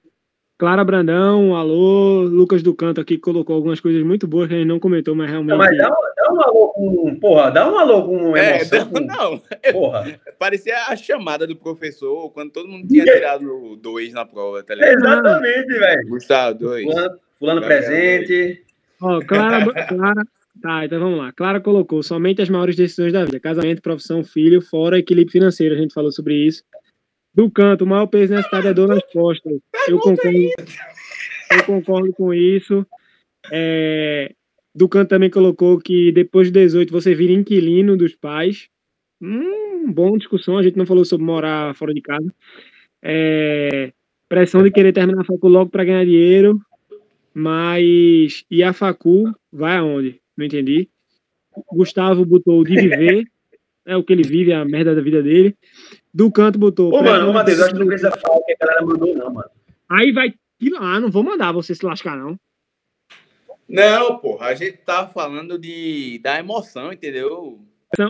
Clara 0.57 0.83
Brandão, 0.83 1.55
alô. 1.55 2.21
Lucas 2.21 2.63
do 2.63 2.73
Canto 2.73 3.01
aqui 3.01 3.17
colocou 3.17 3.55
algumas 3.55 3.79
coisas 3.81 4.01
muito 4.03 4.27
boas 4.27 4.47
que 4.47 4.53
a 4.53 4.57
gente 4.57 4.67
não 4.67 4.79
comentou, 4.79 5.13
mas 5.13 5.29
realmente. 5.29 5.49
Não, 5.51 5.57
mas 5.57 5.77
dá, 5.77 5.89
um- 5.89 6.13
dá 6.15 6.33
um 6.33 6.41
alô 6.41 6.69
com. 6.69 7.15
Porra, 7.19 7.51
dá 7.51 7.69
um 7.71 7.77
alô 7.77 8.05
com 8.05 8.37
É, 8.37 8.59
não, 8.71 8.89
com- 8.89 8.99
não. 9.01 9.41
Porra. 9.73 10.19
Parecia 10.39 10.77
a 10.87 10.95
chamada 10.95 11.45
do 11.45 11.55
professor 11.55 12.29
quando 12.31 12.51
todo 12.51 12.67
mundo 12.69 12.87
tinha 12.87 13.03
tirado 13.03 13.75
dois 13.75 14.13
na 14.13 14.25
prova, 14.25 14.63
tá 14.63 14.73
ligado? 14.73 14.93
Exatamente, 14.99 15.67
velho. 15.79 16.07
Gustavo, 16.09 16.57
dois. 16.59 16.83
Fulano, 16.85 17.19
fulano 17.39 17.61
Gabriel, 17.61 17.81
presente. 17.81 18.63
Ó, 19.01 19.19
Clara, 19.21 19.87
Clara. 19.87 20.23
Tá, 20.61 20.85
então 20.85 20.99
vamos 20.99 21.17
lá. 21.17 21.31
Clara 21.33 21.59
colocou 21.59 22.03
somente 22.03 22.41
as 22.41 22.49
maiores 22.49 22.75
decisões 22.75 23.11
da 23.11 23.25
vida: 23.25 23.39
casamento, 23.39 23.81
profissão, 23.81 24.23
filho, 24.23 24.61
fora 24.61 24.99
equilíbrio 24.99 25.31
financeiro. 25.31 25.75
A 25.75 25.77
gente 25.77 25.93
falou 25.93 26.11
sobre 26.11 26.35
isso. 26.35 26.63
Do 27.33 27.49
canto, 27.49 27.83
o 27.83 27.87
maior 27.87 28.05
peso 28.07 28.33
nessa 28.33 28.47
cidade 28.47 28.67
é 28.67 28.73
dor 28.73 28.87
nas 28.87 29.03
costas. 29.11 29.59
Eu 29.87 29.99
concordo, 29.99 30.37
eu 30.37 31.63
concordo 31.65 32.13
com 32.13 32.33
isso. 32.33 32.85
É, 33.51 34.31
do 34.73 34.87
canto 34.87 35.09
também 35.09 35.29
colocou 35.29 35.79
que 35.79 36.11
depois 36.11 36.47
de 36.47 36.53
18 36.53 36.91
você 36.91 37.15
vira 37.15 37.33
inquilino 37.33 37.97
dos 37.97 38.15
pais. 38.15 38.69
Hum, 39.19 39.91
boa 39.91 40.17
discussão. 40.17 40.57
A 40.57 40.63
gente 40.63 40.77
não 40.77 40.85
falou 40.85 41.03
sobre 41.03 41.25
morar 41.25 41.75
fora 41.75 41.93
de 41.93 42.01
casa. 42.01 42.31
É, 43.01 43.91
pressão 44.29 44.61
de 44.61 44.71
querer 44.71 44.93
terminar 44.93 45.21
a 45.21 45.25
facu 45.25 45.47
logo 45.47 45.71
para 45.71 45.83
ganhar 45.83 46.05
dinheiro. 46.05 46.61
Mas. 47.33 48.45
E 48.49 48.63
a 48.63 48.73
facu 48.73 49.33
vai 49.51 49.77
aonde? 49.77 50.21
Não 50.37 50.45
entendi. 50.45 50.89
Gustavo 51.71 52.25
botou 52.25 52.63
de 52.63 52.75
viver. 52.75 53.25
É 53.85 53.97
o 53.97 54.03
que 54.03 54.13
ele 54.13 54.23
vive, 54.23 54.53
a 54.53 54.63
merda 54.63 54.95
da 54.95 55.01
vida 55.01 55.21
dele. 55.21 55.57
Do 56.13 56.31
canto 56.31 56.57
botou. 56.57 56.93
Ô, 56.93 57.03
mano, 57.03 57.29
ô, 57.29 57.33
Matheus, 57.33 57.59
eu 57.59 57.65
acho 57.65 57.73
que 57.73 57.79
não 57.81 57.87
precisa 57.87 58.11
falar 58.11 58.37
o 58.37 58.45
que 58.45 58.53
a 58.53 58.65
galera 58.65 58.85
mandou, 58.85 59.13
não, 59.13 59.33
mano. 59.33 59.49
Aí 59.89 60.13
vai. 60.13 60.33
Ah, 60.79 61.01
não 61.01 61.11
vou 61.11 61.21
mandar 61.21 61.51
você 61.51 61.75
se 61.75 61.85
lascar, 61.85 62.15
não. 62.15 62.39
Não, 63.67 64.17
porra, 64.19 64.47
a 64.47 64.55
gente 64.55 64.77
tava 64.77 65.09
falando 65.09 65.57
de, 65.59 66.17
da 66.19 66.39
emoção, 66.39 66.93
entendeu? 66.93 67.59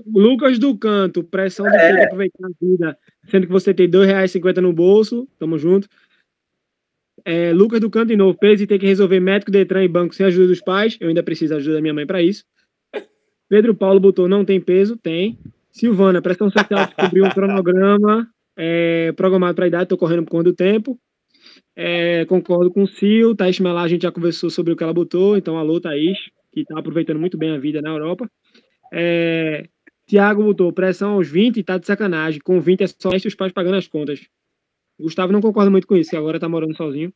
Lucas 0.05 0.59
do 0.59 0.77
Canto, 0.77 1.23
pressão 1.23 1.65
de 1.65 1.75
É. 1.75 2.05
aproveitar 2.05 2.45
a 2.45 2.51
vida, 2.61 2.97
sendo 3.27 3.47
que 3.47 3.51
você 3.51 3.73
tem 3.73 3.87
R$ 3.87 3.91
2,50 3.93 4.61
no 4.61 4.71
bolso, 4.71 5.27
tamo 5.39 5.57
junto. 5.57 5.89
É, 7.25 7.53
Lucas 7.53 7.79
do 7.79 7.89
Canto 7.89 8.07
de 8.07 8.17
novo, 8.17 8.37
peso 8.37 8.63
e 8.63 8.67
ter 8.67 8.77
que 8.77 8.85
resolver 8.85 9.19
médico, 9.19 9.51
Detran 9.51 9.83
e 9.83 9.87
banco 9.87 10.13
sem 10.13 10.25
ajuda 10.25 10.47
dos 10.47 10.61
pais, 10.61 10.97
eu 10.99 11.07
ainda 11.07 11.23
preciso 11.23 11.53
da 11.53 11.57
ajuda 11.57 11.75
da 11.75 11.81
minha 11.81 11.93
mãe 11.93 12.05
para 12.05 12.21
isso. 12.21 12.43
Pedro 13.47 13.73
Paulo 13.73 13.99
botou, 13.99 14.27
não 14.27 14.43
tem 14.43 14.59
peso, 14.59 14.97
tem. 14.97 15.37
Silvana, 15.71 16.21
pressão 16.21 16.49
social 16.49 16.85
descobriu 16.85 17.25
um 17.25 17.29
cronograma, 17.29 18.27
é, 18.57 19.11
programado 19.13 19.55
para 19.55 19.65
a 19.65 19.67
idade, 19.67 19.83
estou 19.83 19.97
correndo 19.97 20.23
por 20.23 20.31
conta 20.31 20.43
do 20.45 20.53
tempo. 20.53 20.99
É, 21.75 22.25
concordo 22.25 22.71
com 22.71 22.83
o 22.83 22.87
Cio, 22.87 23.35
Thaís 23.35 23.59
Melá, 23.59 23.83
a 23.83 23.87
gente 23.87 24.03
já 24.03 24.11
conversou 24.11 24.49
sobre 24.49 24.73
o 24.73 24.75
que 24.75 24.83
ela 24.83 24.93
botou, 24.93 25.37
então 25.37 25.57
alô, 25.57 25.79
Thaís, 25.79 26.17
que 26.51 26.61
está 26.61 26.77
aproveitando 26.77 27.19
muito 27.19 27.37
bem 27.37 27.51
a 27.51 27.57
vida 27.57 27.81
na 27.81 27.89
Europa. 27.89 28.29
É, 28.93 29.67
Tiago 30.05 30.43
botou 30.43 30.71
pressão 30.71 31.13
aos 31.13 31.27
20 31.27 31.57
e 31.57 31.63
tá 31.63 31.77
de 31.77 31.87
sacanagem. 31.87 32.41
Com 32.41 32.59
20 32.59 32.81
é 32.81 32.87
só 32.87 33.09
os 33.09 33.35
pais 33.35 33.51
pagando 33.51 33.77
as 33.77 33.87
contas. 33.87 34.21
Gustavo 34.99 35.33
não 35.33 35.41
concorda 35.41 35.71
muito 35.71 35.87
com 35.87 35.95
isso, 35.95 36.09
que 36.09 36.17
agora 36.17 36.39
tá 36.39 36.47
morando 36.47 36.75
sozinho. 36.75 37.13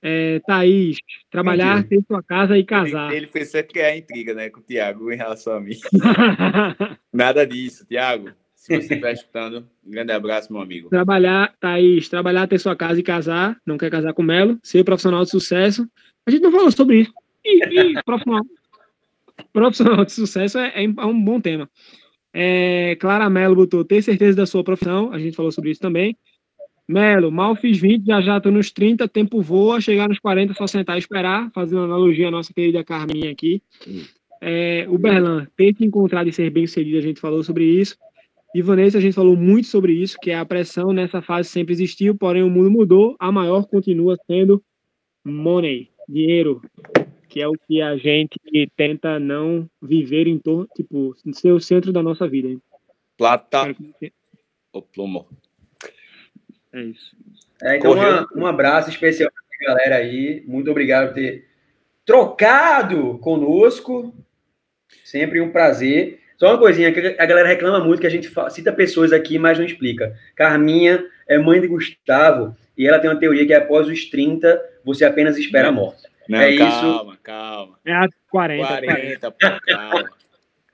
É, 0.00 0.40
Thaís, 0.46 0.98
trabalhar, 1.30 1.82
ter 1.84 2.00
sua 2.06 2.22
casa 2.22 2.56
e 2.56 2.64
casar. 2.64 3.08
Ele, 3.08 3.16
ele 3.18 3.26
pensou 3.26 3.62
que 3.64 3.80
é 3.80 3.90
a 3.90 3.96
intriga, 3.96 4.32
né, 4.32 4.48
com 4.48 4.60
o 4.60 4.62
Tiago 4.62 5.10
em 5.10 5.16
relação 5.16 5.54
a 5.54 5.60
mim. 5.60 5.76
Nada 7.12 7.44
disso, 7.44 7.84
Tiago. 7.84 8.30
Se 8.54 8.74
você 8.74 8.80
estiver 8.80 9.12
escutando, 9.14 9.68
um 9.84 9.90
grande 9.90 10.12
abraço, 10.12 10.52
meu 10.52 10.62
amigo. 10.62 10.88
Trabalhar, 10.88 11.54
Thaís, 11.58 12.08
trabalhar, 12.08 12.46
ter 12.46 12.58
sua 12.58 12.76
casa 12.76 13.00
e 13.00 13.02
casar, 13.02 13.56
não 13.66 13.76
quer 13.76 13.90
casar 13.90 14.12
com 14.12 14.22
Melo, 14.22 14.58
ser 14.62 14.84
profissional 14.84 15.24
de 15.24 15.30
sucesso. 15.30 15.88
A 16.26 16.30
gente 16.30 16.42
não 16.42 16.52
falou 16.52 16.70
sobre 16.70 17.00
isso. 17.00 17.12
E, 17.44 17.64
e 17.64 18.02
profissional, 18.04 18.42
profissional 19.52 20.04
de 20.04 20.12
sucesso 20.12 20.58
é, 20.58 20.84
é 20.84 21.06
um 21.06 21.24
bom 21.24 21.40
tema. 21.40 21.68
É, 22.32 22.96
Clara 23.00 23.28
Melo 23.30 23.56
botou 23.56 23.84
ter 23.84 24.02
certeza 24.02 24.36
da 24.36 24.46
sua 24.46 24.62
profissão, 24.62 25.12
a 25.12 25.18
gente 25.18 25.34
falou 25.34 25.50
sobre 25.50 25.70
isso 25.70 25.80
também. 25.80 26.16
Melo, 26.88 27.30
mal 27.30 27.54
fiz 27.54 27.78
20, 27.78 28.06
já 28.06 28.20
já 28.22 28.40
tô 28.40 28.50
nos 28.50 28.72
30, 28.72 29.06
tempo 29.06 29.42
voa, 29.42 29.78
chegar 29.78 30.08
nos 30.08 30.18
40, 30.18 30.54
só 30.54 30.66
sentar 30.66 30.96
e 30.96 30.98
esperar, 30.98 31.50
fazendo 31.52 31.82
analogia 31.82 32.28
à 32.28 32.30
nossa 32.30 32.52
querida 32.52 32.82
Carminha 32.82 33.30
aqui. 33.30 33.62
É, 34.40 34.86
o 34.88 34.96
Berlan, 34.96 35.46
ter 35.54 35.76
se 35.76 35.84
encontrado 35.84 36.28
e 36.28 36.32
ser 36.32 36.48
bem 36.48 36.66
sucedido, 36.66 36.96
a 36.96 37.02
gente 37.02 37.20
falou 37.20 37.44
sobre 37.44 37.64
isso. 37.64 37.94
E 38.54 38.62
Vanessa, 38.62 38.96
a 38.96 39.00
gente 39.02 39.12
falou 39.12 39.36
muito 39.36 39.68
sobre 39.68 39.92
isso, 39.92 40.16
que 40.22 40.32
a 40.32 40.46
pressão 40.46 40.90
nessa 40.90 41.20
fase 41.20 41.50
sempre 41.50 41.74
existiu, 41.74 42.16
porém 42.16 42.42
o 42.42 42.48
mundo 42.48 42.70
mudou, 42.70 43.14
a 43.18 43.30
maior 43.30 43.66
continua 43.66 44.16
sendo 44.26 44.62
money, 45.22 45.90
dinheiro, 46.08 46.62
que 47.28 47.42
é 47.42 47.46
o 47.46 47.52
que 47.52 47.82
a 47.82 47.98
gente 47.98 48.38
tenta 48.74 49.20
não 49.20 49.68
viver 49.82 50.26
em 50.26 50.38
torno, 50.38 50.66
tipo, 50.74 51.14
ser 51.34 51.52
o 51.52 51.60
centro 51.60 51.92
da 51.92 52.02
nossa 52.02 52.26
vida. 52.26 52.58
Plata, 53.18 53.76
o 54.72 54.80
plumo. 54.80 55.26
É 56.72 56.80
isso. 56.80 57.16
É, 57.62 57.76
então, 57.76 57.92
uma, 57.92 58.26
um 58.36 58.46
abraço 58.46 58.90
especial 58.90 59.30
para 59.30 59.72
a 59.72 59.74
galera 59.74 59.96
aí. 59.96 60.42
Muito 60.46 60.70
obrigado 60.70 61.08
por 61.08 61.14
ter 61.14 61.46
trocado 62.04 63.18
conosco. 63.18 64.14
Sempre 65.04 65.40
um 65.40 65.50
prazer. 65.50 66.20
Só 66.36 66.50
uma 66.50 66.58
coisinha, 66.58 66.92
que 66.92 67.16
a 67.18 67.26
galera 67.26 67.48
reclama 67.48 67.84
muito 67.84 68.00
que 68.00 68.06
a 68.06 68.10
gente 68.10 68.30
cita 68.50 68.72
pessoas 68.72 69.12
aqui, 69.12 69.38
mas 69.38 69.58
não 69.58 69.66
explica. 69.66 70.16
Carminha 70.36 71.04
é 71.26 71.36
mãe 71.36 71.60
de 71.60 71.66
Gustavo 71.66 72.56
e 72.76 72.86
ela 72.86 72.98
tem 72.98 73.10
uma 73.10 73.18
teoria 73.18 73.44
que 73.44 73.52
é 73.52 73.56
após 73.56 73.88
os 73.88 74.04
30, 74.04 74.62
você 74.84 75.04
apenas 75.04 75.36
espera 75.36 75.68
a 75.68 75.72
morte. 75.72 76.02
Não, 76.28 76.38
é 76.38 76.56
calma, 76.56 77.12
isso. 77.12 77.18
calma. 77.22 77.78
É 77.84 77.92
a 77.92 78.08
40. 78.30 78.66
40, 78.68 78.86
40. 78.86 79.30
Pô, 79.30 79.36
calma. 79.66 80.10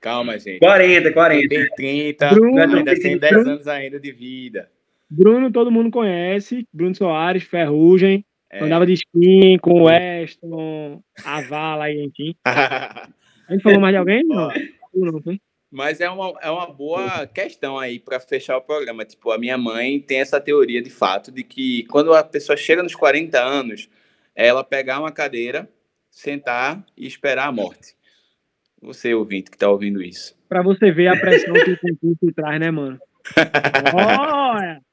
Calma, 0.05 0.37
gente. 0.37 0.59
40, 0.59 1.11
40. 1.11 1.47
Tem 1.47 1.67
30, 1.75 2.29
Bruno, 2.29 2.59
ainda 2.59 2.93
tem 2.93 3.17
10 3.17 3.33
Bruno. 3.33 3.49
anos 3.49 3.67
ainda 3.67 3.99
de 3.99 4.11
vida. 4.11 4.69
Bruno, 5.09 5.51
todo 5.51 5.71
mundo 5.71 5.91
conhece. 5.91 6.67
Bruno 6.73 6.95
Soares, 6.95 7.43
Ferrugem. 7.43 8.25
É. 8.51 8.63
Andava 8.63 8.85
de 8.85 8.93
skin 8.93 9.57
com 9.59 9.81
o 9.81 9.83
Weston, 9.85 11.01
a 11.23 11.41
Vala 11.41 11.91
e 11.91 12.05
enfim. 12.05 12.35
A 12.45 13.09
gente 13.51 13.63
falou 13.63 13.79
mais 13.79 13.93
de 13.93 13.97
alguém? 13.97 14.23
Não. 14.23 14.49
Não, 14.93 15.11
não 15.11 15.21
foi? 15.21 15.39
Mas 15.71 15.99
é 15.99 16.09
uma, 16.09 16.33
é 16.41 16.49
uma 16.49 16.71
boa 16.71 17.27
questão 17.27 17.77
aí 17.77 17.99
para 17.99 18.19
fechar 18.19 18.55
o 18.55 18.61
programa. 18.61 19.03
Tipo, 19.03 19.31
a 19.31 19.37
minha 19.37 19.57
mãe 19.57 19.99
tem 19.99 20.19
essa 20.19 20.39
teoria 20.39 20.81
de 20.81 20.89
fato 20.89 21.31
de 21.31 21.43
que 21.43 21.83
quando 21.87 22.13
a 22.13 22.23
pessoa 22.23 22.55
chega 22.55 22.81
nos 22.81 22.95
40 22.95 23.37
anos, 23.37 23.89
ela 24.33 24.63
pegar 24.63 24.99
uma 24.99 25.11
cadeira, 25.11 25.69
sentar 26.09 26.81
e 26.95 27.05
esperar 27.05 27.47
a 27.47 27.51
morte. 27.51 27.93
Você, 28.81 29.13
ouvinte, 29.13 29.51
que 29.51 29.57
tá 29.57 29.69
ouvindo 29.69 30.01
isso. 30.01 30.37
Pra 30.47 30.61
você 30.61 30.91
ver 30.91 31.07
a 31.07 31.19
pressão 31.19 31.53
que 31.53 31.71
o 31.71 31.79
concurso 31.79 32.33
traz, 32.33 32.59
né, 32.59 32.71
mano? 32.71 32.99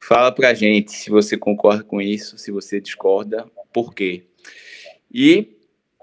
Fala 0.00 0.32
pra 0.32 0.52
gente 0.54 0.92
se 0.92 1.10
você 1.10 1.36
concorda 1.36 1.84
com 1.84 2.00
isso, 2.00 2.36
se 2.38 2.50
você 2.50 2.80
discorda, 2.80 3.46
por 3.72 3.94
quê. 3.94 4.24
E 5.12 5.56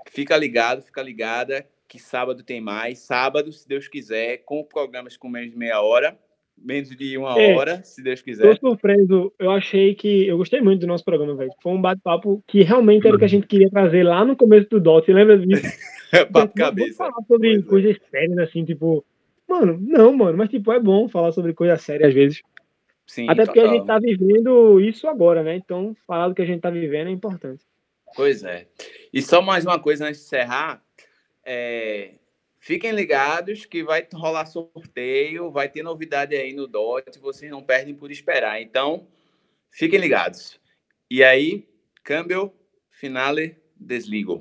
fica 0.09 0.37
ligado, 0.37 0.81
fica 0.81 1.01
ligada 1.01 1.65
que 1.87 1.99
sábado 1.99 2.43
tem 2.43 2.61
mais. 2.61 2.99
Sábado, 2.99 3.51
se 3.51 3.67
Deus 3.67 3.87
quiser, 3.87 4.37
com 4.45 4.63
programas 4.63 5.17
com 5.17 5.27
menos 5.27 5.51
de 5.51 5.57
meia 5.57 5.81
hora, 5.81 6.17
menos 6.57 6.89
de 6.95 7.17
uma 7.17 7.37
É. 7.39 7.55
hora, 7.55 7.83
se 7.83 8.01
Deus 8.01 8.19
Tô 8.19 8.25
quiser. 8.25 8.57
surpreso. 8.59 9.33
Eu 9.39 9.51
achei 9.51 9.95
que. 9.95 10.27
Eu 10.27 10.37
gostei 10.37 10.61
muito 10.61 10.81
do 10.81 10.87
nosso 10.87 11.03
programa, 11.03 11.35
velho. 11.35 11.51
Foi 11.61 11.73
um 11.73 11.81
bate-papo 11.81 12.41
que 12.47 12.61
realmente 12.63 13.05
era 13.07 13.15
o 13.15 13.19
que 13.19 13.25
a 13.25 13.29
gente 13.29 13.47
queria 13.47 13.69
trazer 13.69 14.03
lá 14.03 14.23
no 14.23 14.35
começo 14.35 14.69
do 14.69 14.79
DOT. 14.79 15.11
Lembra 15.11 15.37
disso? 15.39 15.63
Papo 16.11 16.29
Vamos 16.31 16.53
cabeça. 16.55 16.93
falar 16.97 17.21
sobre 17.27 17.49
Pois 17.63 17.65
é. 17.65 17.67
coisas 17.69 17.97
sérias, 18.11 18.37
assim, 18.39 18.63
tipo. 18.63 19.03
Mano, 19.49 19.79
não, 19.81 20.13
mano, 20.13 20.37
mas 20.37 20.49
tipo, 20.49 20.71
é 20.71 20.79
bom 20.79 21.09
falar 21.09 21.31
sobre 21.31 21.53
coisas 21.53 21.81
sérias 21.81 22.09
às 22.09 22.13
vezes. 22.13 22.41
Sim, 23.07 23.27
Até 23.27 23.43
porque 23.43 23.59
a 23.59 23.67
gente 23.67 23.87
tá 23.87 23.97
vivendo 23.97 24.79
isso 24.79 25.07
agora, 25.07 25.41
né? 25.41 25.55
Então, 25.55 25.95
falar 26.05 26.27
do 26.27 26.35
que 26.35 26.43
a 26.43 26.45
gente 26.45 26.61
tá 26.61 26.69
vivendo 26.69 27.07
é 27.07 27.11
importante. 27.11 27.65
Pois 28.15 28.43
é. 28.43 28.67
E 29.11 29.19
só 29.19 29.41
mais 29.41 29.65
uma 29.65 29.79
coisa 29.79 30.05
antes 30.05 30.19
de 30.21 30.27
encerrar. 30.27 30.83
é, 31.43 32.11
Fiquem 32.59 32.91
ligados 32.91 33.65
que 33.65 33.83
vai 33.83 34.05
rolar 34.13 34.45
sorteio, 34.45 35.49
vai 35.49 35.69
ter 35.69 35.81
novidade 35.81 36.35
aí 36.35 36.53
no 36.53 36.67
DOT, 36.67 37.17
vocês 37.19 37.49
não 37.49 37.63
perdem 37.63 37.95
por 37.95 38.11
esperar. 38.11 38.61
Então, 38.61 39.07
fiquem 39.71 39.99
ligados. 39.99 40.59
E 41.09 41.23
aí, 41.23 41.67
câmbio, 42.03 42.53
finale, 42.91 43.55
desligo. 43.75 44.39